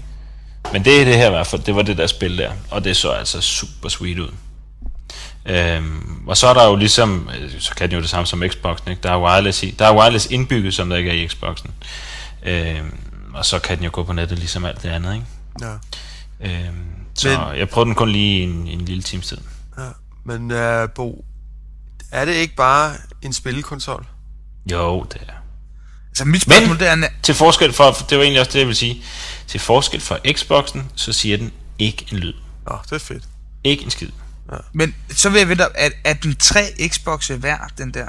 Men 0.71 0.86
det 0.86 1.02
er 1.02 1.06
det 1.06 1.15
her 1.15 1.28
i 1.28 1.30
hvert 1.30 1.47
fald. 1.47 1.62
Det 1.62 1.76
var 1.76 1.82
det 1.82 1.97
der 1.97 2.08
spil 2.08 2.38
der. 2.38 2.52
Og 2.71 2.84
det 2.84 2.97
så 2.97 3.12
altså 3.12 3.41
super 3.41 3.89
sweet 3.89 4.19
ud. 4.19 4.32
Øhm, 5.45 6.28
og 6.28 6.38
så 6.38 6.47
er 6.47 6.54
der 6.54 6.67
jo 6.67 6.76
ligesom, 6.76 7.30
øh, 7.39 7.52
så 7.60 7.76
kan 7.76 7.89
det 7.89 7.95
jo 7.95 8.02
det 8.02 8.10
samme 8.10 8.28
som 8.28 8.43
Xboxen, 8.47 8.91
ikke? 8.91 9.04
Der 9.04 9.12
er 9.12 9.19
wireless, 9.19 9.63
i, 9.63 9.71
der 9.71 9.86
er 9.86 9.95
wireless 9.95 10.26
indbygget, 10.26 10.73
som 10.73 10.89
der 10.89 10.97
ikke 10.97 11.10
er 11.10 11.23
i 11.23 11.28
Xboxen. 11.28 11.71
Øhm, 12.43 12.93
og 13.34 13.45
så 13.45 13.60
kan 13.60 13.78
den 13.78 13.86
jo 13.86 13.89
gå 13.93 14.04
på 14.04 14.13
nettet 14.13 14.39
ligesom 14.39 14.65
alt 14.65 14.84
det 14.84 14.89
andet, 14.89 15.13
ikke? 15.13 15.26
Ja. 15.62 15.73
Øhm, 16.41 16.92
så 17.15 17.28
Men- 17.30 17.58
jeg 17.60 17.69
prøvede 17.69 17.88
den 17.88 17.95
kun 17.95 18.10
lige 18.10 18.43
en, 18.43 18.67
en 18.67 18.86
lille 18.86 19.04
times 19.04 19.28
tid. 19.28 19.38
ja. 19.78 19.84
Men 20.26 20.52
uh, 20.52 20.89
Bo, 20.95 21.26
er 22.12 22.26
det 22.26 22.34
ikke 22.34 22.56
bare 22.56 22.93
en 23.21 23.34
spillekonsol? 23.34 24.06
Jo, 24.71 25.04
det 25.13 25.21
er. 25.28 25.34
Altså, 26.10 26.26
mit 26.26 26.41
spørgsmål, 26.41 26.80
det 26.80 26.88
er, 26.88 27.08
Til 27.23 27.36
forskel 27.36 27.73
for, 27.73 27.91
det 28.10 28.17
var 28.17 28.23
egentlig 28.23 28.39
også 28.39 28.52
det, 28.52 28.60
jeg 28.60 28.67
vil 28.67 28.76
sige. 28.76 29.04
Til 29.47 29.60
forskel 29.60 30.02
for 30.02 30.19
Xboxen, 30.34 30.91
så 30.95 31.13
siger 31.13 31.38
den 31.38 31.52
ikke 31.80 32.06
en 32.12 32.17
lyd. 32.17 32.34
Nå, 32.69 32.78
det 32.84 32.91
er 32.91 32.99
fedt. 32.99 33.23
Ikke 33.63 33.84
en 33.84 33.89
skid. 33.91 34.10
men 34.73 34.95
så 35.10 35.30
vil 35.30 35.39
jeg 35.39 35.49
vide, 35.49 35.63
er, 35.76 35.89
er 36.04 36.13
den 36.13 36.36
tre 36.36 36.62
Xbox'e 36.80 37.34
værd, 37.34 37.71
den 37.78 37.93
der? 37.93 38.08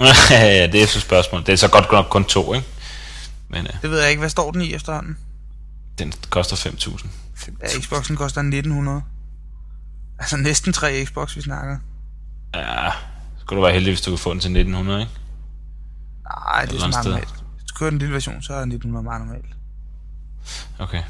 ja, 0.30 0.66
det 0.66 0.82
er 0.82 0.86
så 0.86 1.00
spørgsmålet. 1.00 1.46
Det 1.46 1.52
er 1.52 1.56
så 1.56 1.68
godt 1.68 1.92
nok 1.92 2.06
kun 2.10 2.24
to, 2.24 2.54
ikke? 2.54 2.66
Men 3.48 3.66
øh, 3.66 3.72
Det 3.82 3.90
ved 3.90 4.00
jeg 4.00 4.10
ikke. 4.10 4.20
Hvad 4.20 4.30
står 4.30 4.50
den 4.50 4.62
i 4.62 4.74
efterhånden? 4.74 5.16
den 5.98 6.12
koster 6.30 6.56
5.000. 6.56 7.06
Ja, 7.62 7.80
Xboxen 7.80 8.16
koster 8.16 8.40
1900. 8.40 9.02
Altså 10.18 10.36
næsten 10.36 10.72
tre 10.72 11.04
Xbox, 11.04 11.36
vi 11.36 11.42
snakker. 11.42 11.78
Ja, 12.54 12.90
så 12.90 13.40
skulle 13.40 13.56
du 13.56 13.62
være 13.62 13.72
heldig, 13.72 13.90
hvis 13.90 14.00
du 14.00 14.10
kunne 14.10 14.18
få 14.18 14.32
den 14.32 14.40
til 14.40 14.48
1900, 14.48 15.00
ikke? 15.00 15.12
Nej, 16.24 16.64
det 16.64 16.74
er 16.74 16.80
så 16.80 16.88
meget 16.88 17.06
normalt. 17.06 17.28
Hvis 17.28 17.64
du 17.64 17.74
kører 17.78 17.90
den 17.90 17.98
lille 17.98 18.14
version, 18.14 18.42
så 18.42 18.52
er 18.52 18.58
1900 18.58 19.04
meget 19.04 19.20
normalt. 19.26 19.46
Okay. 20.78 21.02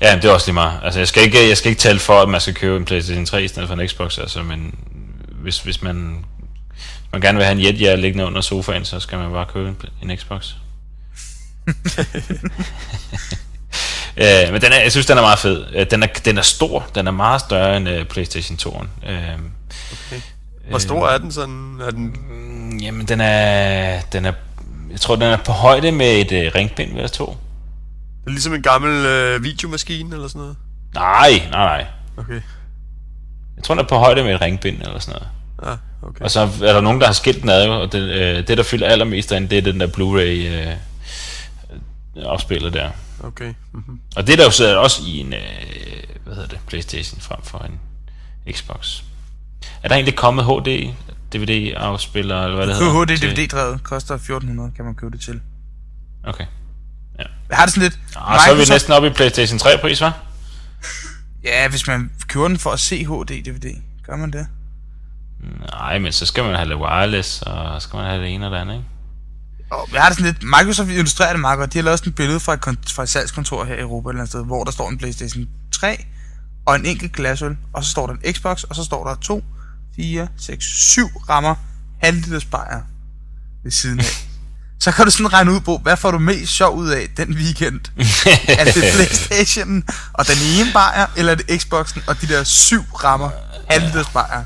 Ja, 0.00 0.16
det 0.16 0.24
er 0.24 0.32
også 0.32 0.46
lige 0.46 0.54
meget. 0.54 0.80
Altså, 0.82 1.00
jeg 1.00 1.08
skal 1.08 1.22
ikke, 1.22 1.48
jeg 1.48 1.56
skal 1.56 1.70
ikke 1.70 1.80
tale 1.80 1.98
for, 1.98 2.22
at 2.22 2.28
man 2.28 2.40
skal 2.40 2.54
købe 2.54 2.76
en 2.76 2.84
PlayStation 2.84 3.26
3 3.26 3.44
i 3.44 3.48
stedet 3.48 3.68
for 3.68 3.74
en 3.76 3.88
Xbox, 3.88 4.18
altså, 4.18 4.42
men 4.42 4.78
hvis, 5.30 5.60
hvis 5.62 5.82
man, 5.82 6.24
hvis 6.74 7.12
man 7.12 7.20
gerne 7.20 7.36
vil 7.36 7.44
have 7.44 7.58
en 7.58 7.64
jetjager 7.64 7.96
liggende 7.96 8.26
under 8.26 8.40
sofaen, 8.40 8.84
så 8.84 9.00
skal 9.00 9.18
man 9.18 9.30
bare 9.30 9.46
købe 9.46 9.68
en, 9.68 9.76
en 10.10 10.16
Xbox. 10.18 10.54
øh, 14.16 14.52
men 14.52 14.60
den 14.62 14.72
er, 14.72 14.80
jeg 14.82 14.90
synes, 14.90 15.06
den 15.06 15.18
er 15.18 15.22
meget 15.22 15.38
fed. 15.38 15.64
Øh, 15.74 15.86
Den 15.90 16.02
er, 16.02 16.06
den 16.24 16.38
er 16.38 16.42
stor. 16.42 16.86
Den 16.94 17.06
er 17.06 17.10
meget 17.10 17.40
større 17.40 17.76
end 17.76 17.88
uh, 17.88 18.04
PlayStation 18.06 18.58
2'eren. 18.62 19.10
Øh, 19.10 19.38
Okay. 20.06 20.20
Hvor 20.70 20.78
stor 20.78 21.08
er 21.08 21.18
den 21.18 21.32
sådan? 21.32 21.80
Er 21.86 21.90
den... 21.90 22.16
mm, 22.30 22.78
jamen, 22.78 23.06
den 23.08 23.20
er, 23.20 24.00
den 24.12 24.24
er... 24.24 24.32
Jeg 24.90 25.00
tror, 25.00 25.14
den 25.16 25.22
er 25.24 25.36
på 25.36 25.52
højde 25.52 25.92
med 25.92 26.32
et 26.32 26.46
uh, 26.48 26.54
ringbind, 26.54 26.92
vil 26.92 27.00
jeg 27.00 27.12
tro. 27.12 27.36
Det 28.20 28.26
er 28.26 28.30
ligesom 28.30 28.54
en 28.54 28.62
gammel 28.62 29.06
øh, 29.06 29.42
videomaskine 29.44 30.14
eller 30.14 30.28
sådan 30.28 30.40
noget? 30.40 30.56
Nej, 30.94 31.30
nej, 31.50 31.66
nej. 31.66 31.86
Okay. 32.16 32.40
Jeg 33.56 33.64
tror, 33.64 33.74
den 33.74 33.84
er 33.84 33.88
på 33.88 33.96
højde 33.96 34.22
med 34.24 34.34
et 34.34 34.40
ringbind 34.40 34.82
eller 34.82 34.98
sådan 34.98 35.20
noget. 35.20 35.28
Ja, 35.72 36.06
okay. 36.08 36.20
Og 36.24 36.30
så 36.30 36.40
er 36.40 36.72
der 36.72 36.80
nogen, 36.80 37.00
der 37.00 37.06
har 37.06 37.12
skilt 37.12 37.42
den 37.42 37.48
ad, 37.50 37.68
og 37.68 37.92
det, 37.92 37.98
øh, 38.00 38.48
det 38.48 38.58
der 38.58 38.62
fylder 38.62 38.86
allermest 38.88 39.30
derinde, 39.30 39.48
det 39.48 39.58
er 39.58 39.62
den 39.62 39.80
der 39.80 39.86
Blu-ray 39.86 40.54
øh, 42.20 42.26
afspiller 42.26 42.70
der. 42.70 42.90
Okay. 43.24 43.54
Mm-hmm. 43.72 44.00
Og 44.16 44.26
det 44.26 44.38
der 44.38 44.44
jo 44.44 44.50
sidder 44.50 44.76
også 44.76 45.02
i 45.06 45.18
en, 45.18 45.32
øh, 45.34 45.40
hvad 46.24 46.34
hedder 46.34 46.48
det, 46.48 46.58
Playstation 46.66 47.20
frem 47.20 47.42
for 47.42 47.58
en 47.58 47.80
Xbox. 48.54 49.02
Er 49.82 49.88
der 49.88 49.94
egentlig 49.94 50.16
kommet 50.16 50.44
HD 50.44 50.94
DVD-afspiller, 51.32 52.42
eller 52.42 52.56
hvad 52.56 52.66
det 52.66 52.76
hedder? 52.76 53.04
HD 53.04 53.18
DVD-drevet 53.18 53.82
koster 53.82 54.14
1400, 54.14 54.72
kan 54.76 54.84
man 54.84 54.94
købe 54.94 55.12
det 55.16 55.20
til. 55.20 55.40
Okay. 56.24 56.46
Jeg 57.48 57.56
har 57.56 57.64
det 57.64 57.74
sådan 57.74 57.82
lidt... 57.82 57.98
Og 58.16 58.40
så 58.40 58.50
er 58.50 58.54
vi 58.54 58.64
næsten 58.70 58.92
oppe 58.92 59.08
i 59.08 59.10
Playstation 59.10 59.58
3-pris, 59.58 60.02
hva'? 60.02 60.10
Ja, 61.44 61.68
hvis 61.68 61.86
man 61.86 62.10
køber 62.28 62.48
den 62.48 62.58
for 62.58 62.70
at 62.70 62.80
se 62.80 63.04
HD-DVD, 63.04 63.80
gør 64.06 64.16
man 64.16 64.30
det? 64.30 64.46
Nej, 65.70 65.98
men 65.98 66.12
så 66.12 66.26
skal 66.26 66.44
man 66.44 66.54
have 66.54 66.68
det 66.68 66.76
wireless, 66.76 67.42
og 67.42 67.82
så 67.82 67.88
skal 67.88 67.96
man 67.96 68.06
have 68.06 68.22
det 68.22 68.34
ene 68.34 68.46
og 68.46 68.52
det 68.52 68.58
andet, 68.58 68.74
ikke? 68.74 68.86
Og 69.70 69.88
jeg 69.92 70.02
har 70.02 70.08
det 70.08 70.18
sådan 70.18 70.32
lidt... 70.32 70.42
Microsoft 70.42 70.90
illustrerer 70.90 71.32
det 71.32 71.40
meget 71.40 71.58
godt. 71.58 71.72
De 71.72 71.78
har 71.78 71.82
lavet 71.84 71.98
sådan 71.98 72.10
et 72.10 72.14
billede 72.14 72.40
fra 72.40 72.54
et, 72.54 72.78
fra 72.90 73.02
et 73.02 73.08
salgskontor 73.08 73.64
her 73.64 73.74
i 73.74 73.80
Europa 73.80 74.08
et 74.08 74.12
eller 74.12 74.20
andet 74.20 74.30
sted, 74.30 74.44
hvor 74.44 74.64
der 74.64 74.70
står 74.70 74.88
en 74.88 74.98
Playstation 74.98 75.46
3 75.72 76.04
og 76.66 76.76
en 76.76 76.86
enkelt 76.86 77.12
glasøl, 77.12 77.56
og 77.72 77.84
så 77.84 77.90
står 77.90 78.06
der 78.06 78.14
en 78.14 78.34
Xbox, 78.34 78.62
og 78.62 78.76
så 78.76 78.84
står 78.84 79.08
der 79.08 79.14
2, 79.14 79.44
4, 79.96 80.28
6, 80.38 80.64
7 80.64 81.08
rammer 81.28 81.54
halvliters 82.02 82.44
bajer 82.44 82.80
ved 83.64 83.70
siden 83.70 84.00
af. 84.00 84.04
Så 84.80 84.92
kan 84.92 85.04
du 85.04 85.10
sådan 85.10 85.32
regne 85.32 85.52
ud 85.52 85.60
på, 85.60 85.78
hvad 85.82 85.96
får 85.96 86.10
du 86.10 86.18
mest 86.18 86.52
sjov 86.52 86.76
ud 86.76 86.88
af 86.88 87.08
den 87.16 87.34
weekend? 87.34 87.80
er 88.58 88.64
det 88.64 88.74
Playstation 88.94 89.84
og 90.12 90.26
den 90.26 90.36
ene 90.36 90.72
bajer, 90.72 91.06
eller 91.16 91.32
er 91.32 91.36
det 91.36 91.62
Xboxen 91.62 92.02
og 92.06 92.20
de 92.20 92.26
der 92.26 92.44
syv 92.44 92.82
rammer 92.82 93.30
halvliters 93.70 94.08
bajer? 94.08 94.44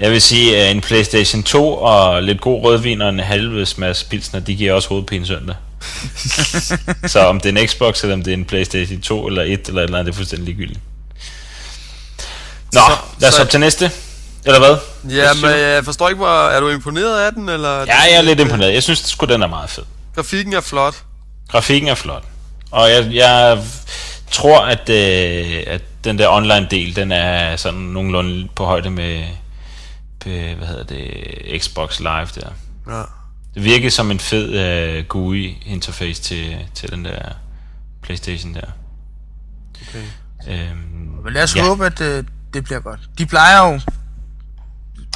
Jeg 0.00 0.10
vil 0.10 0.20
sige, 0.22 0.56
at 0.58 0.70
en 0.70 0.80
Playstation 0.80 1.42
2 1.42 1.72
og 1.74 2.22
lidt 2.22 2.40
god 2.40 2.64
rødvin 2.64 3.02
og 3.02 3.08
en 3.08 3.18
halves 3.20 3.78
masse 3.78 4.06
pilsner, 4.06 4.40
de 4.40 4.54
giver 4.54 4.72
også 4.72 4.88
hovedpine 4.88 5.26
søndag. 5.26 5.56
så 7.12 7.20
om 7.20 7.40
det 7.40 7.56
er 7.56 7.62
en 7.62 7.68
Xbox, 7.68 8.02
eller 8.02 8.14
om 8.14 8.22
det 8.22 8.30
er 8.30 8.36
en 8.36 8.44
Playstation 8.44 9.00
2 9.00 9.26
eller 9.26 9.42
1 9.42 9.48
eller 9.68 9.80
et 9.82 9.84
eller 9.84 9.98
andet, 9.98 10.06
det 10.06 10.12
er 10.12 10.16
fuldstændig 10.16 10.46
ligegyldigt. 10.46 10.80
Nå, 12.72 12.80
Så- 12.80 12.96
lad 13.20 13.28
os 13.28 13.34
så- 13.34 13.42
op 13.42 13.48
til 13.50 13.60
næste. 13.60 13.90
Eller 14.44 14.58
hvad? 14.58 14.76
Ja, 15.16 15.34
men 15.34 15.50
jeg 15.50 15.84
forstår 15.84 16.08
ikke, 16.08 16.16
hvor... 16.18 16.48
Er 16.48 16.60
du 16.60 16.68
imponeret 16.68 17.20
af 17.26 17.32
den, 17.32 17.48
eller... 17.48 17.78
Ja, 17.78 18.00
jeg 18.00 18.14
er 18.16 18.22
lidt 18.22 18.40
imponeret. 18.40 18.74
Jeg 18.74 18.82
synes 18.82 18.98
sgu, 18.98 19.26
den 19.26 19.42
er 19.42 19.46
meget 19.46 19.70
fed. 19.70 19.82
Grafikken 20.14 20.52
er 20.54 20.60
flot. 20.60 20.94
Grafikken 21.50 21.88
er 21.90 21.94
flot. 21.94 22.22
Og 22.70 22.90
jeg, 22.90 23.08
jeg 23.12 23.58
tror, 24.30 24.60
at, 24.60 24.88
øh, 24.88 25.62
at 25.66 25.80
den 26.04 26.18
der 26.18 26.28
online 26.28 26.66
del, 26.70 26.96
den 26.96 27.12
er 27.12 27.56
sådan 27.56 27.80
nogenlunde 27.80 28.48
på 28.56 28.64
højde 28.64 28.90
med 28.90 29.22
hvad 30.24 30.66
hedder 30.66 30.84
det, 30.84 31.62
Xbox 31.62 31.98
Live 32.00 32.26
der. 32.34 32.50
Ja. 32.88 33.02
Det 33.54 33.64
virker 33.64 33.90
som 33.90 34.10
en 34.10 34.18
fed 34.18 34.98
uh, 35.00 35.06
GUI 35.08 35.62
interface 35.66 36.22
til, 36.22 36.68
til 36.74 36.90
den 36.90 37.04
der 37.04 37.32
Playstation 38.02 38.54
der. 38.54 38.70
Okay. 39.88 40.04
Øhm, 40.48 40.76
Men 41.24 41.32
lad 41.32 41.42
os 41.42 41.56
Ja. 41.56 41.60
ja. 41.62 41.68
håbe, 41.68 41.86
at 41.86 42.00
øh, 42.00 42.24
det 42.54 42.64
bliver 42.64 42.80
godt. 42.80 43.00
De 43.18 43.26
plejer 43.26 43.66
jo 43.72 43.80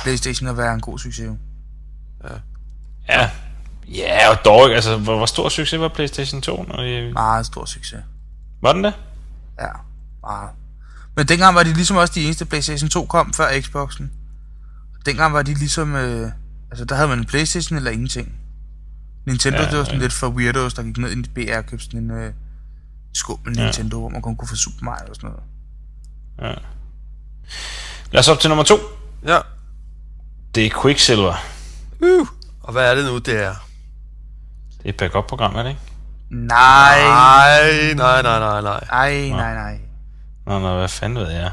Playstation 0.03 0.49
at 0.49 0.57
være 0.57 0.75
en 0.75 0.81
god 0.81 0.99
succes. 0.99 1.27
jo. 1.27 1.37
ja. 3.09 3.31
Ja, 3.89 4.31
og 4.31 4.45
dog, 4.45 4.65
ikke. 4.65 4.75
altså, 4.75 4.97
hvor, 4.97 5.17
hvor 5.17 5.27
stor 5.27 5.49
succes 5.49 5.81
var 5.81 5.89
Playstation 5.89 6.41
2? 6.43 6.63
Når 6.69 6.77
det, 6.83 7.13
Meget 7.13 7.47
stor 7.47 7.65
succes. 7.65 7.99
var 8.63 8.73
den 8.73 8.85
det? 8.85 8.95
Ja, 9.61 9.69
meget. 10.23 10.51
Men 11.17 11.29
dengang 11.29 11.55
var 11.55 11.63
de 11.63 11.73
ligesom 11.73 11.97
også 11.97 12.13
de 12.15 12.25
eneste 12.25 12.45
Playstation 12.45 12.89
2 12.91 13.05
kom 13.07 13.33
før 13.33 13.61
Xboxen. 13.61 14.13
Dengang 15.07 15.33
var 15.35 15.43
de 15.43 15.55
ligesom... 15.55 15.95
Øh, 15.97 16.31
altså, 16.71 16.85
der 16.85 16.95
havde 16.95 17.09
man 17.09 17.19
en 17.19 17.25
Playstation 17.25 17.77
eller 17.77 17.91
ingenting. 17.91 18.33
Nintendo, 19.27 19.59
Ja, 19.63 19.71
det 19.71 19.79
var 19.79 19.85
sådan 19.85 19.99
ja. 19.99 20.03
lidt 20.03 20.13
for 20.13 20.29
weirdos, 20.29 20.75
der 20.75 20.83
gik 20.83 20.99
ned 20.99 21.11
i 21.17 21.23
BR 21.35 21.57
og 21.57 21.67
købte 21.67 21.85
sådan 21.85 22.01
en 22.01 22.11
øh, 22.11 22.33
skummel 23.15 23.57
Ja. 23.59 23.65
Nintendo, 23.65 24.01
hvor 24.01 24.09
man 24.09 24.23
kun 24.23 24.37
kunne 24.37 24.49
få 24.49 24.57
Super 24.57 24.85
Mario 24.85 25.09
og 25.09 25.15
sådan 25.17 25.31
noget. 25.31 25.43
Ja. 26.41 26.61
Lad 28.13 28.21
os 28.21 28.29
op 28.29 28.41
til 28.41 28.49
nummer 28.49 28.65
to. 28.65 28.77
Ja. 29.27 29.39
Det 30.55 30.67
er 30.67 30.71
Quicksilver. 30.83 31.35
Uh. 32.01 32.27
Og 32.63 32.73
hvad 32.73 32.91
er 32.91 32.95
det 32.95 33.05
nu, 33.05 33.19
det 33.19 33.43
er? 33.45 33.55
Det 34.79 34.85
er 34.85 34.89
et 34.89 34.97
backup-program, 34.97 35.55
er 35.55 35.63
det 35.63 35.71
ikke? 35.71 35.81
Nej, 36.31 37.03
Nej, 37.03 37.95
nej, 37.95 38.23
nej, 38.23 38.39
nej, 38.39 38.61
nej. 38.61 38.85
nej, 38.91 39.29
nej, 39.29 39.55
nej. 39.55 39.79
Nå, 40.47 40.59
nå, 40.59 40.77
hvad 40.79 40.89
fanden 40.89 41.19
ved 41.19 41.31
jeg? 41.31 41.51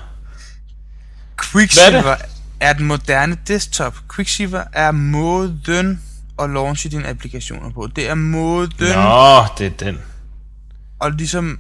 Quicksilver 1.42 2.16
er 2.62 2.74
den 2.74 2.86
moderne 2.86 3.38
desktop. 3.48 3.98
Quicksilver 4.16 4.64
er 4.74 4.92
måden 4.92 6.02
at 6.40 6.50
launche 6.50 6.90
dine 6.90 7.08
applikationer 7.08 7.70
på. 7.72 7.88
Det 7.96 8.10
er 8.10 8.16
måden 8.16 8.72
Nå, 8.80 9.46
det 9.58 9.66
er 9.66 9.70
den. 9.80 9.98
at 11.02 11.16
ligesom 11.16 11.60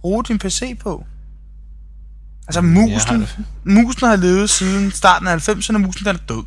bruge 0.00 0.24
din 0.24 0.38
PC 0.38 0.78
på. 0.78 1.06
Altså 2.46 2.60
jeg 2.60 2.68
musen, 2.68 2.90
har 3.08 3.16
har 3.16 3.44
musen 3.64 4.08
har 4.08 4.16
levet 4.16 4.50
siden 4.50 4.90
starten 4.92 5.28
af 5.28 5.48
90'erne, 5.48 5.78
musen 5.78 6.04
den 6.06 6.16
er 6.16 6.20
død. 6.28 6.44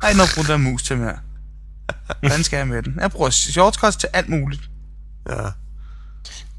Der 0.00 0.04
er 0.04 0.08
ikke 0.08 0.18
noget 0.18 0.32
bruge 0.34 0.46
den 0.46 0.62
mus 0.62 0.82
til 0.82 0.98
mere. 0.98 1.18
Hvordan 2.20 2.44
skal 2.44 2.56
jeg 2.56 2.68
med 2.68 2.82
den? 2.82 2.98
Jeg 3.00 3.10
bruger 3.10 3.30
shortcuts 3.30 3.96
til 3.96 4.08
alt 4.12 4.28
muligt. 4.28 4.70
Ja. 5.28 5.32
Godt 5.32 5.52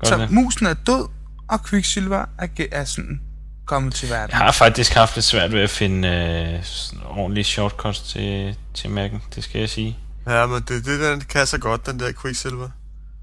Så 0.04 0.18
det. 0.18 0.32
musen 0.32 0.66
er 0.66 0.74
død, 0.74 1.08
og 1.48 1.66
Quicksilver 1.66 2.26
er, 2.38 2.48
er 2.72 2.84
sådan 2.84 3.22
kommet 3.68 3.94
til 3.94 4.10
verden. 4.10 4.30
Jeg 4.32 4.38
har 4.38 4.52
faktisk 4.52 4.94
haft 4.94 5.16
lidt 5.16 5.26
svært 5.26 5.52
ved 5.52 5.62
at 5.62 5.70
finde 5.70 6.08
øh, 6.08 6.64
sådan 6.64 7.06
ordentlige 7.06 7.44
shortcuts 7.44 8.02
til, 8.02 8.56
til 8.74 8.88
Mac'en, 8.88 9.20
det 9.36 9.44
skal 9.44 9.60
jeg 9.60 9.70
sige. 9.70 9.98
Ja, 10.28 10.46
men 10.46 10.62
det, 10.68 10.86
det 10.86 11.00
den 11.00 11.22
kan 11.22 11.48
så 11.48 11.58
godt, 11.58 11.86
den 11.86 12.00
der 12.00 12.12
Quicksilver. 12.22 12.70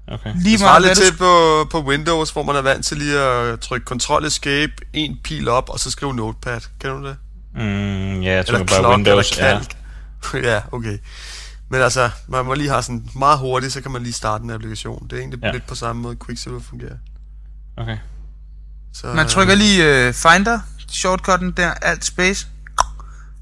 Okay. 0.07 0.33
Lige 0.35 0.57
Det 0.57 0.61
meget, 0.65 0.81
lidt 0.81 0.97
til 0.97 1.17
på, 1.17 1.65
på 1.71 1.81
Windows, 1.81 2.29
hvor 2.31 2.43
man 2.43 2.55
er 2.55 2.61
vant 2.61 2.85
til 2.85 2.97
lige 2.97 3.19
at 3.19 3.59
trykke 3.59 3.85
Ctrl 3.99 4.25
Escape, 4.25 4.73
en 4.93 5.17
pil 5.23 5.47
op, 5.47 5.69
og 5.69 5.79
så 5.79 5.91
skrive 5.91 6.13
Notepad. 6.15 6.61
Kan 6.79 6.89
du 6.89 7.07
det? 7.07 7.17
Mm, 7.55 8.21
ja, 8.21 8.33
jeg 8.33 8.45
tror 8.45 8.53
Eller 8.55 8.67
bare 8.67 8.79
klok, 8.79 8.91
Windows. 8.95 9.31
eller 9.37 9.49
Ja. 9.49 9.57
kalk. 9.57 10.43
ja, 10.51 10.61
okay. 10.71 10.97
Men 11.69 11.81
altså, 11.81 12.09
man 12.27 12.45
må 12.45 12.53
lige 12.53 12.69
have 12.69 12.81
sådan 12.83 13.09
meget 13.15 13.39
hurtigt, 13.39 13.73
så 13.73 13.81
kan 13.81 13.91
man 13.91 14.03
lige 14.03 14.13
starte 14.13 14.43
en 14.43 14.49
applikation. 14.49 15.07
Det 15.09 15.13
er 15.13 15.19
egentlig 15.19 15.39
ja. 15.43 15.51
lidt 15.51 15.67
på 15.67 15.75
samme 15.75 16.01
måde, 16.01 16.15
Quicksilver 16.25 16.59
fungerer. 16.59 16.95
Okay. 17.77 17.97
Så, 18.95 19.13
Man 19.13 19.27
trykker 19.27 19.55
lige 19.55 20.07
uh, 20.07 20.13
Finder, 20.13 20.59
shortcutten 20.87 21.51
der, 21.51 21.73
alt 21.73 22.05
space. 22.05 22.47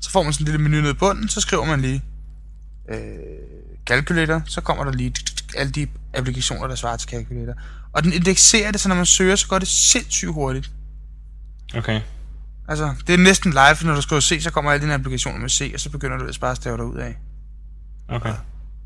Så 0.01 0.09
får 0.11 0.23
man 0.23 0.33
sådan 0.33 0.47
en 0.47 0.51
lille 0.51 0.69
menu 0.69 0.81
nede 0.81 0.91
i 0.91 0.93
bunden, 0.93 1.29
så 1.29 1.41
skriver 1.41 1.65
man 1.65 1.81
lige 1.81 2.03
øh, 2.89 2.97
calculator, 3.85 4.41
så 4.45 4.61
kommer 4.61 4.83
der 4.83 4.91
lige 4.91 5.13
alle 5.57 5.71
de 5.71 5.87
applikationer, 6.13 6.67
der 6.67 6.75
svarer 6.75 6.97
til 6.97 7.09
calculator. 7.09 7.53
Og 7.93 8.03
den 8.03 8.13
indekserer 8.13 8.71
det, 8.71 8.81
så 8.81 8.89
når 8.89 8.95
man 8.95 9.05
søger, 9.05 9.35
så 9.35 9.47
går 9.47 9.59
det 9.59 9.67
sindssygt 9.67 10.33
hurtigt. 10.33 10.71
Okay. 11.75 12.01
Altså, 12.67 12.95
det 13.07 13.13
er 13.13 13.17
næsten 13.17 13.51
live, 13.51 13.75
når 13.83 13.95
du 13.95 14.01
skriver 14.01 14.19
C, 14.19 14.39
så 14.43 14.51
kommer 14.51 14.71
alle 14.71 14.81
dine 14.81 14.93
applikationer 14.93 15.39
med 15.39 15.49
C, 15.49 15.71
og 15.73 15.79
så 15.79 15.89
begynder 15.89 16.17
du 16.17 16.25
at 16.25 16.37
bare 16.41 16.55
stave 16.55 16.77
dig 16.77 16.85
ud 16.85 16.97
af. 16.97 17.17
Okay. 18.09 18.33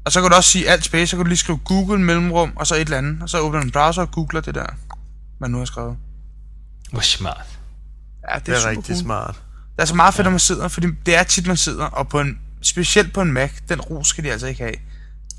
Og 0.05 0.11
så 0.11 0.21
kan 0.21 0.29
du 0.29 0.35
også 0.35 0.49
sige 0.49 0.69
alt 0.69 0.85
space, 0.85 1.07
så 1.07 1.15
kan 1.15 1.25
du 1.25 1.29
lige 1.29 1.37
skrive 1.37 1.57
Google 1.57 2.01
mellemrum, 2.01 2.53
og 2.55 2.67
så 2.67 2.75
et 2.75 2.81
eller 2.81 2.97
andet, 2.97 3.21
og 3.21 3.29
så 3.29 3.39
åbner 3.39 3.59
du 3.59 3.65
en 3.65 3.71
browser 3.71 4.01
og 4.01 4.11
googler 4.11 4.41
det 4.41 4.55
der, 4.55 4.65
man 5.39 5.51
nu 5.51 5.57
har 5.57 5.65
skrevet. 5.65 5.97
Hvor 6.91 7.01
smart. 7.01 7.59
Ja, 8.29 8.35
det 8.35 8.45
det 8.45 8.53
er, 8.55 8.59
er 8.59 8.69
rigtig 8.69 8.95
cool. 8.95 8.97
smart. 9.03 9.35
Det 9.75 9.81
er 9.81 9.85
så 9.85 9.95
meget 9.95 10.13
fedt, 10.13 10.25
når 10.25 10.31
man 10.31 10.39
sidder, 10.39 10.67
fordi 10.67 10.87
det 11.05 11.15
er 11.15 11.23
tit, 11.23 11.47
man 11.47 11.57
sidder, 11.57 11.85
og 11.85 12.07
på 12.09 12.19
en, 12.19 12.39
specielt 12.61 13.13
på 13.13 13.21
en 13.21 13.31
Mac, 13.33 13.51
den 13.69 13.81
ro 13.81 14.03
skal 14.03 14.23
de 14.23 14.31
altså 14.31 14.47
ikke 14.47 14.63
have. 14.63 14.75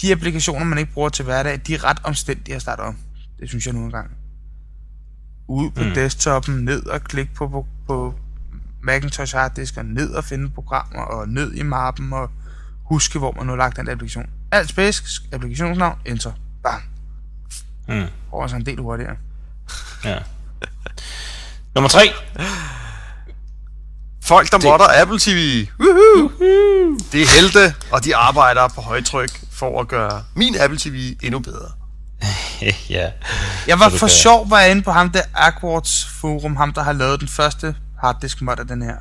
De 0.02 0.12
applikationer, 0.12 0.64
man 0.64 0.78
ikke 0.78 0.92
bruger 0.92 1.08
til 1.08 1.24
hverdag, 1.24 1.60
de 1.66 1.74
er 1.74 1.84
ret 1.84 1.98
omstændige 2.04 2.54
at 2.54 2.62
starte 2.62 2.80
om. 2.80 2.96
Det 3.40 3.48
synes 3.48 3.66
jeg 3.66 3.74
nu 3.74 3.84
engang. 3.84 4.10
Ud 5.48 5.70
på 5.70 5.84
Mm. 5.84 5.90
desktoppen, 5.94 6.64
ned 6.64 6.86
og 6.86 7.00
klik 7.00 7.34
på, 7.34 7.48
på, 7.48 7.66
på 7.86 8.14
Macintosh 8.82 9.36
harddisk, 9.36 9.76
og 9.76 9.84
ned 9.84 10.10
og 10.10 10.24
finde 10.24 10.50
programmer, 10.50 11.02
og 11.02 11.28
ned 11.28 11.52
i 11.54 11.62
mappen, 11.62 12.12
og 12.12 12.30
huske, 12.84 13.18
hvor 13.18 13.32
man 13.32 13.46
nu 13.46 13.52
har 13.52 13.56
lagt 13.56 13.76
den 13.76 13.88
applikation. 13.88 14.26
Alt 14.52 14.68
space, 14.68 15.22
applikationsnavn, 15.32 15.98
enter. 16.06 16.32
Bam. 16.62 16.80
Mm. 17.88 18.04
Over 18.32 18.46
så 18.46 18.56
en 18.56 18.66
del 18.66 18.78
hurtigere. 18.80 19.16
Ja. 20.04 20.18
Nummer 21.78 21.88
tre. 21.88 22.12
Folk, 24.24 24.52
der 24.52 24.58
modder 24.58 25.00
Apple 25.02 25.18
TV. 25.18 25.66
Woohoo! 25.80 26.98
Det 27.12 27.22
er 27.22 27.40
helte, 27.40 27.74
og 27.92 28.04
de 28.04 28.16
arbejder 28.16 28.68
på 28.68 28.80
højtryk 28.80 29.40
for 29.52 29.80
at 29.80 29.88
gøre 29.88 30.24
min 30.34 30.56
Apple 30.60 30.78
TV 30.78 31.16
endnu 31.22 31.38
bedre. 31.38 31.70
ja. 32.90 33.10
Jeg 33.66 33.80
var 33.80 33.88
for 33.88 33.98
kan- 33.98 34.08
sjov, 34.08 34.50
var 34.50 34.60
jeg 34.60 34.70
inde 34.70 34.82
på 34.82 34.90
ham 34.90 35.10
der 35.10 35.22
Aquards 35.34 36.04
forum, 36.20 36.56
ham 36.56 36.72
der 36.72 36.82
har 36.82 36.92
lavet 36.92 37.20
den 37.20 37.28
første 37.28 37.76
harddisk 38.00 38.42
mod 38.42 38.58
af 38.58 38.66
den 38.66 38.82
her. 38.82 38.96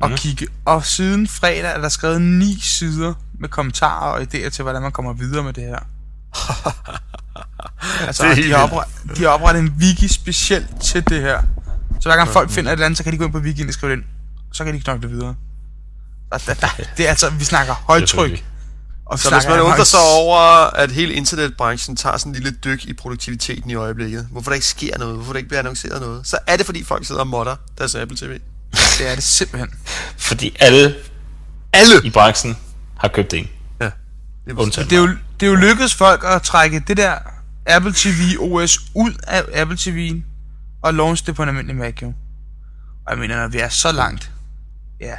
Og 0.00 0.10
mm. 0.10 0.16
kigge. 0.16 0.46
Og 0.64 0.84
siden 0.84 1.28
fredag 1.28 1.74
er 1.74 1.80
der 1.80 1.88
skrevet 1.88 2.22
ni 2.22 2.60
sider 2.60 3.14
med 3.40 3.48
kommentarer 3.48 4.12
og 4.12 4.20
idéer 4.20 4.48
til, 4.48 4.62
hvordan 4.62 4.82
man 4.82 4.92
kommer 4.92 5.12
videre 5.12 5.42
med 5.42 5.52
det 5.52 5.64
her. 5.64 5.78
altså, 8.06 8.22
Det 8.22 8.30
er 8.30 8.34
de, 8.34 8.50
har 8.50 8.62
oprettet, 8.62 9.16
de 9.16 9.22
har 9.22 9.28
oprettet 9.28 9.62
en 9.62 9.74
wiki 9.80 10.08
specielt 10.08 10.66
til 10.82 11.08
det 11.08 11.20
her. 11.20 11.42
Så 12.00 12.08
hver 12.08 12.16
gang 12.16 12.28
folk 12.28 12.50
finder 12.50 12.70
et 12.70 12.72
eller 12.72 12.86
andet, 12.86 12.96
så 12.96 13.04
kan 13.04 13.12
de 13.12 13.18
gå 13.18 13.24
ind 13.24 13.32
på 13.32 13.38
wikien 13.38 13.68
og 13.68 13.74
skrive 13.74 13.92
det 13.92 13.96
ind. 13.98 14.04
Så 14.52 14.64
kan 14.64 14.74
de 14.74 14.80
knokle 14.80 15.08
videre. 15.08 15.34
Der, 16.32 16.38
der, 16.38 16.54
der, 16.54 16.68
det 16.96 17.06
er 17.06 17.10
altså, 17.10 17.30
vi 17.30 17.44
snakker 17.44 17.74
højtryk. 17.86 18.44
Og 19.06 19.18
Så 19.18 19.30
hvis 19.34 19.48
man 19.48 19.60
undrer 19.60 19.84
sig 19.84 20.00
over, 20.00 20.38
at 20.76 20.90
hele 20.90 21.14
internetbranchen 21.14 21.96
tager 21.96 22.16
sådan 22.16 22.30
en 22.30 22.34
lille 22.34 22.58
dyk 22.64 22.84
i 22.84 22.92
produktiviteten 22.92 23.70
i 23.70 23.74
øjeblikket, 23.74 24.28
hvorfor 24.30 24.50
der 24.50 24.54
ikke 24.54 24.66
sker 24.66 24.98
noget, 24.98 25.14
hvorfor 25.14 25.32
der 25.32 25.38
ikke 25.38 25.48
bliver 25.48 25.58
annonceret 25.58 26.00
noget, 26.00 26.26
så 26.26 26.38
er 26.46 26.56
det 26.56 26.66
fordi 26.66 26.84
folk 26.84 27.06
sidder 27.06 27.20
og 27.20 27.26
modder 27.26 27.56
deres 27.78 27.94
Apple 27.94 28.16
TV. 28.16 28.30
Det 28.98 29.10
er 29.10 29.14
det 29.14 29.24
simpelthen. 29.24 29.70
Fordi 30.16 30.56
alle 30.60 30.94
Alle! 31.72 32.00
i 32.04 32.10
branchen 32.10 32.56
har 32.96 33.08
købt 33.08 33.34
en. 33.34 33.48
Ja. 33.80 33.90
Undtagen 34.56 34.90
Det 34.90 34.96
er, 34.96 35.00
jo, 35.00 35.08
det 35.40 35.46
er 35.46 35.50
jo 35.50 35.56
lykkedes 35.56 35.94
folk 35.94 36.24
at 36.24 36.42
trække 36.42 36.84
det 36.88 36.96
der 36.96 37.14
Apple 37.66 37.92
TV 37.96 38.38
OS 38.40 38.78
ud 38.94 39.12
af 39.26 39.42
Apple 39.54 39.76
TV'en 39.80 40.22
og 40.82 40.94
launch 40.94 41.26
det 41.26 41.34
på 41.34 41.42
en 41.42 41.48
almindelig 41.48 41.76
Mac 41.76 42.02
jo. 42.02 42.12
Og 43.06 43.10
jeg 43.10 43.18
mener, 43.18 43.36
når 43.36 43.48
vi 43.48 43.58
er 43.58 43.68
så 43.68 43.92
langt, 43.92 44.30
ja, 45.00 45.14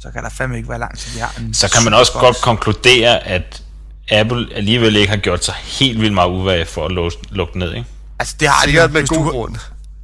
så 0.00 0.10
kan 0.10 0.22
der 0.22 0.30
fandme 0.30 0.56
ikke 0.56 0.68
være 0.68 0.78
langt 0.78 0.98
til 0.98 1.14
vi 1.14 1.20
har 1.20 1.34
en 1.38 1.54
Så 1.54 1.70
kan 1.70 1.84
man 1.84 1.94
også 1.94 2.12
godt 2.12 2.36
konkludere, 2.42 3.26
at 3.26 3.62
Apple 4.10 4.46
alligevel 4.54 4.96
ikke 4.96 5.10
har 5.10 5.16
gjort 5.16 5.44
sig 5.44 5.54
helt 5.54 6.00
vildt 6.00 6.14
meget 6.14 6.30
uværge 6.30 6.66
for 6.66 6.84
at 6.84 7.12
lukke 7.30 7.58
ned, 7.58 7.74
ikke? 7.74 7.86
Altså 8.18 8.36
det 8.40 8.48
har 8.48 8.66
de 8.66 8.72
jo, 8.72 8.86
med 8.88 9.06
god 9.06 9.30
grund. 9.30 9.56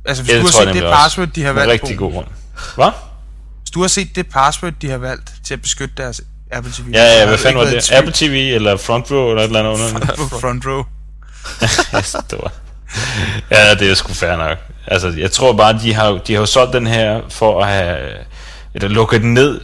Altså 0.05 0.23
hvis 0.23 0.33
Ja, 0.33 0.39
du 0.41 0.45
har 0.45 0.53
set 0.53 0.75
det 0.75 0.83
password, 0.83 1.29
de 1.29 1.43
har 1.43 1.53
valgt 1.53 1.73
rigtig 1.73 1.99
god 1.99 2.13
grund. 2.13 2.27
Hvad? 2.75 2.91
hvis 3.61 3.71
du 3.71 3.81
har 3.81 3.89
set 3.89 4.17
det 4.17 4.27
password, 4.27 4.73
de 4.83 4.91
har 4.91 4.99
valgt 4.99 5.33
til 5.45 5.55
at 5.55 5.63
beskytte 5.63 5.95
deres 5.97 6.23
Apple 6.53 6.73
TV. 6.73 6.91
Ja, 6.93 7.19
ja, 7.19 7.27
hvad 7.27 7.39
fanden 7.39 7.59
var 7.59 7.65
det? 7.65 7.93
Apple 7.93 8.13
TV 8.13 8.53
eller 8.55 8.77
Front 8.77 9.11
Row 9.11 9.29
eller 9.29 9.43
et 9.43 9.47
eller 9.47 9.61
andet 9.61 9.95
under 9.95 10.07
på 10.17 10.39
front 10.39 10.67
row. 10.67 10.85
Stor. 12.03 12.53
Ja, 13.51 13.75
det 13.75 13.91
er 13.91 13.95
sgu 13.95 14.13
fair 14.13 14.37
nok. 14.37 14.59
Altså, 14.87 15.09
jeg 15.09 15.31
tror 15.31 15.53
bare, 15.53 15.79
de 15.83 15.95
har, 15.95 16.11
de 16.11 16.33
har 16.33 16.41
jo 16.41 16.47
solgt 16.47 16.73
den 16.73 16.87
her 16.87 17.21
for 17.29 17.63
at 17.63 17.69
have, 17.69 18.11
eller 18.75 18.89
lukket 18.89 19.23
den 19.23 19.35
ned 19.35 19.61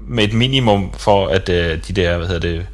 med 0.00 0.24
et 0.24 0.32
minimum 0.32 0.94
for, 0.98 1.28
at 1.28 1.48
uh, 1.48 1.54
de 1.54 1.92
der, 1.96 2.16
hvad 2.16 2.26
hedder 2.26 2.40
det, 2.40 2.66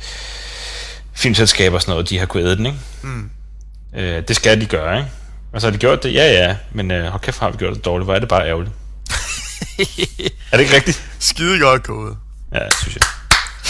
filmselskaber 1.15 1.77
og 1.77 1.83
sådan 1.83 1.93
noget, 1.93 2.09
de 2.09 2.19
har 2.19 2.27
kunnet 2.27 2.47
æde 2.47 2.57
den, 2.57 2.67
ikke? 2.67 2.79
Mm. 3.03 3.31
Uh, 3.93 4.01
det 4.01 4.37
skal 4.37 4.61
de 4.61 4.67
gøre, 4.67 4.97
ikke? 4.99 5.11
Og 5.53 5.61
så 5.61 5.67
har 5.67 5.73
de 5.73 5.79
gjort 5.79 6.03
det, 6.03 6.15
ja 6.15 6.33
ja, 6.33 6.57
men 6.73 6.91
uh, 6.91 7.05
hold 7.07 7.21
kæft, 7.23 7.41
har 7.41 7.51
vi 7.51 7.57
gjort 7.57 7.75
det 7.77 7.85
dårligt, 7.85 8.07
hvor 8.07 8.15
er 8.15 8.19
det 8.19 8.29
bare 8.29 8.49
ærgerligt. 8.49 8.73
er 10.53 10.57
det 10.57 10.61
ikke 10.61 10.77
rigtigt? 10.77 11.03
Skide 11.19 11.61
godt 11.61 11.83
gået. 11.83 12.17
Ja, 12.55 12.65
det 12.65 12.75
synes 12.75 12.97
jeg. 12.97 13.05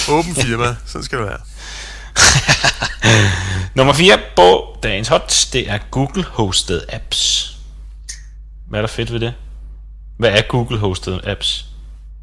Åben 0.08 0.34
firma, 0.34 0.76
sådan 0.86 1.04
skal 1.04 1.18
det 1.18 1.26
være. 1.26 1.38
Nummer 3.74 3.92
4 3.92 4.18
på 4.36 4.76
dagens 4.82 5.08
hot, 5.08 5.48
det 5.52 5.70
er 5.70 5.78
Google-hosted 5.96 6.80
apps. 6.94 7.50
Hvad 8.68 8.78
er 8.78 8.82
der 8.82 8.88
fedt 8.88 9.12
ved 9.12 9.20
det? 9.20 9.34
Hvad 10.18 10.30
er 10.30 10.42
Google-hosted 10.42 11.30
apps? 11.30 11.64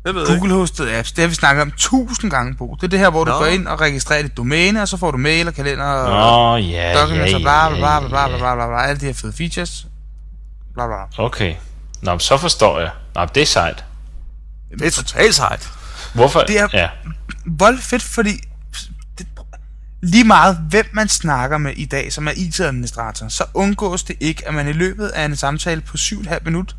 Jeg 0.06 0.16
ved. 0.16 0.28
Google 0.28 0.54
hosted 0.54 0.89
apps, 0.98 1.12
det 1.12 1.22
har 1.22 1.28
vi 1.30 1.36
snakket 1.36 1.62
om 1.62 1.72
tusind 1.78 2.32
gange 2.32 2.56
på. 2.56 2.78
Det 2.82 2.84
er 2.84 2.88
det 2.89 3.00
her, 3.00 3.10
hvor 3.10 3.24
du 3.24 3.32
Nå. 3.32 3.38
går 3.38 3.46
ind 3.46 3.68
og 3.68 3.82
registrerer 3.82 4.22
dit 4.22 4.38
domæne, 4.38 4.82
og 4.82 4.88
så 4.88 4.98
får 4.98 5.12
du 5.12 5.18
mail 5.18 5.48
og 5.48 5.54
kalender 5.54 5.86
og 5.86 6.10
Nå, 6.10 6.56
ja, 6.58 6.92
ja, 6.92 7.02
documents 7.02 7.32
ja, 7.32 7.36
og 7.36 7.42
bla 7.42 7.70
bla 7.70 8.00
bla 8.08 8.28
bla 8.28 8.38
bla 8.38 8.56
bla 8.56 8.68
bla 8.68 8.82
alle 8.88 9.00
de 9.00 9.06
her 9.06 9.14
fede 9.14 9.34
features. 9.34 9.86
Bla 10.74 10.88
bla. 10.88 11.26
Okay. 11.26 11.56
Nå, 12.02 12.20
så 12.20 12.38
forstår 12.38 12.80
jeg. 12.80 12.89
Nå, 13.16 13.26
det 13.36 13.42
er 13.42 13.46
sejt. 13.46 13.84
Det 14.80 14.88
er 14.88 14.92
totalt 14.92 15.36
sejt. 15.36 15.70
Hvorfor? 16.14 16.39
Det 16.42 16.60
er- 16.60 16.68
Ja. 16.74 16.88
Vold 17.46 17.80
fedt, 17.82 18.02
fordi 18.04 18.32
det, 18.32 18.42
lige 20.02 20.24
meget 20.24 20.58
hvem 20.70 20.86
man 20.93 21.08
snakker 21.08 21.58
med 21.58 21.74
i 21.76 21.86
dag, 21.86 22.14
som 22.14 22.28
er 22.28 22.32
IT-administrator, 22.36 23.28
så 23.28 23.43
undgås 23.54 24.04
det 24.04 24.16
ikke, 24.20 24.47
at 24.47 24.54
man 24.54 24.68
i 24.68 24.74
løbet 24.74 25.08
af 25.08 25.26
en 25.26 25.36
samtale 25.36 25.82
på 25.82 25.97
7,5 25.97 26.38
minut 26.45 26.76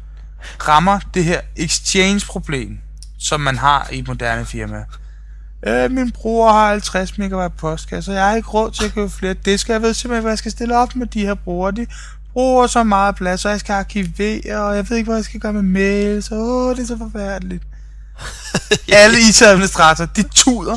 rammer 0.68 1.00
det 1.14 1.24
her 1.24 1.40
exchange-problem, 1.56 2.78
som 3.18 3.40
man 3.40 3.58
har 3.58 3.88
i 3.92 3.98
et 3.98 4.08
moderne 4.08 4.44
firma. 4.44 4.84
Øh, 5.66 5.90
min 5.90 6.10
bror 6.10 6.52
har 6.52 6.68
50 6.68 7.18
megabyte 7.18 7.58
postkasse, 7.58 8.10
og 8.10 8.14
jeg 8.14 8.28
har 8.28 8.36
ikke 8.36 8.48
råd 8.48 8.70
til 8.70 8.84
at 8.84 8.94
købe 8.94 9.10
flere 9.10 9.34
disker. 9.34 9.74
Jeg 9.74 9.82
ved 9.82 9.94
simpelthen, 9.94 10.22
hvad 10.22 10.32
jeg 10.32 10.38
skal 10.38 10.52
stille 10.52 10.78
op 10.78 10.96
med 10.96 11.06
de 11.06 11.20
her 11.20 11.34
brugere. 11.34 11.72
De 11.72 11.86
bruger 12.32 12.66
så 12.66 12.82
meget 12.82 13.16
plads, 13.16 13.44
og 13.44 13.50
jeg 13.50 13.60
skal 13.60 13.72
arkivere, 13.72 14.62
og 14.62 14.76
jeg 14.76 14.90
ved 14.90 14.96
ikke, 14.96 15.06
hvad 15.06 15.16
jeg 15.16 15.24
skal 15.24 15.40
gøre 15.40 15.52
med 15.52 15.62
mails. 15.62 16.32
Åh, 16.32 16.76
det 16.76 16.82
er 16.82 16.86
så 16.86 16.98
forfærdeligt. 16.98 17.62
Alle 19.02 19.18
IT-administratorer, 19.28 20.08
de 20.16 20.22
tuder 20.34 20.76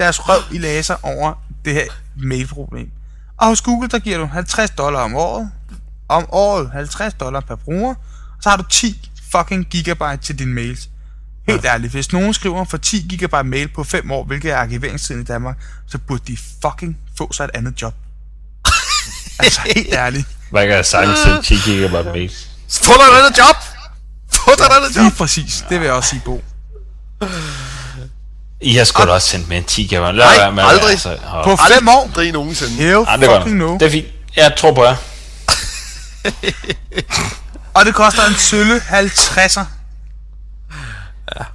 deres 0.00 0.28
røv 0.28 0.40
i 0.52 0.58
laser 0.58 0.96
over 1.02 1.45
det 1.66 1.74
her 1.74 1.86
mailproblem. 2.16 2.90
Og 3.36 3.46
hos 3.46 3.60
Google, 3.60 3.88
der 3.88 3.98
giver 3.98 4.18
du 4.18 4.26
50 4.26 4.70
dollar 4.70 5.00
om 5.00 5.14
året. 5.14 5.50
Om 6.08 6.26
året 6.28 6.70
50 6.70 7.14
dollar 7.14 7.40
per 7.40 7.56
bruger. 7.56 7.94
Så 8.40 8.48
har 8.48 8.56
du 8.56 8.64
10 8.70 9.10
fucking 9.32 9.66
gigabyte 9.66 10.16
til 10.16 10.38
dine 10.38 10.54
mails. 10.54 10.88
Helt 11.48 11.64
ja. 11.64 11.72
ærligt, 11.72 11.92
hvis 11.92 12.12
nogen 12.12 12.34
skriver 12.34 12.64
for 12.64 12.76
10 12.76 13.06
gigabyte 13.08 13.42
mail 13.44 13.68
på 13.68 13.84
5 13.84 14.10
år, 14.10 14.24
hvilket 14.24 14.52
er 14.52 14.56
arkiveringstiden 14.56 15.20
i 15.20 15.24
Danmark, 15.24 15.56
så 15.86 15.98
burde 15.98 16.22
de 16.26 16.38
fucking 16.62 16.98
få 17.18 17.32
sig 17.32 17.44
et 17.44 17.50
andet 17.54 17.82
job. 17.82 17.94
altså 19.38 19.60
helt 19.74 19.92
ærligt. 19.92 20.26
Hvad 20.50 20.66
kan 20.66 20.76
jeg 20.76 20.86
sagtens 20.86 21.18
sende 21.18 21.42
10 21.42 21.54
gigabyte 21.70 22.12
mail? 22.12 22.32
Få 22.70 22.92
dig 22.92 23.14
et 23.14 23.18
andet 23.18 23.38
job! 23.38 23.56
Få 24.32 24.50
dig 24.58 24.64
et 24.64 24.76
andet 24.76 24.96
job! 24.96 25.02
Lige 25.02 25.14
præcis, 25.16 25.64
det 25.68 25.80
vil 25.80 25.86
jeg 25.86 25.94
også 25.94 26.10
sige, 26.10 26.22
Bo. 26.24 26.42
I 28.60 28.76
har 28.76 28.84
sgu 28.84 29.04
da 29.04 29.10
også 29.10 29.28
sendt 29.28 29.48
med 29.48 29.56
en 29.56 29.64
10 29.64 29.82
gigabyte. 29.82 30.16
Lad 30.18 30.26
Nej, 30.26 30.36
være 30.36 30.52
med 30.52 30.62
aldrig. 30.64 30.90
Altså, 30.90 31.16
hold- 31.22 31.44
På 31.44 31.56
5 31.74 31.88
år? 31.88 32.02
Aldrig 32.02 32.32
nogensinde. 32.32 32.72
Hell 32.72 32.96
Ej, 33.08 33.16
det 33.16 33.28
er 33.28 33.38
fucking 33.40 33.60
godt. 33.60 33.70
no. 33.70 33.78
Det 33.78 33.86
er 33.86 33.90
fint. 33.90 34.06
Jeg 34.36 34.52
tror 34.56 34.72
på 34.74 34.84
jer. 34.84 34.96
Og 37.74 37.84
det 37.86 37.94
koster 37.94 38.26
en 38.26 38.34
sølle 38.34 38.76
50'er. 38.76 39.64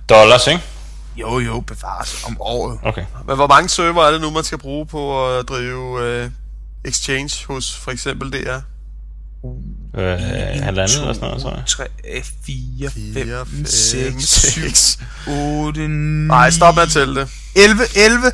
Dollars, 0.09 0.47
ikke? 0.47 0.61
Jo, 1.15 1.39
jo, 1.39 1.59
bevares 1.59 2.23
om 2.27 2.37
året. 2.41 2.79
Okay. 2.83 3.05
Men 3.27 3.35
hvor 3.35 3.47
mange 3.47 3.69
server 3.69 4.03
er 4.03 4.11
det 4.11 4.21
nu, 4.21 4.29
man 4.29 4.43
skal 4.43 4.57
bruge 4.57 4.85
på 4.85 5.29
at 5.37 5.49
drive 5.49 6.01
øh, 6.03 6.29
Exchange 6.85 7.45
hos 7.47 7.75
for 7.75 7.91
eksempel 7.91 8.31
DR? 8.33 8.57
Øh, 9.97 10.03
halvandet 10.03 10.77
eller 10.77 11.13
sådan 11.13 11.15
noget, 11.19 11.41
tror 11.41 11.55
jeg. 11.55 11.63
3, 11.67 11.87
4, 12.45 12.89
4, 12.89 13.45
5, 13.45 13.65
6, 13.65 14.23
7, 14.23 14.61
6. 14.61 14.99
8, 15.27 15.87
9... 15.87 15.87
Nej, 15.87 16.49
stop 16.49 16.75
med 16.75 16.83
at 16.83 16.89
tælle 16.89 17.21
det. 17.21 17.29
11, 17.55 17.83
11. 17.95 18.31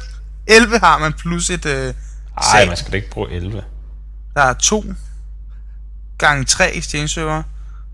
11 0.48 0.80
har 0.80 0.98
man 0.98 1.14
plus 1.14 1.50
et... 1.50 1.66
Øh, 1.66 1.74
Ej, 1.74 1.94
sag. 2.52 2.68
man 2.68 2.78
skal 2.78 2.92
da 2.92 2.96
ikke 2.96 3.10
bruge 3.10 3.32
11. 3.32 3.64
Der 4.36 4.42
er 4.42 4.54
2 4.54 4.86
gange 6.18 6.46
3 6.46 6.76
exchange 6.76 7.08
server. 7.08 7.44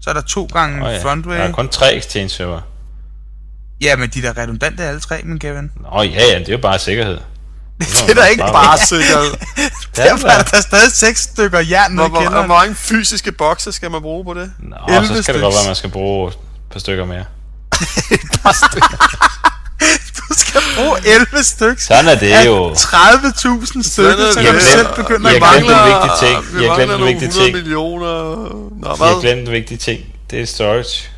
Så 0.02 0.10
er 0.10 0.14
der 0.14 0.22
2 0.22 0.46
gange 0.54 0.86
oh, 0.86 0.94
ja. 0.94 1.04
frontway. 1.04 1.36
Der 1.36 1.44
er 1.44 1.52
kun 1.52 1.70
tre 1.70 1.96
exchange 1.96 2.30
server. 2.30 2.62
Ja, 3.82 3.96
men 3.96 4.10
de 4.10 4.22
der 4.22 4.38
redundante 4.38 4.84
alle 4.84 5.00
tre, 5.00 5.22
min 5.24 5.40
Kevin. 5.40 5.72
Nå 5.76 6.02
ja, 6.02 6.22
ja, 6.34 6.40
det 6.40 6.48
er 6.48 6.52
jo 6.52 6.58
bare 6.58 6.80
sikkerhed. 6.80 7.18
Det 7.80 8.10
er 8.10 8.14
da 8.14 8.24
ikke 8.26 8.44
bare 8.44 8.78
sikkerhed. 8.78 9.34
Derfor 9.96 10.28
er 10.28 10.44
der 10.44 10.62
stadig 10.62 10.92
6 10.92 11.22
stykker 11.22 11.60
jern 11.60 11.96
Hvor, 11.96 12.08
hvor, 12.08 12.30
hvor 12.30 12.46
mange 12.48 12.76
fysiske 12.76 13.32
bokse 13.32 13.72
skal 13.72 13.92
man 13.92 14.02
bruge 14.02 14.26
på 14.26 14.34
det? 14.34 14.52
Nå, 14.60 14.76
11 14.96 15.08
så 15.08 15.24
skal 15.24 15.34
det 15.34 15.42
godt 15.44 15.54
være, 15.54 15.62
at 15.62 15.68
man 15.68 15.76
skal 15.76 15.90
bruge 15.90 16.28
et 16.30 16.38
par 16.72 16.80
stykker 16.80 17.06
mere. 17.06 17.26
Du 20.30 20.40
skal 20.40 20.62
bruge 20.78 20.98
11 21.06 21.44
stykker. 21.44 21.76
Sådan 21.82 22.08
er 22.08 22.16
det 22.16 22.46
jo. 22.46 22.72
30.000 22.72 22.76
Sådan 23.66 23.84
stykker, 23.84 24.12
er 24.12 24.32
så 24.32 24.40
det. 24.40 24.46
kan 24.46 24.48
du 24.54 24.54
Jeg 24.60 24.62
selv 24.62 24.88
begynde 24.96 25.28
jeg 25.30 25.36
at 25.36 25.42
glemte 25.54 25.74
mangle. 25.74 25.96
en 25.96 26.02
vigtig 26.02 26.28
ting. 26.28 26.56
Vi 26.56 26.62
Jeg 26.64 26.70
mangler 26.70 26.76
glemte 26.76 26.84
en 26.94 27.00
nogle 27.00 27.06
vigtig 27.06 27.28
100 27.28 27.46
ting. 27.46 27.56
millioner. 27.56 28.24
Nå, 28.82 28.88
Jeg 28.90 28.98
hvad? 28.98 29.22
glemte 29.22 29.42
en 29.42 29.52
vigtig 29.52 29.80
ting. 29.80 30.00
Det 30.32 30.42
er 30.42 30.46
storage. 30.46 31.10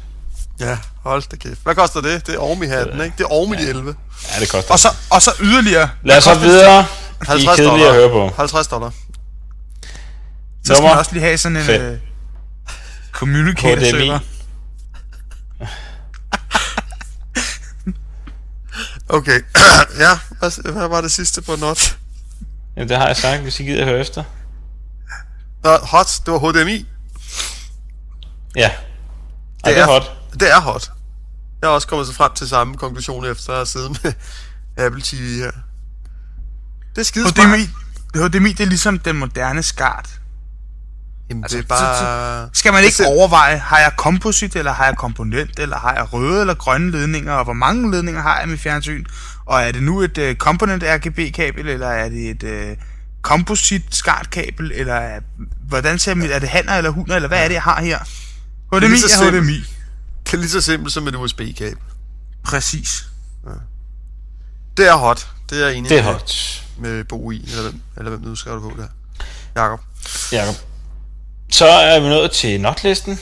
Ja, 0.60 0.78
hold 1.06 1.24
da 1.32 1.36
kæft. 1.36 1.60
Hvad 1.64 1.76
koster 1.76 2.01
det? 2.01 2.28
Det 2.28 2.36
er 2.36 2.39
Ormi 2.39 2.66
hatten, 2.68 3.01
ikke? 3.01 3.14
Det 3.18 3.24
er 3.24 3.32
Ormi 3.32 3.56
de 3.56 3.70
11. 3.70 3.95
Ja, 4.36 4.39
det 4.39 4.49
koster. 4.49 4.72
Og 4.74 4.80
så, 4.80 4.89
og 5.12 5.22
så 5.22 5.32
yderligere. 5.41 5.89
Lad 6.03 6.18
os 6.18 6.24
så 6.24 6.39
videre. 6.39 6.78
De 6.78 6.86
er 7.22 7.26
50 7.26 7.56
kedelige 7.56 7.72
dollar. 7.72 7.89
at 7.89 7.95
høre 7.95 8.10
på. 8.10 8.36
50 8.38 8.68
dollar. 8.68 8.91
Så 10.66 10.74
skal 10.76 10.84
man 10.84 10.97
også 10.97 11.12
lige 11.14 11.24
have 11.24 11.38
sådan 11.38 11.58
en 11.58 11.64
Fedt. 11.64 11.93
uh, 11.93 11.97
communicator 13.12 13.76
HDMI. 13.76 13.89
server. 13.89 14.20
Okay. 19.10 19.39
ja, 20.03 20.20
hvad, 20.39 20.88
var 20.88 21.01
det 21.01 21.12
sidste 21.12 21.41
på 21.41 21.56
not? 21.56 21.97
Jamen, 22.76 22.89
det 22.89 22.97
har 22.97 23.08
jeg 23.08 23.18
sagt, 23.18 23.41
hvis 23.41 23.60
I 23.60 23.64
gider 23.64 23.86
høre 23.86 23.99
efter. 23.99 24.24
Nå, 25.64 25.78
hot. 25.84 26.22
Det 26.26 26.34
var 26.34 26.39
HDMI. 26.39 26.86
Ja. 28.56 28.72
Ej, 29.64 29.72
det 29.72 29.80
er 29.80 29.86
hot. 29.86 30.12
Det 30.39 30.51
er 30.51 30.62
hot. 30.62 30.91
Jeg 31.62 31.70
har 31.70 31.74
også 31.74 31.88
kommet 31.88 32.08
så 32.08 32.14
frem 32.14 32.32
til 32.36 32.49
samme 32.49 32.78
konklusion 32.78 33.26
efter 33.26 33.53
at 33.53 33.68
sidde 33.68 33.89
med 33.89 34.14
Apple 34.86 35.01
TV 35.01 35.38
her. 35.39 35.51
Det 36.95 37.01
er 37.01 37.03
skide. 37.03 37.26
HDMI, 37.30 37.70
HDMI, 38.16 38.51
det 38.53 38.60
er 38.60 38.66
ligesom 38.66 38.99
den 38.99 39.16
moderne 39.18 39.64
skart. 39.64 40.10
Jamen, 41.30 41.43
Altså, 41.43 41.58
det 41.58 41.64
er 41.64 41.68
bare... 41.68 42.49
Skal 42.53 42.74
man 42.74 42.84
ikke 42.84 42.97
Det 42.97 43.06
er- 43.06 43.10
overveje, 43.10 43.58
har 43.58 43.78
jeg 43.80 43.91
komposit, 43.97 44.56
eller 44.56 44.74
har 44.74 44.86
jeg 44.86 44.97
komponent, 44.97 45.60
eller 45.60 45.78
har 45.78 45.93
jeg 45.93 46.14
røde 46.14 46.41
eller 46.41 46.53
grønne 46.53 46.91
ledninger, 46.91 47.34
og 47.34 47.43
hvor 47.43 47.53
mange 47.53 47.91
ledninger 47.91 48.22
har 48.22 48.39
jeg 48.39 48.49
med 48.49 48.58
fjernsyn? 48.58 49.06
Og 49.45 49.62
er 49.62 49.72
det 49.72 49.84
nu 49.84 50.01
et 50.01 50.18
uh, 50.18 50.34
component 50.36 50.84
RGB-kabel, 50.84 51.68
eller 51.70 51.88
er 51.88 52.10
det 52.10 52.30
et 52.30 52.43
uh, 52.72 52.78
composit 53.22 53.95
SCART-kabel, 53.95 54.72
eller 54.76 54.93
er, 54.93 55.20
hvordan 55.68 55.99
ser 55.99 56.14
mit, 56.16 56.32
er 56.32 56.39
det 56.39 56.49
hanner 56.49 56.74
eller 56.78 56.89
hunder, 56.89 57.16
eller 57.16 57.28
hvad 57.28 57.43
er 57.43 57.47
det, 57.47 57.53
jeg 57.53 57.62
har 57.64 57.82
her? 57.82 57.99
HDMI 58.74 58.97
så 58.97 59.06
er 59.06 59.10
simpelt. 59.24 59.43
HDMI. 59.43 59.64
Det 60.26 60.34
er 60.34 60.38
lige 60.38 60.49
så 60.49 60.61
simpelt 60.61 60.93
som 60.93 61.07
et 61.07 61.15
USB-kabel. 61.15 61.78
Præcis. 62.43 63.05
Det 64.78 64.88
er 64.88 64.95
hot. 64.95 65.28
Det 65.49 65.61
er 65.61 65.67
jeg 65.67 65.76
enig 65.78 65.89
Det 65.89 65.99
er 65.99 66.03
med, 66.03 66.11
hot. 66.13 66.63
med 66.78 67.03
Bo 67.03 67.32
i, 67.32 67.43
eller 67.47 67.61
hvem, 67.61 67.82
eller 67.97 68.09
hvem 68.09 68.23
du 68.23 68.36
skrev 68.36 68.53
det 68.53 68.61
på 68.61 68.82
der. 68.82 68.88
Jakob. 69.61 69.80
Jacob. 70.32 70.55
Så 71.51 71.65
er 71.65 71.99
vi 71.99 72.09
nået 72.09 72.32
til 72.32 72.61
notlisten, 72.61 73.19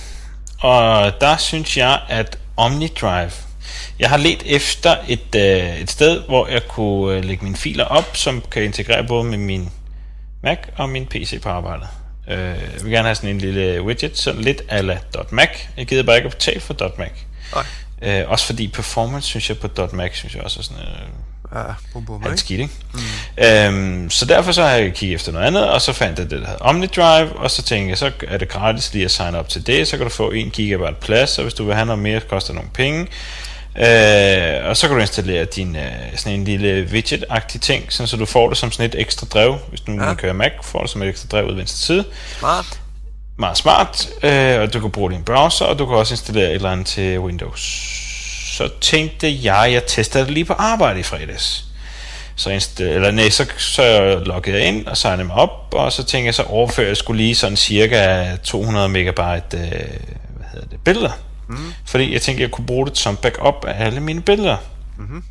og 0.60 1.12
der 1.22 1.38
synes 1.38 1.78
jeg, 1.78 2.02
at 2.10 2.40
OmniDrive. 2.58 3.32
Jeg 4.00 4.10
har 4.10 4.18
let 4.18 4.44
efter 4.46 4.98
et, 5.08 5.36
øh, 5.36 5.78
et 5.80 5.92
sted, 5.92 6.22
hvor 6.28 6.48
jeg 6.48 6.62
kunne 6.70 7.18
øh, 7.18 7.24
lægge 7.26 7.44
mine 7.44 7.56
filer 7.58 7.86
op, 7.86 8.18
som 8.18 8.44
kan 8.52 8.64
integrere 8.64 9.08
både 9.08 9.24
med 9.24 9.38
min 9.38 9.70
Mac 10.44 10.58
og 10.78 10.90
min 10.90 11.06
PC 11.08 11.42
på 11.42 11.50
arbejdet. 11.50 11.88
Øh, 12.28 12.38
jeg 12.38 12.84
vil 12.84 12.92
gerne 12.92 13.08
have 13.08 13.16
sådan 13.16 13.30
en 13.30 13.38
lille 13.38 13.82
widget, 13.82 14.18
sådan 14.18 14.42
lidt 14.42 14.62
ala 14.70 15.00
.mac. 15.30 15.50
Jeg 15.78 15.86
gider 15.86 16.04
bare 16.04 16.16
ikke 16.16 16.26
at 16.28 16.32
betale 16.34 16.60
for 16.60 16.94
.mac. 16.98 17.12
Nej. 17.56 17.66
Øh, 18.22 18.30
også 18.30 18.46
fordi 18.46 18.68
performance, 18.68 19.28
synes 19.28 19.50
jeg, 19.50 19.58
på 19.58 19.88
.mac, 19.94 20.16
synes 20.16 20.36
jeg 20.36 20.44
også 20.44 20.60
er 20.60 20.64
sådan 20.64 20.84
øh, 20.84 21.08
Ja, 21.56 21.64
bum 21.94 22.06
bum, 22.06 22.24
ikke? 22.26 22.38
skidt, 22.38 22.60
ikke? 22.60 22.74
Mm. 22.94 23.44
Øhm, 23.46 24.10
så 24.10 24.26
derfor 24.26 24.52
så 24.52 24.64
har 24.64 24.70
jeg 24.70 24.94
kigget 24.94 25.16
efter 25.16 25.32
noget 25.32 25.46
andet, 25.46 25.70
og 25.70 25.82
så 25.82 25.94
fandt 25.94 26.20
jeg 26.20 26.30
det, 26.30 26.40
der 26.40 26.48
hedder 26.48 26.66
OmniDrive, 26.66 27.36
og 27.36 27.52
så 27.52 27.62
tænkte 27.62 27.90
jeg, 27.90 27.98
så 27.98 28.12
er 28.28 28.38
det 28.38 28.50
gratis 28.50 28.94
lige 28.94 29.06
at 29.06 29.12
signe 29.12 29.40
op 29.40 29.50
til 29.50 29.68
det, 29.68 29.88
så 29.88 29.98
kan 29.98 30.06
du 30.06 30.10
få 30.10 30.32
1 30.32 30.52
GB 30.52 31.00
plads, 31.02 31.38
og 31.38 31.44
hvis 31.44 31.54
du 31.54 31.66
vil 31.66 31.76
have 31.76 31.86
noget 31.86 32.02
mere, 32.02 32.20
koster 32.20 32.54
nogle 32.54 32.70
penge. 32.74 33.08
Øh, 33.78 34.70
og 34.70 34.78
så 34.78 34.88
kan 34.88 34.96
du 34.96 35.02
installere 35.02 35.46
din 35.46 35.76
øh, 35.76 35.84
sådan 36.16 36.40
en 36.40 36.46
lille 36.46 36.88
widget-agtig 36.92 37.62
ting, 37.62 37.94
sådan, 37.94 38.08
så 38.08 38.18
du 38.18 38.26
får 38.26 38.50
det 38.50 38.58
som 38.58 38.72
sådan 38.72 38.86
et 38.90 38.96
ekstra 39.02 39.28
drev. 39.34 39.58
Hvis 39.70 39.82
du 39.82 39.92
Ja. 39.92 40.14
kører 40.14 40.34
Mac, 40.34 40.52
får 40.64 40.82
du 40.82 40.88
som 40.88 41.02
et 41.02 41.10
ekstra 41.10 41.28
drev 41.32 41.46
ud 41.46 41.56
venstre 41.56 41.78
side. 41.78 42.06
Smart. 42.40 42.66
Meget 43.38 43.58
smart, 43.58 44.10
øh, 44.24 44.60
og 44.62 44.74
du 44.74 44.80
kan 44.80 44.92
bruge 44.92 45.12
din 45.12 45.24
browser, 45.24 45.66
og 45.66 45.80
du 45.80 45.86
kan 45.86 45.96
også 45.96 46.14
installere 46.14 46.46
et 46.50 46.56
eller 46.56 46.70
andet 46.72 46.88
til 46.88 47.20
Windows. 47.20 47.62
Så 48.58 48.70
tænkte 48.82 49.40
jeg, 49.44 49.70
jeg 49.74 49.86
testede 49.88 50.24
det 50.26 50.34
lige 50.34 50.46
på 50.46 50.54
arbejde 50.54 51.00
i 51.00 51.04
fredags. 51.04 51.66
Så, 52.36 52.50
insta- 52.50 52.84
eller 52.84 53.12
nej, 53.12 53.30
så, 53.30 53.46
så 53.58 54.16
loggede 54.26 54.58
jeg 54.58 54.68
ind 54.68 54.88
og 54.88 54.98
signede 54.98 55.24
mig 55.24 55.36
op, 55.36 55.74
og 55.74 55.92
så 55.92 56.04
tænkte 56.04 56.26
jeg, 56.26 56.34
så 56.36 56.44
overfører 56.44 56.88
jeg 56.88 56.98
skulle 56.98 57.24
lige 57.24 57.36
sådan 57.36 57.58
cirka 57.58 58.26
200 58.44 58.90
megabyte 58.90 59.58
øh, 59.58 59.70
hvad 60.38 60.48
hedder 60.54 60.68
det, 60.72 60.80
billeder. 60.86 61.12
Mm. 61.48 61.74
Fordi 61.86 62.14
jeg 62.14 62.22
tænkte, 62.22 62.42
jeg 62.42 62.52
kunne 62.52 62.66
bruge 62.66 62.88
det 62.88 62.98
som 62.98 63.18
backup 63.18 63.66
af 63.68 63.86
alle 63.86 64.00
mine 64.00 64.22
billeder. 64.22 64.58
Mm-hmm. 64.98 65.24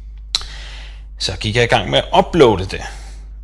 Så 1.18 1.36
gik 1.36 1.56
jeg 1.56 1.64
i 1.64 1.66
gang 1.66 1.90
med 1.90 1.98
at 1.98 2.04
uploade 2.18 2.64
det. 2.64 2.80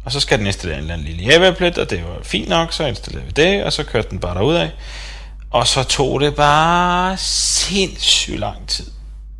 Og 0.05 0.12
så 0.12 0.21
skal 0.21 0.39
den 0.39 0.47
installere 0.47 0.79
en 0.79 0.83
eller 0.83 0.95
anden 0.95 1.07
lille 1.07 1.33
Java-applet, 1.33 1.79
og 1.79 1.91
det 1.91 2.05
var 2.05 2.19
fint 2.23 2.49
nok, 2.49 2.73
så 2.73 2.87
installerede 2.87 3.27
vi 3.27 3.33
det, 3.33 3.64
og 3.64 3.73
så 3.73 3.83
kørte 3.85 4.11
den 4.11 4.19
bare 4.19 4.35
derudad. 4.35 4.69
Og 5.51 5.66
så 5.66 5.83
tog 5.83 6.21
det 6.21 6.35
bare 6.35 7.16
sindssygt 7.16 8.39
lang 8.39 8.69
tid. 8.69 8.87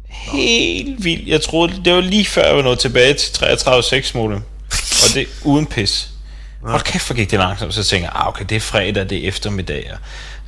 Helt 0.09 1.05
vildt. 1.05 1.29
Jeg 1.29 1.43
troede, 1.43 1.85
det 1.85 1.95
var 1.95 2.01
lige 2.01 2.25
før 2.25 2.47
jeg 2.47 2.57
var 2.57 2.63
nået 2.63 2.79
tilbage 2.79 3.15
til 3.15 3.45
33.6 3.45 4.11
modem. 4.19 4.43
Og 4.73 5.15
det 5.15 5.27
uden 5.45 5.67
pis. 5.67 6.11
Hold 6.63 6.83
kæft, 6.83 7.07
hvor 7.07 7.17
gik 7.17 7.31
det 7.31 7.39
langsomt. 7.39 7.75
Så 7.75 7.85
tænker 7.85 8.09
jeg, 8.09 8.13
ah, 8.15 8.29
okay, 8.29 8.45
det 8.49 8.57
er 8.57 8.61
fredag, 8.61 9.11
det 9.11 9.25
er 9.25 9.29
eftermiddag. 9.29 9.93
og 9.93 9.99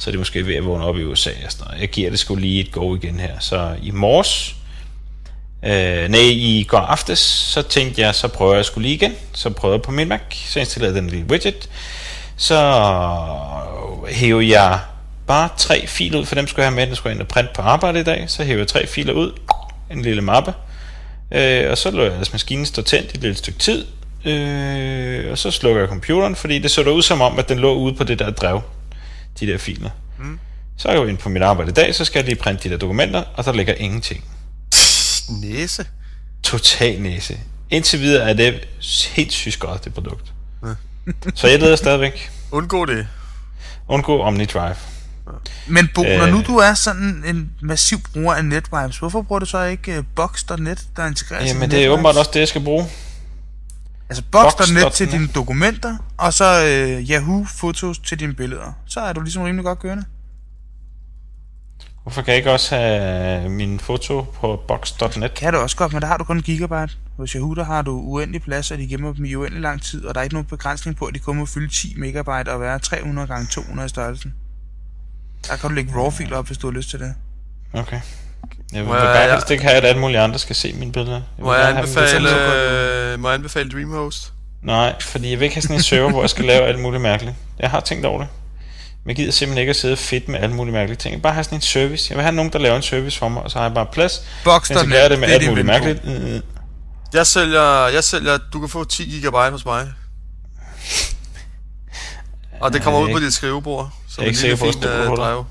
så 0.01 0.11
er 0.11 0.12
det 0.12 0.18
måske 0.18 0.46
ved 0.46 0.55
at 0.55 0.64
vågne 0.64 0.84
op 0.84 0.98
i 0.98 1.05
USA 1.05 1.30
og 1.44 1.53
sådan 1.53 1.66
noget. 1.66 1.80
Jeg 1.80 1.88
giver 1.88 2.11
det 2.11 2.18
sgu 2.18 2.34
lige 2.34 2.61
et 2.61 2.72
go 2.72 2.96
igen 2.96 3.20
her. 3.20 3.38
Så 3.40 3.76
i 3.82 3.90
morges, 3.90 4.55
øh, 5.64 6.09
nej, 6.09 6.20
i 6.20 6.64
går 6.68 6.78
aftes, 6.78 7.18
så 7.18 7.62
tænkte 7.62 8.01
jeg, 8.01 8.14
så 8.14 8.28
prøver 8.28 8.55
jeg 8.55 8.64
sgu 8.64 8.80
lige 8.80 8.94
igen. 8.94 9.14
Så 9.32 9.51
prøvede 9.51 9.76
jeg 9.76 9.82
på 9.82 9.90
min 9.90 10.09
Mac, 10.09 10.20
så 10.46 10.61
installerede 10.61 10.96
den 10.96 11.11
lille 11.11 11.26
widget. 11.30 11.68
Så 12.36 12.84
hæver 14.09 14.40
jeg 14.40 14.78
bare 15.26 15.48
tre 15.57 15.86
filer 15.86 16.18
ud, 16.18 16.24
for 16.26 16.34
dem 16.34 16.46
skulle 16.46 16.62
jeg 16.62 16.70
have 16.70 16.76
med, 16.76 16.86
den 16.86 16.96
skulle 16.96 17.11
jeg 17.11 17.16
ind 17.16 17.22
og 17.22 17.28
printe 17.28 17.53
på 17.55 17.62
arbejde 17.62 18.01
i 18.01 18.05
dag. 18.05 18.24
Så 18.28 18.44
hæver 18.44 18.59
jeg 18.59 18.68
tre 18.68 18.86
filer 18.86 19.12
ud, 19.12 19.32
en 19.90 20.03
lille 20.03 20.22
mappe, 20.22 20.55
øh, 21.32 21.70
og 21.70 21.78
så 21.78 21.90
lå 21.90 22.03
jeg 22.03 22.12
altså 22.12 22.30
maskinen 22.34 22.66
stå 22.66 22.82
tændt 22.82 23.14
et 23.14 23.20
lille 23.20 23.36
stykke 23.36 23.59
tid, 23.59 23.86
øh, 24.24 25.30
og 25.30 25.38
så 25.38 25.51
slukker 25.51 25.80
jeg 25.80 25.88
computeren, 25.88 26.36
fordi 26.36 26.59
det 26.59 26.70
så 26.70 26.82
da 26.82 26.90
ud 26.90 27.03
som 27.03 27.20
om, 27.20 27.38
at 27.38 27.48
den 27.48 27.59
lå 27.59 27.74
ude 27.74 27.94
på 27.94 28.05
det 28.05 28.18
der 28.18 28.30
drev, 28.30 28.61
de 29.41 29.47
der 29.47 29.59
filer. 29.59 29.91
Mm. 30.18 30.38
Så 30.76 30.88
er 30.88 30.93
jeg 30.93 31.03
jo 31.03 31.07
ind 31.07 31.18
på 31.18 31.28
mit 31.28 31.43
arbejde 31.43 31.70
i 31.70 31.74
dag, 31.74 31.95
så 31.95 32.05
skal 32.05 32.18
jeg 32.18 32.28
lige 32.28 32.36
printe 32.36 32.68
de 32.68 32.72
der 32.72 32.78
dokumenter, 32.78 33.22
og 33.34 33.45
der 33.45 33.53
ligger 33.53 33.74
ingenting. 33.74 34.24
Næse. 35.28 35.86
Total 36.43 37.01
næse. 37.03 37.38
Indtil 37.70 38.01
videre 38.01 38.30
er 38.30 38.34
det 38.34 38.68
helt 39.14 39.32
sygt 39.32 39.59
godt, 39.59 39.84
det 39.84 39.95
produkt. 39.95 40.32
så 41.34 41.49
jeg 41.49 41.59
leder 41.59 41.76
stadigvæk. 41.76 42.30
Undgå 42.51 42.86
det. 42.86 43.07
Undgå 43.88 44.22
OmniDrive. 44.22 44.76
Men 45.66 45.88
Bo, 45.95 46.05
øh... 46.05 46.18
når 46.18 46.26
Øh. 46.26 46.32
nu 46.32 46.43
du 46.47 46.57
er 46.57 46.74
sådan 46.74 47.24
en 47.26 47.51
massiv 47.61 47.99
bruger 48.12 48.34
af 48.34 48.45
NetWipes, 48.45 48.99
hvorfor 48.99 49.22
bruger 49.22 49.38
du 49.38 49.47
så 49.47 49.62
ikke 49.62 49.99
uh, 49.99 50.05
Box.net, 50.16 50.84
der 50.97 51.07
integrerer 51.07 51.47
sig 51.47 51.55
Jamen 51.55 51.70
det 51.70 51.84
er 51.84 51.91
åbenbart 51.91 52.16
også 52.16 52.30
det, 52.34 52.41
jeg 52.41 52.49
skal 52.49 52.64
bruge. 52.64 52.86
Altså 54.11 54.22
Box.net 54.32 54.92
til 54.92 55.12
dine 55.12 55.26
dokumenter, 55.26 55.96
og 56.18 56.32
så 56.32 56.44
uh, 56.44 57.11
Yahoo 57.11 57.44
Fotos 57.44 57.98
til 57.98 58.20
dine 58.20 58.34
billeder. 58.34 58.72
Så 58.86 59.00
er 59.00 59.12
du 59.12 59.20
ligesom 59.20 59.42
rimelig 59.42 59.64
godt 59.64 59.78
kørende. 59.78 60.04
Hvorfor 62.02 62.22
kan 62.22 62.32
jeg 62.32 62.36
ikke 62.36 62.52
også 62.52 62.76
have 62.76 63.48
min 63.48 63.80
foto 63.80 64.22
på 64.22 64.62
box.net? 64.68 65.34
Kan 65.34 65.52
du 65.52 65.58
også 65.58 65.76
godt, 65.76 65.92
men 65.92 66.02
der 66.02 66.08
har 66.08 66.16
du 66.16 66.24
kun 66.24 66.36
en 66.36 66.42
gigabyte. 66.42 66.96
Hos 67.16 67.32
Yahoo, 67.32 67.54
der 67.54 67.64
har 67.64 67.82
du 67.82 67.90
uendelig 67.90 68.42
plads, 68.42 68.70
og 68.70 68.78
de 68.78 68.88
gemmer 68.88 69.12
dem 69.12 69.24
i 69.24 69.34
uendelig 69.34 69.62
lang 69.62 69.82
tid, 69.82 70.04
og 70.04 70.14
der 70.14 70.20
er 70.20 70.24
ikke 70.24 70.34
nogen 70.34 70.46
begrænsning 70.46 70.96
på, 70.96 71.04
at 71.04 71.14
de 71.14 71.18
kun 71.18 71.36
må 71.36 71.46
fylde 71.46 71.68
10 71.68 71.94
megabyte 71.96 72.52
og 72.52 72.61
være 72.61 72.78
300 72.78 73.28
gange 73.28 73.46
200 73.46 73.86
i 73.86 73.88
størrelsen. 73.88 74.34
Der 75.48 75.56
kan 75.56 75.70
du 75.70 75.74
lægge 75.74 75.94
RAW-filer 75.94 76.36
op, 76.36 76.46
hvis 76.46 76.58
du 76.58 76.66
har 76.66 76.72
lyst 76.72 76.90
til 76.90 77.00
det. 77.00 77.14
Okay. 77.72 78.00
Jeg 78.72 78.80
vil 78.80 78.88
Må 78.88 78.95
bare 78.95 79.09
jeg- 79.09 79.32
helst 79.32 79.51
ikke 79.51 79.64
have, 79.64 79.76
at 79.76 79.84
alle 79.84 80.01
mulige 80.01 80.20
andre 80.20 80.38
skal 80.38 80.57
se 80.57 80.72
mine 80.72 80.93
billeder. 80.93 81.20
Jeg 81.38 81.45
Må 81.45 81.55
jeg 81.55 81.68
anbefale, 81.68 82.09
sådan- 82.09 82.26
øh, 83.12 83.20
må 83.20 83.28
jeg 83.28 83.34
anbefale 83.34 83.70
Dreamhost? 83.70 84.32
Nej, 84.62 84.95
fordi 85.01 85.30
jeg 85.30 85.38
vil 85.38 85.45
ikke 85.45 85.57
have 85.57 85.62
sådan 85.62 85.76
en 85.76 85.82
server, 85.82 86.11
hvor 86.11 86.22
jeg 86.22 86.30
skal 86.30 86.45
lave 86.45 86.66
alt 86.66 86.78
muligt 86.78 87.03
mærkeligt. 87.03 87.34
Jeg 87.59 87.70
har 87.70 87.80
tænkt 87.80 88.07
over 88.07 88.18
det. 88.18 88.28
Men 89.05 89.09
jeg 89.09 89.16
gider 89.16 89.32
simpelthen 89.32 89.61
ikke 89.61 89.70
at 89.70 89.76
sidde 89.76 89.97
fedt 89.97 90.28
med 90.28 90.41
alle 90.41 90.55
mulige 90.55 90.72
mærkelige 90.72 90.97
ting. 90.97 91.12
Jeg 91.12 91.18
vil 91.18 91.22
bare 91.22 91.32
have 91.32 91.45
sådan 91.45 91.59
en 91.59 91.62
service. 91.62 92.07
Jeg 92.11 92.16
vil 92.16 92.22
have 92.22 92.34
nogen, 92.34 92.53
der 92.53 92.59
laver 92.59 92.76
en 92.76 92.82
service 92.82 93.18
for 93.18 93.28
mig, 93.28 93.43
og 93.43 93.51
så 93.51 93.59
har 93.59 93.64
jeg 93.66 93.74
bare 93.74 93.86
plads. 93.93 94.22
Jeg 94.47 94.61
skal 94.64 94.91
gøre 94.91 95.09
det 95.09 95.18
med 95.18 95.28
er 95.28 95.32
alt 95.32 95.49
muligt 95.49 95.66
mærkeligt. 95.66 96.01
Øh, 96.05 96.41
Jeg 97.14 97.26
sælger, 97.26 97.86
jeg 97.86 98.05
sælger, 98.05 98.38
du 98.53 98.61
kan 98.61 98.68
få 98.68 98.84
10 98.84 99.05
gigabyte 99.05 99.51
hos 99.51 99.64
mig. 99.64 99.86
Og 102.61 102.72
det 102.72 102.82
kommer 102.82 103.01
Jeg 103.01 103.05
er 103.05 103.09
ud 103.14 103.20
på 103.20 103.24
dit 103.24 103.34
skrivebord. 103.34 103.91
Som 104.09 104.22
jeg 104.22 104.26
er 104.26 104.28
ikke 104.28 104.41
sikker 104.41 104.57
på 104.57 104.64
at 104.66 104.74
dig. 104.82 105.16
drev. 105.16 105.45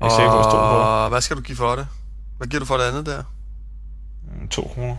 Jeg 0.00 0.06
er 0.06 0.30
at 0.38 0.44
stå 0.44 0.50
på 0.50 0.56
Og 0.58 1.08
hvad 1.08 1.20
skal 1.20 1.36
du 1.36 1.42
give 1.42 1.56
for 1.56 1.76
det? 1.76 1.86
Hvad 2.36 2.46
giver 2.48 2.60
du 2.60 2.66
for 2.66 2.76
det 2.76 2.84
andet 2.84 3.06
der? 3.06 3.16
det. 4.42 4.50
2 4.50 4.70
kroner. 4.74 4.96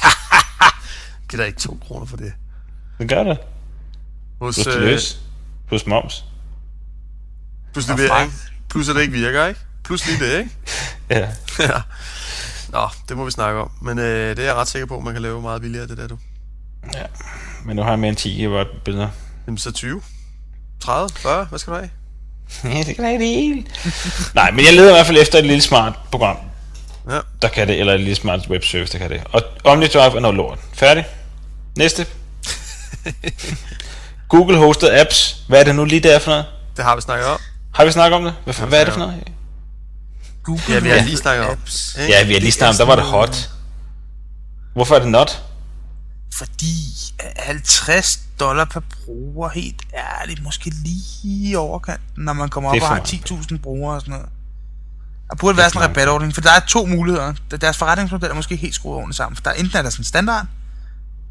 Giv 1.28 1.38
dig 1.38 1.46
ikke 1.46 1.58
2 1.60 1.78
kroner 1.86 2.06
for 2.06 2.16
det. 2.16 2.32
Det 2.98 3.08
gør 3.08 3.22
det. 3.22 3.38
Hos, 4.40 4.54
Plus 4.54 4.66
det 4.66 4.80
løs. 4.82 5.20
Plus 5.68 5.86
moms. 5.86 6.24
plus 7.72 7.84
det 7.86 7.98
virker, 7.98 8.20
ikke? 8.20 8.34
Plus 8.70 8.88
at 8.88 8.94
det 8.94 9.02
ikke 9.02 9.12
virker, 9.12 9.46
ikke? 9.46 9.60
Plus 9.84 10.06
lige 10.06 10.24
det, 10.24 10.38
ikke? 10.38 10.50
Ja. 11.10 11.18
ja. 11.58 11.82
Nå, 12.68 12.88
det 13.08 13.16
må 13.16 13.24
vi 13.24 13.30
snakke 13.30 13.60
om. 13.60 13.70
Men 13.82 13.98
øh, 13.98 14.36
det 14.36 14.38
er 14.38 14.42
jeg 14.42 14.54
ret 14.54 14.68
sikker 14.68 14.86
på, 14.86 14.96
at 14.96 15.02
man 15.04 15.12
kan 15.12 15.22
lave 15.22 15.42
meget 15.42 15.60
billigere, 15.62 15.86
det 15.86 15.96
der 15.98 16.08
du. 16.08 16.18
ja. 16.94 17.02
Men 17.64 17.76
nu 17.76 17.82
har 17.82 17.90
jeg 17.90 17.98
mere 17.98 18.08
end 18.08 18.16
10 18.16 18.44
GB 18.46 18.84
billeder. 18.84 19.08
Jamen 19.46 19.58
så 19.58 19.72
20. 19.72 20.02
30, 20.80 21.08
40, 21.16 21.44
hvad 21.44 21.58
skal 21.58 21.72
du 21.72 21.78
have? 21.78 21.90
Det 22.62 22.96
kan 22.96 23.12
ikke 23.12 23.18
det 23.24 23.28
hele. 23.28 23.64
Nej, 24.34 24.50
men 24.50 24.64
jeg 24.64 24.74
leder 24.74 24.88
i 24.88 24.92
hvert 24.92 25.06
fald 25.06 25.18
efter 25.18 25.38
et 25.38 25.46
lille 25.46 25.62
smart 25.62 25.92
program, 26.10 26.36
Ja. 27.10 27.18
der 27.42 27.48
kan 27.48 27.68
det, 27.68 27.80
eller 27.80 27.92
et 27.94 28.00
lille 28.00 28.14
smart 28.14 28.40
webservice, 28.48 28.92
der 28.92 28.98
kan 28.98 29.10
det. 29.10 29.22
Og 29.32 29.42
OmniDrive 29.64 30.16
er 30.16 30.20
noget 30.20 30.36
lort. 30.36 30.58
Færdig. 30.74 31.04
Næste. 31.78 32.06
Google 34.28 34.56
hosted 34.58 34.90
apps. 35.00 35.36
Hvad 35.48 35.60
er 35.60 35.64
det 35.64 35.74
nu 35.74 35.84
lige 35.84 36.00
der 36.00 36.18
for 36.18 36.30
noget? 36.30 36.44
Det 36.76 36.84
har 36.84 36.94
vi 36.96 37.00
snakket 37.02 37.26
om. 37.26 37.38
Har 37.74 37.84
vi 37.84 37.92
snakket 37.92 38.16
om 38.16 38.24
det? 38.24 38.34
Hvad, 38.44 38.54
hvad 38.54 38.80
er 38.80 38.84
det 38.84 38.92
for 38.92 39.00
noget? 39.00 39.14
Google 40.44 40.62
Ja, 40.68 40.78
vi 40.78 40.88
har 40.88 41.02
lige 41.04 41.16
snakket 41.16 41.46
om. 41.46 41.58
Ja, 42.08 42.24
vi 42.24 42.32
har 42.32 42.40
lige 42.40 42.52
snakket 42.52 42.80
om, 42.80 42.86
der 42.86 42.94
var 42.94 43.02
det 43.02 43.10
hot. 43.10 43.50
Hvorfor 44.74 44.94
er 44.94 44.98
det 44.98 45.08
not? 45.08 45.42
Fordi 46.34 46.74
50 47.36 48.20
dollar 48.40 48.64
per 48.64 48.80
bruger, 49.04 49.48
helt 49.48 49.82
ærligt, 49.94 50.42
måske 50.42 50.70
lige 50.70 51.50
i 51.50 51.54
overkanten, 51.54 52.24
når 52.24 52.32
man 52.32 52.48
kommer 52.48 52.70
op 52.70 52.76
og 52.82 52.88
har 52.88 52.94
mange 52.94 53.22
10.000 53.52 53.58
brugere 53.58 53.94
og 53.94 54.00
sådan 54.00 54.12
noget. 54.12 54.28
Der 55.30 55.36
burde 55.36 55.56
være 55.56 55.70
sådan 55.70 55.82
en 55.82 55.88
rabatordning, 55.88 56.34
for 56.34 56.40
der 56.40 56.50
er 56.50 56.60
to 56.60 56.86
muligheder. 56.86 57.34
Deres 57.60 57.78
forretningsmodel 57.78 58.30
er 58.30 58.34
måske 58.34 58.56
helt 58.56 58.74
skruet 58.74 58.96
ordentligt 58.96 59.16
sammen. 59.16 59.36
For 59.36 59.42
der 59.42 59.50
er 59.50 59.54
enten 59.54 59.76
er 59.76 59.82
der 59.82 59.90
sådan 59.90 60.00
en 60.00 60.04
standard, 60.04 60.46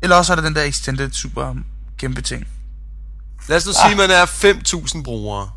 eller 0.01 0.15
også 0.15 0.33
er 0.33 0.35
der 0.35 0.43
den 0.43 0.55
der 0.55 0.63
extended 0.63 1.11
super 1.11 1.55
kæmpe 1.97 2.21
ting. 2.21 2.47
Lad 3.49 3.57
os 3.57 3.65
nu 3.65 3.71
sige, 3.71 3.91
at 3.91 3.97
man 3.97 4.11
er 4.11 4.25
5.000 4.95 5.03
brugere. 5.03 5.49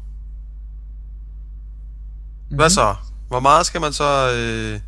Hvad 2.51 2.71
så? 2.71 2.95
Hvor 3.29 3.41
meget 3.41 3.67
skal 3.67 3.81
man 3.81 3.93
så... 3.93 4.33
Øh... 4.33 4.81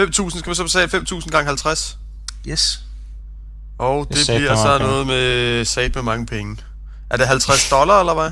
5.000, 0.00 0.38
skal 0.38 0.48
man 0.48 0.54
så 0.54 0.62
betale 0.62 1.04
5.000 1.10 1.30
gange 1.30 1.46
50? 1.46 1.98
Yes. 2.48 2.84
Og 3.78 4.06
Det 4.08 4.16
det, 4.16 4.26
bliver 4.26 4.56
så 4.56 4.78
noget 4.78 5.06
med 5.06 5.64
sat 5.64 5.94
med 5.94 6.02
mange 6.02 6.26
penge. 6.26 6.56
Er 7.10 7.16
det 7.16 7.28
50 7.28 7.70
dollar, 7.70 8.00
eller 8.00 8.14
hvad? 8.14 8.30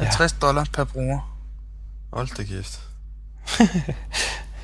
50 0.00 0.32
dollar 0.32 0.66
per 0.72 0.84
bruger. 0.84 1.38
Hold 2.12 2.28
da 2.36 2.42
kæft. 2.42 2.80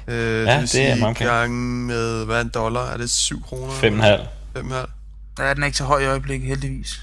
Øh, 0.09 0.45
Ja, 0.47 0.59
vil 0.61 0.72
det 0.72 0.91
er 0.91 0.97
mange 0.97 1.25
gange 1.25 1.57
med, 1.87 2.25
hvad 2.25 2.37
er 2.37 2.41
en 2.41 2.49
dollar? 2.55 2.81
Er 2.81 2.97
det 2.97 3.11
7 3.11 3.43
kroner? 3.43 3.72
5,5. 3.72 4.59
5,5. 4.59 4.75
Der 5.37 5.45
er 5.45 5.55
den 5.55 5.64
ikke 5.64 5.77
så 5.79 5.85
høj 5.85 6.01
i 6.01 6.07
øjeblikket, 6.07 6.49
heldigvis. 6.49 7.03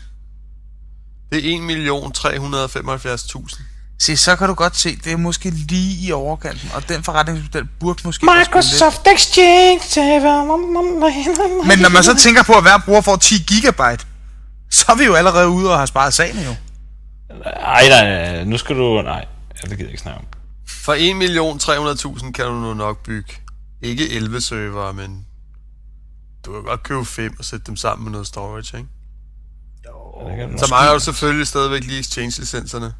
Det 1.32 1.38
er 1.55 1.59
1.375.000. 3.38 3.61
Se, 4.02 4.18
så 4.18 4.36
kan 4.36 4.47
du 4.47 4.54
godt 4.54 4.78
se, 4.78 4.95
det 4.95 5.12
er 5.12 5.18
måske 5.18 5.49
lige 5.49 6.08
i 6.08 6.12
overkanten, 6.12 6.70
og 6.74 6.89
den 6.89 7.04
forretningsmodel 7.04 7.68
burde 7.80 8.02
måske... 8.06 8.26
Microsoft 8.39 9.08
Exchange. 9.08 9.82
Men 11.68 11.80
når 11.80 11.89
man 11.89 12.04
så 12.04 12.16
tænker 12.18 12.43
på, 12.43 12.54
at 12.54 12.62
hver 12.62 12.78
bruger 12.86 13.02
får 13.02 13.16
10 13.16 13.36
gigabyte, 13.47 14.06
så 14.72 14.86
er 14.89 14.95
vi 14.95 15.04
jo 15.04 15.14
allerede 15.14 15.49
ude 15.49 15.72
og 15.72 15.80
har 15.80 15.86
sparet 15.86 16.14
sagen 16.14 16.36
jo. 16.38 16.56
Ej, 17.45 17.89
nej, 17.89 18.04
nej, 18.04 18.43
nu 18.43 18.58
skal 18.58 18.76
du... 18.76 19.02
Nej, 19.02 19.26
det 19.62 19.70
gider 19.70 19.84
jeg 19.84 19.89
ikke 19.89 20.02
snakke 20.02 20.20
om. 20.20 20.26
For 20.68 20.93
1.300.000 22.20 22.32
kan 22.32 22.45
du 22.45 22.54
nu 22.54 22.74
nok 22.74 23.04
bygge. 23.04 23.34
Ikke 23.82 24.10
11 24.10 24.41
servere, 24.41 24.93
men 24.93 25.26
du 26.45 26.52
kan 26.52 26.64
godt 26.64 26.84
købe 26.84 27.06
5 27.06 27.36
og 27.39 27.45
sætte 27.45 27.66
dem 27.68 27.76
sammen 27.76 28.04
med 28.04 28.12
noget 28.12 28.28
storage, 28.28 28.78
ikke? 28.78 28.89
Du 29.86 30.58
Så 30.58 30.68
mangler 30.70 30.93
du 30.93 30.99
selvfølgelig 30.99 31.47
stadigvæk 31.47 31.84
lige 31.84 31.99
exchange-licenserne. 31.99 32.93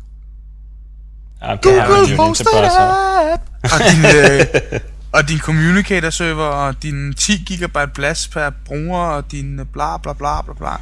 Ja, 1.41 1.47
er 1.47 1.87
jo 1.87 2.23
en 2.23 2.29
enterprise. 2.29 2.79
Og 3.63 3.79
din, 3.91 4.05
øh, 4.05 4.79
og 5.15 5.29
din 5.29 5.39
communicator 5.39 6.09
server, 6.09 6.43
og 6.43 6.83
din 6.83 7.13
10 7.13 7.43
gigabyte 7.45 7.91
plads 7.93 8.27
per 8.27 8.49
bruger, 8.65 8.99
og 8.99 9.31
din 9.31 9.59
øh, 9.59 9.65
bla 9.65 9.97
bla 9.97 10.13
bla 10.13 10.41
bla 10.41 10.53
bla. 10.53 10.75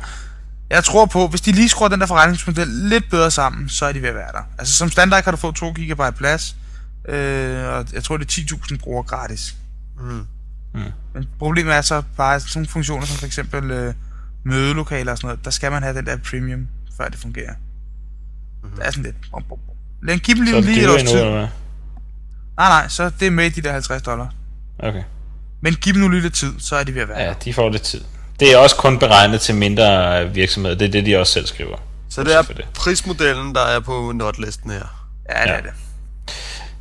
Jeg 0.69 0.83
tror 0.83 1.05
på, 1.05 1.27
hvis 1.27 1.41
de 1.41 1.51
lige 1.51 1.69
skruer 1.69 1.89
den 1.89 1.99
der 1.99 2.05
forretningsmodel 2.05 2.67
lidt 2.67 3.09
bedre 3.09 3.31
sammen, 3.31 3.69
så 3.69 3.85
er 3.85 3.91
de 3.91 4.01
ved 4.01 4.09
at 4.09 4.15
være 4.15 4.31
der. 4.31 4.41
Altså 4.57 4.73
som 4.73 4.89
standard 4.89 5.23
kan 5.23 5.33
du 5.33 5.37
få 5.37 5.51
2 5.51 5.71
gigabyte 5.71 6.11
plads, 6.17 6.55
øh, 7.07 7.65
og 7.67 7.85
jeg 7.93 8.03
tror 8.03 8.17
det 8.17 8.37
er 8.37 8.55
10.000 8.55 8.77
brugere 8.77 9.03
gratis. 9.03 9.55
Mm. 9.99 10.25
Men 11.13 11.27
problemet 11.39 11.75
er 11.75 11.81
så 11.81 12.03
bare 12.17 12.39
sådan 12.39 12.51
nogle 12.55 12.67
funktioner 12.67 13.05
som 13.05 13.17
for 13.17 13.25
eksempel 13.25 13.71
øh, 13.71 13.93
mødelokaler 14.43 15.11
og 15.11 15.17
sådan 15.17 15.27
noget, 15.27 15.45
der 15.45 15.51
skal 15.51 15.71
man 15.71 15.83
have 15.83 15.97
den 15.97 16.05
der 16.05 16.17
premium, 16.17 16.67
før 16.97 17.07
det 17.07 17.19
fungerer. 17.19 17.53
Mm-hmm. 18.63 18.77
Det 18.77 18.87
er 18.87 18.91
sådan 18.91 19.03
lidt... 19.03 19.15
Bum, 19.31 19.43
bum. 19.49 19.68
Lad 20.03 20.17
give 20.17 20.37
dem 20.37 20.45
Så 20.47 20.51
lige, 20.53 20.57
er 20.57 20.61
lige 20.61 20.83
et 20.83 20.89
års 20.89 21.03
nu, 21.03 21.09
tid. 21.09 21.19
eller 21.19 21.31
hvad? 21.31 21.47
Nej, 22.57 22.69
nej, 22.69 22.87
så 22.87 23.11
det 23.19 23.27
er 23.27 23.31
med 23.31 23.45
i 23.45 23.49
de 23.49 23.61
der 23.61 23.71
50 23.71 24.01
dollar. 24.01 24.27
Okay. 24.79 25.03
Men 25.61 25.73
giv 25.75 25.93
dem 25.93 26.01
nu 26.01 26.07
lidt 26.07 26.33
tid, 26.33 26.53
så 26.59 26.75
er 26.75 26.83
de 26.83 26.95
ved 26.95 27.01
at 27.01 27.09
være 27.09 27.19
Ja, 27.21 27.33
de 27.45 27.53
får 27.53 27.69
lidt 27.69 27.83
tid. 27.83 28.01
Det 28.39 28.53
er 28.53 28.57
også 28.57 28.75
kun 28.75 28.99
beregnet 28.99 29.41
til 29.41 29.55
mindre 29.55 30.21
øh, 30.23 30.35
virksomheder. 30.35 30.75
Det 30.77 30.85
er 30.87 30.91
det, 30.91 31.05
de 31.05 31.17
også 31.19 31.33
selv 31.33 31.47
skriver. 31.47 31.77
Så 32.09 32.23
det 32.23 32.35
er 32.35 32.41
det. 32.41 32.65
prismodellen, 32.75 33.55
der 33.55 33.61
er 33.61 33.79
på 33.79 34.11
notlisten 34.15 34.71
her. 34.71 34.77
Ja, 35.29 35.41
det 35.43 35.49
Ja. 35.49 35.53
er 35.57 35.61
det. 35.61 35.71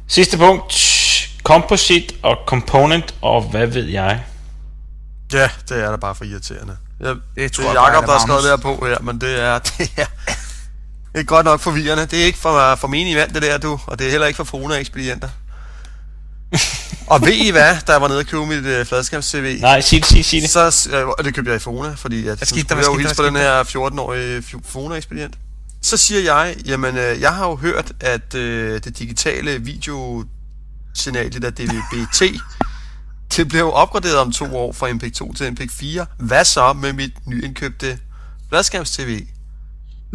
Sidste 0.08 0.38
punkt. 0.38 0.72
Composite 1.42 2.14
og 2.22 2.36
component, 2.46 3.14
og 3.22 3.42
hvad 3.42 3.66
ved 3.66 3.84
jeg? 3.84 4.22
Ja, 5.32 5.48
det 5.68 5.84
er 5.84 5.90
da 5.90 5.96
bare 5.96 6.14
for 6.14 6.24
irriterende. 6.24 6.76
Jeg, 7.00 7.14
det, 7.36 7.52
tror 7.52 7.64
det 7.64 7.76
er 7.78 7.82
Jacob, 7.88 8.02
er 8.02 8.06
der 8.06 8.12
har 8.12 8.26
skrevet 8.26 8.42
det 8.42 8.50
her 8.50 8.56
på 8.56 8.86
her, 8.86 8.98
men 9.00 9.20
det 9.20 9.40
er, 9.42 9.58
det 9.78 9.90
er, 9.96 10.04
det 11.18 11.24
er 11.24 11.26
godt 11.26 11.44
nok 11.44 11.60
forvirrende. 11.60 12.06
Det 12.06 12.20
er 12.20 12.24
ikke 12.24 12.38
for, 12.38 12.74
for 12.74 12.88
menig 12.88 13.16
vand, 13.16 13.32
det 13.32 13.42
der, 13.42 13.58
du. 13.58 13.80
Og 13.86 13.98
det 13.98 14.06
er 14.06 14.10
heller 14.10 14.26
ikke 14.26 14.36
for 14.36 14.44
Fona-ekspedienter. 14.44 15.28
og 17.12 17.20
ved 17.22 17.32
I 17.32 17.50
hvad, 17.50 17.76
da 17.86 17.92
jeg 17.92 18.00
var 18.02 18.08
nede 18.08 18.18
og 18.18 18.26
købe 18.26 18.46
mit 18.46 18.64
øh, 18.64 18.86
fladskærms-CV? 18.86 19.60
Nej, 19.60 19.80
sig 19.80 19.98
det, 20.00 20.06
sig, 20.06 20.24
sig 20.24 20.42
det. 20.42 20.50
Så, 20.50 20.90
øh, 20.92 21.08
og 21.08 21.24
det 21.24 21.34
købte 21.34 21.50
jeg 21.50 21.56
i 21.56 21.62
Fona, 21.62 21.94
fordi 21.96 22.28
at, 22.28 22.38
skete 22.48 22.62
der? 22.62 22.64
skulle 22.64 22.64
Hvad 22.74 22.76
jeg 22.84 22.86
jo 22.86 22.98
hilse 22.98 23.14
der? 23.14 23.22
på 23.22 23.26
den 23.26 23.36
her 23.36 23.62
14-årige 23.64 24.38
F- 24.38 24.60
Fona-ekspedient. 24.72 25.34
Så 25.82 25.96
siger 25.96 26.20
jeg, 26.20 26.56
jamen 26.66 26.96
øh, 26.96 27.20
jeg 27.20 27.34
har 27.34 27.46
jo 27.48 27.56
hørt, 27.56 27.92
at 28.00 28.34
øh, 28.34 28.80
det 28.84 28.98
digitale 28.98 29.58
videosignal, 29.62 31.32
det 31.32 31.42
der 31.42 31.50
DVB-T, 31.50 32.22
det 33.36 33.48
blev 33.48 33.60
jo 33.60 33.70
opgraderet 33.70 34.16
om 34.16 34.32
to 34.32 34.56
år 34.56 34.72
fra 34.72 34.88
MPEG-2 34.88 35.36
til 35.36 35.50
MPEG-4. 35.50 36.04
Hvad 36.18 36.44
så 36.44 36.72
med 36.72 36.92
mit 36.92 37.26
nyindkøbte 37.26 37.98
fladskærms-TV? 38.48 39.26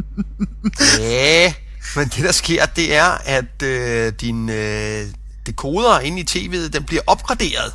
ja, 0.99 1.53
men 1.95 2.07
det 2.07 2.23
der 2.23 2.31
sker, 2.31 2.65
det 2.65 2.95
er, 2.95 3.05
at 3.25 3.61
øh, 3.63 4.13
din 4.21 4.49
øh, 4.49 5.07
dekoder 5.45 5.99
inde 5.99 6.19
i 6.19 6.25
tv'et, 6.29 6.69
den 6.69 6.83
bliver 6.83 7.01
opgraderet. 7.07 7.73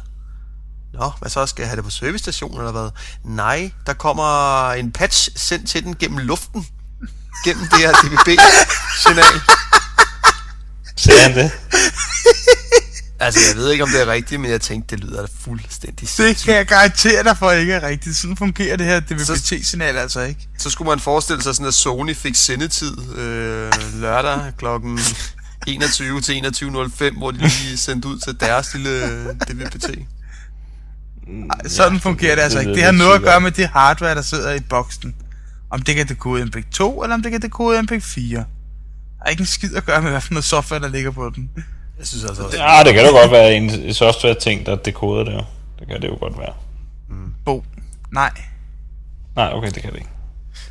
Nå, 0.92 1.12
hvad 1.18 1.30
så? 1.30 1.46
Skal 1.46 1.62
jeg 1.62 1.68
have 1.68 1.76
det 1.76 1.84
på 1.84 1.90
servicestationen 1.90 2.58
eller 2.58 2.72
hvad? 2.72 2.90
Nej, 3.24 3.70
der 3.86 3.92
kommer 3.92 4.70
en 4.72 4.92
patch 4.92 5.30
sendt 5.36 5.68
til 5.68 5.84
den 5.84 5.96
gennem 5.96 6.18
luften. 6.18 6.66
Gennem 7.44 7.66
det 7.66 7.78
her 7.78 7.92
DVB-signal. 7.92 9.40
Ser 10.96 11.18
han 11.22 11.34
det? 11.34 11.52
Altså, 13.20 13.40
jeg 13.50 13.56
ved 13.56 13.70
ikke, 13.70 13.84
om 13.84 13.90
det 13.90 14.02
er 14.02 14.06
rigtigt, 14.06 14.40
men 14.40 14.50
jeg 14.50 14.60
tænkte, 14.60 14.96
det 14.96 15.04
lyder 15.04 15.20
da 15.20 15.28
fuldstændig 15.40 16.00
Det 16.00 16.08
sindssygt. 16.08 16.44
kan 16.44 16.54
jeg 16.54 16.66
garantere 16.66 17.22
dig 17.24 17.36
for 17.38 17.50
ikke 17.50 17.72
er 17.72 17.88
rigtigt. 17.88 18.16
Sådan 18.16 18.36
fungerer 18.36 18.76
det 18.76 18.86
her 18.86 19.00
DVB-T-signal 19.00 19.96
altså 19.96 20.20
ikke. 20.20 20.48
Så 20.58 20.70
skulle 20.70 20.88
man 20.88 21.00
forestille 21.00 21.42
sig 21.42 21.54
sådan, 21.54 21.68
at 21.68 21.74
Sony 21.74 22.14
fik 22.16 22.34
sendetid 22.34 23.16
øh, 23.16 23.72
lørdag 24.00 24.52
klokken 24.58 24.98
21 25.66 26.20
til 26.20 26.32
21.05, 26.32 27.18
hvor 27.18 27.30
de 27.30 27.38
lige 27.38 27.76
sendte 27.76 28.08
ud 28.08 28.18
til 28.18 28.40
deres 28.40 28.74
lille 28.74 29.24
DVB-T. 29.32 29.90
Sådan 31.66 32.00
fungerer 32.00 32.34
det 32.34 32.42
altså 32.42 32.58
det 32.58 32.62
ikke. 32.66 32.72
lyder 32.72 32.90
Det 32.90 32.98
har 32.98 33.04
noget 33.04 33.14
at 33.14 33.22
gøre 33.22 33.40
med 33.40 33.50
det 33.50 33.68
hardware, 33.68 34.14
der 34.14 34.22
sidder 34.22 34.54
i 34.54 34.60
boksen. 34.60 35.14
Om 35.70 35.82
det 35.82 35.94
kan 35.96 36.08
dekode 36.08 36.42
MPEG-2, 36.44 37.02
eller 37.02 37.14
om 37.14 37.22
det 37.22 37.32
kan 37.32 37.42
dekode 37.42 37.80
MPEG-4. 37.80 38.34
Der 38.36 38.44
er 39.26 39.30
ikke 39.30 39.40
en 39.40 39.46
skid 39.46 39.76
at 39.76 39.84
gøre 39.86 40.02
med, 40.02 40.10
hvad 40.10 40.20
for 40.20 40.32
noget 40.32 40.44
software, 40.44 40.80
der 40.80 40.88
ligger 40.88 41.10
på 41.10 41.32
den. 41.34 41.50
Jeg 41.98 42.06
synes 42.06 42.24
altså 42.24 42.42
også, 42.42 42.56
Ja, 42.58 42.84
det 42.84 42.94
kan 42.94 43.04
jo 43.06 43.10
godt 43.12 43.30
være 43.30 43.54
en 43.54 43.94
software-ting, 43.94 44.66
der 44.66 44.76
dekoder 44.76 45.24
det 45.24 45.32
jo. 45.32 45.42
Det 45.78 45.88
kan 45.88 46.02
det 46.02 46.08
jo 46.08 46.16
godt 46.20 46.38
være. 46.38 46.52
Bo. 47.44 47.64
Nej. 48.12 48.30
Nej, 49.36 49.50
okay, 49.54 49.70
det 49.70 49.82
kan 49.82 49.90
det 49.92 49.98
ikke. 49.98 50.10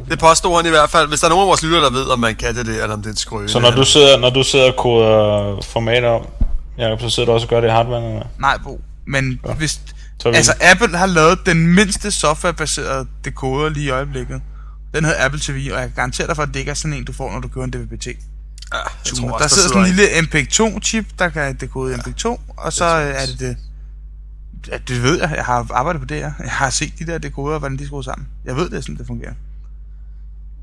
det 0.09 0.19
påstår 0.19 0.55
han 0.57 0.65
i 0.65 0.69
hvert 0.69 0.89
fald. 0.89 1.07
Hvis 1.07 1.19
der 1.19 1.25
er 1.27 1.29
nogen 1.29 1.43
af 1.43 1.47
vores 1.47 1.63
lyttere, 1.63 1.81
der 1.83 1.89
ved, 1.91 2.05
om 2.09 2.19
man 2.19 2.35
kan 2.35 2.55
det 2.55 2.65
der, 2.65 2.71
eller 2.83 2.93
om 2.93 2.99
det 3.01 3.05
er 3.07 3.11
en 3.11 3.17
skrøne. 3.17 3.49
Så 3.49 3.59
når 3.59 3.71
du 3.71 3.83
sidder, 3.85 4.17
når 4.19 4.29
du 4.29 4.43
sidder 4.43 4.71
og 4.71 4.75
koder 4.77 5.61
formater 5.61 6.09
om, 6.09 6.25
Jacob, 6.77 7.01
så 7.01 7.09
sidder 7.09 7.25
du 7.27 7.33
også 7.33 7.45
og 7.45 7.49
gør 7.49 7.61
det 7.61 7.67
i 7.67 7.71
hardware, 7.71 8.09
eller? 8.09 8.25
Nej, 8.39 8.57
Bo. 8.63 8.81
Men 9.07 9.39
Ja. 9.47 9.53
hvis... 9.53 9.79
Så 10.19 10.29
vi- 10.29 10.35
Altså, 10.35 10.53
Apple 10.61 10.97
har 10.97 11.05
lavet 11.05 11.39
den 11.45 11.67
mindste 11.75 12.11
softwarebaserede 12.11 13.07
decoder 13.25 13.69
lige 13.69 13.85
i 13.85 13.89
øjeblikket. 13.89 14.41
Den 14.95 15.05
hedder 15.05 15.25
Apple 15.25 15.39
TV, 15.43 15.53
og 15.73 15.79
jeg 15.79 15.87
kan 15.87 15.95
garantere 15.95 16.27
dig 16.27 16.35
for, 16.35 16.43
at 16.43 16.49
det 16.49 16.59
ikke 16.59 16.71
er 16.71 16.75
sådan 16.75 16.93
en, 16.97 17.05
du 17.05 17.13
får, 17.13 17.31
når 17.31 17.39
du 17.39 17.47
køber 17.47 17.63
en 17.63 17.71
DVB-T. 17.73 18.07
Ja, 18.73 18.77
jeg 18.77 19.13
tror 19.17 19.31
også, 19.31 19.43
der 19.43 19.47
sidder 19.47 19.67
sådan 19.67 19.81
en 19.81 19.87
lille 19.87 20.21
MPEG-2-chip, 20.21 21.05
der 21.19 21.29
kan 21.29 21.55
dekode 21.55 21.95
MPEG-2, 21.95 22.39
og 22.57 22.73
så 22.73 22.85
øh, 22.85 23.21
er 23.21 23.25
det 23.25 23.39
det. 23.39 23.57
Ja, 24.67 24.77
det 24.87 25.03
ved 25.03 25.19
jeg. 25.19 25.33
Jeg 25.35 25.45
har 25.45 25.67
arbejdet 25.73 26.01
på 26.01 26.05
det 26.05 26.17
her. 26.17 26.31
Jeg 26.39 26.51
har 26.51 26.69
set 26.69 26.93
de 26.99 27.05
der 27.07 27.17
dekoder, 27.17 27.59
hvordan 27.59 27.77
de 27.77 27.85
skruer 27.85 28.01
sammen. 28.01 28.27
Jeg 28.45 28.55
ved, 28.55 28.69
det 28.69 28.83
sådan, 28.83 28.95
det 28.97 29.07
fungerer. 29.07 29.33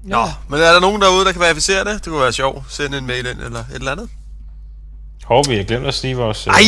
Nå, 0.04 0.28
men 0.48 0.60
er 0.60 0.72
der 0.72 0.80
nogen 0.80 1.02
derude, 1.02 1.24
der 1.24 1.32
kan 1.32 1.40
verificere 1.40 1.84
det? 1.84 2.04
Det 2.04 2.04
kunne 2.04 2.20
være 2.20 2.32
sjovt. 2.32 2.72
Send 2.72 2.94
en 2.94 3.06
mail 3.06 3.26
ind, 3.26 3.40
eller 3.40 3.60
et 3.60 3.74
eller 3.74 3.92
andet. 3.92 4.08
Hov, 5.24 5.48
vi 5.48 5.56
har 5.56 5.64
glemt 5.64 5.86
at 5.86 5.94
sige 5.94 6.16
vores... 6.16 6.46
øh, 6.46 6.52
Ej, 6.52 6.62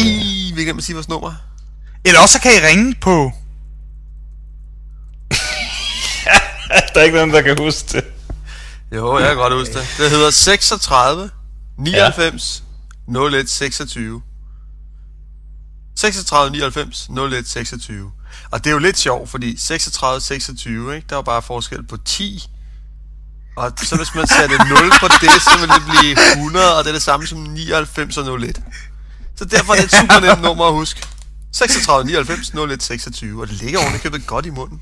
vi 0.54 0.64
kan 0.64 0.80
sige 0.80 0.94
vores 0.94 1.08
nummer. 1.08 1.34
Eller 2.04 2.20
også 2.20 2.32
så 2.32 2.40
kan 2.40 2.52
I 2.52 2.66
ringe 2.66 2.94
på... 3.00 3.32
der 6.94 7.00
er 7.00 7.02
ikke 7.02 7.16
nogen, 7.16 7.30
der 7.32 7.42
kan 7.42 7.58
huske 7.58 7.92
det. 7.92 8.04
Jo, 8.92 9.18
jeg 9.18 9.28
kan 9.28 9.36
godt 9.36 9.54
huske 9.54 9.74
det. 9.74 9.86
Det 9.98 10.10
hedder 10.10 10.30
36 10.30 11.30
99 11.78 12.62
01 13.08 13.50
26. 13.50 14.22
36 15.96 16.50
99 16.50 17.08
01 17.08 17.48
26. 17.48 18.12
Og 18.50 18.64
det 18.64 18.70
er 18.70 18.74
jo 18.74 18.78
lidt 18.78 18.98
sjovt, 18.98 19.30
fordi 19.30 19.56
36 19.58 20.20
26, 20.20 20.96
ikke? 20.96 21.06
Der 21.10 21.16
er 21.18 21.22
bare 21.22 21.42
forskel 21.42 21.86
på 21.86 21.96
10. 21.96 22.48
Og 23.56 23.72
så 23.82 23.96
hvis 23.96 24.14
man 24.14 24.26
satte 24.26 24.56
0 24.56 24.66
på 25.00 25.08
det, 25.08 25.42
så 25.42 25.58
ville 25.60 25.74
det 25.74 25.82
blive 25.88 26.16
100, 26.32 26.78
og 26.78 26.84
det 26.84 26.90
er 26.90 26.94
det 26.94 27.02
samme 27.02 27.26
som 27.26 27.38
99 27.38 28.16
og 28.16 28.40
01. 28.42 28.62
Så 29.36 29.44
derfor 29.44 29.72
er 29.72 29.76
det 29.76 29.84
et 29.84 29.90
super 30.00 30.20
nemt 30.20 30.42
nummer 30.42 30.64
at 30.64 30.72
huske. 30.72 31.06
36 31.52 32.06
99 32.06 32.50
01 32.50 32.82
26, 32.82 33.40
og 33.40 33.48
det 33.48 33.56
ligger 33.56 33.78
ordentligt 33.78 34.02
købet 34.02 34.26
godt 34.26 34.46
i 34.46 34.50
munden 34.50 34.80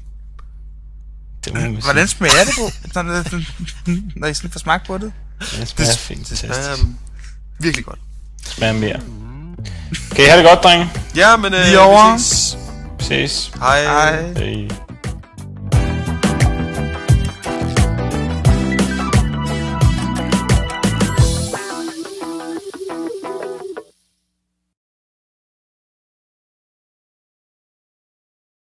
det 1.45 1.55
må. 1.72 1.80
Hvordan 1.80 2.09
smager 2.09 2.45
det 2.47 2.55
på, 2.59 2.70
når, 3.03 3.12
det, 3.22 4.03
når 4.16 4.26
I 4.28 4.34
sådan 4.34 4.51
får 4.51 4.59
smagt 4.61 4.86
på 4.86 4.99
det? 4.99 5.12
Det 5.40 5.68
smager 5.68 5.97
fint. 5.97 6.20
Det 6.20 6.30
Det 6.30 6.38
smager 6.38 6.76
virkelig 7.61 7.84
godt. 7.84 7.99
smager 8.47 8.72
mere. 8.72 9.01
Kan 10.14 10.24
I 10.24 10.28
have 10.28 10.38
det 10.42 10.49
godt, 10.51 10.62
drenge? 10.62 10.90
Ja, 11.16 11.36
men 11.36 11.55
øh, 11.55 11.61
Vi 11.61 11.74
er 11.74 12.16
ses. 12.18 12.57
Vi 12.99 13.05
ses. 13.05 13.53
Hej. 13.59 13.84
Ej. 13.84 14.32
Hej. 14.32 14.68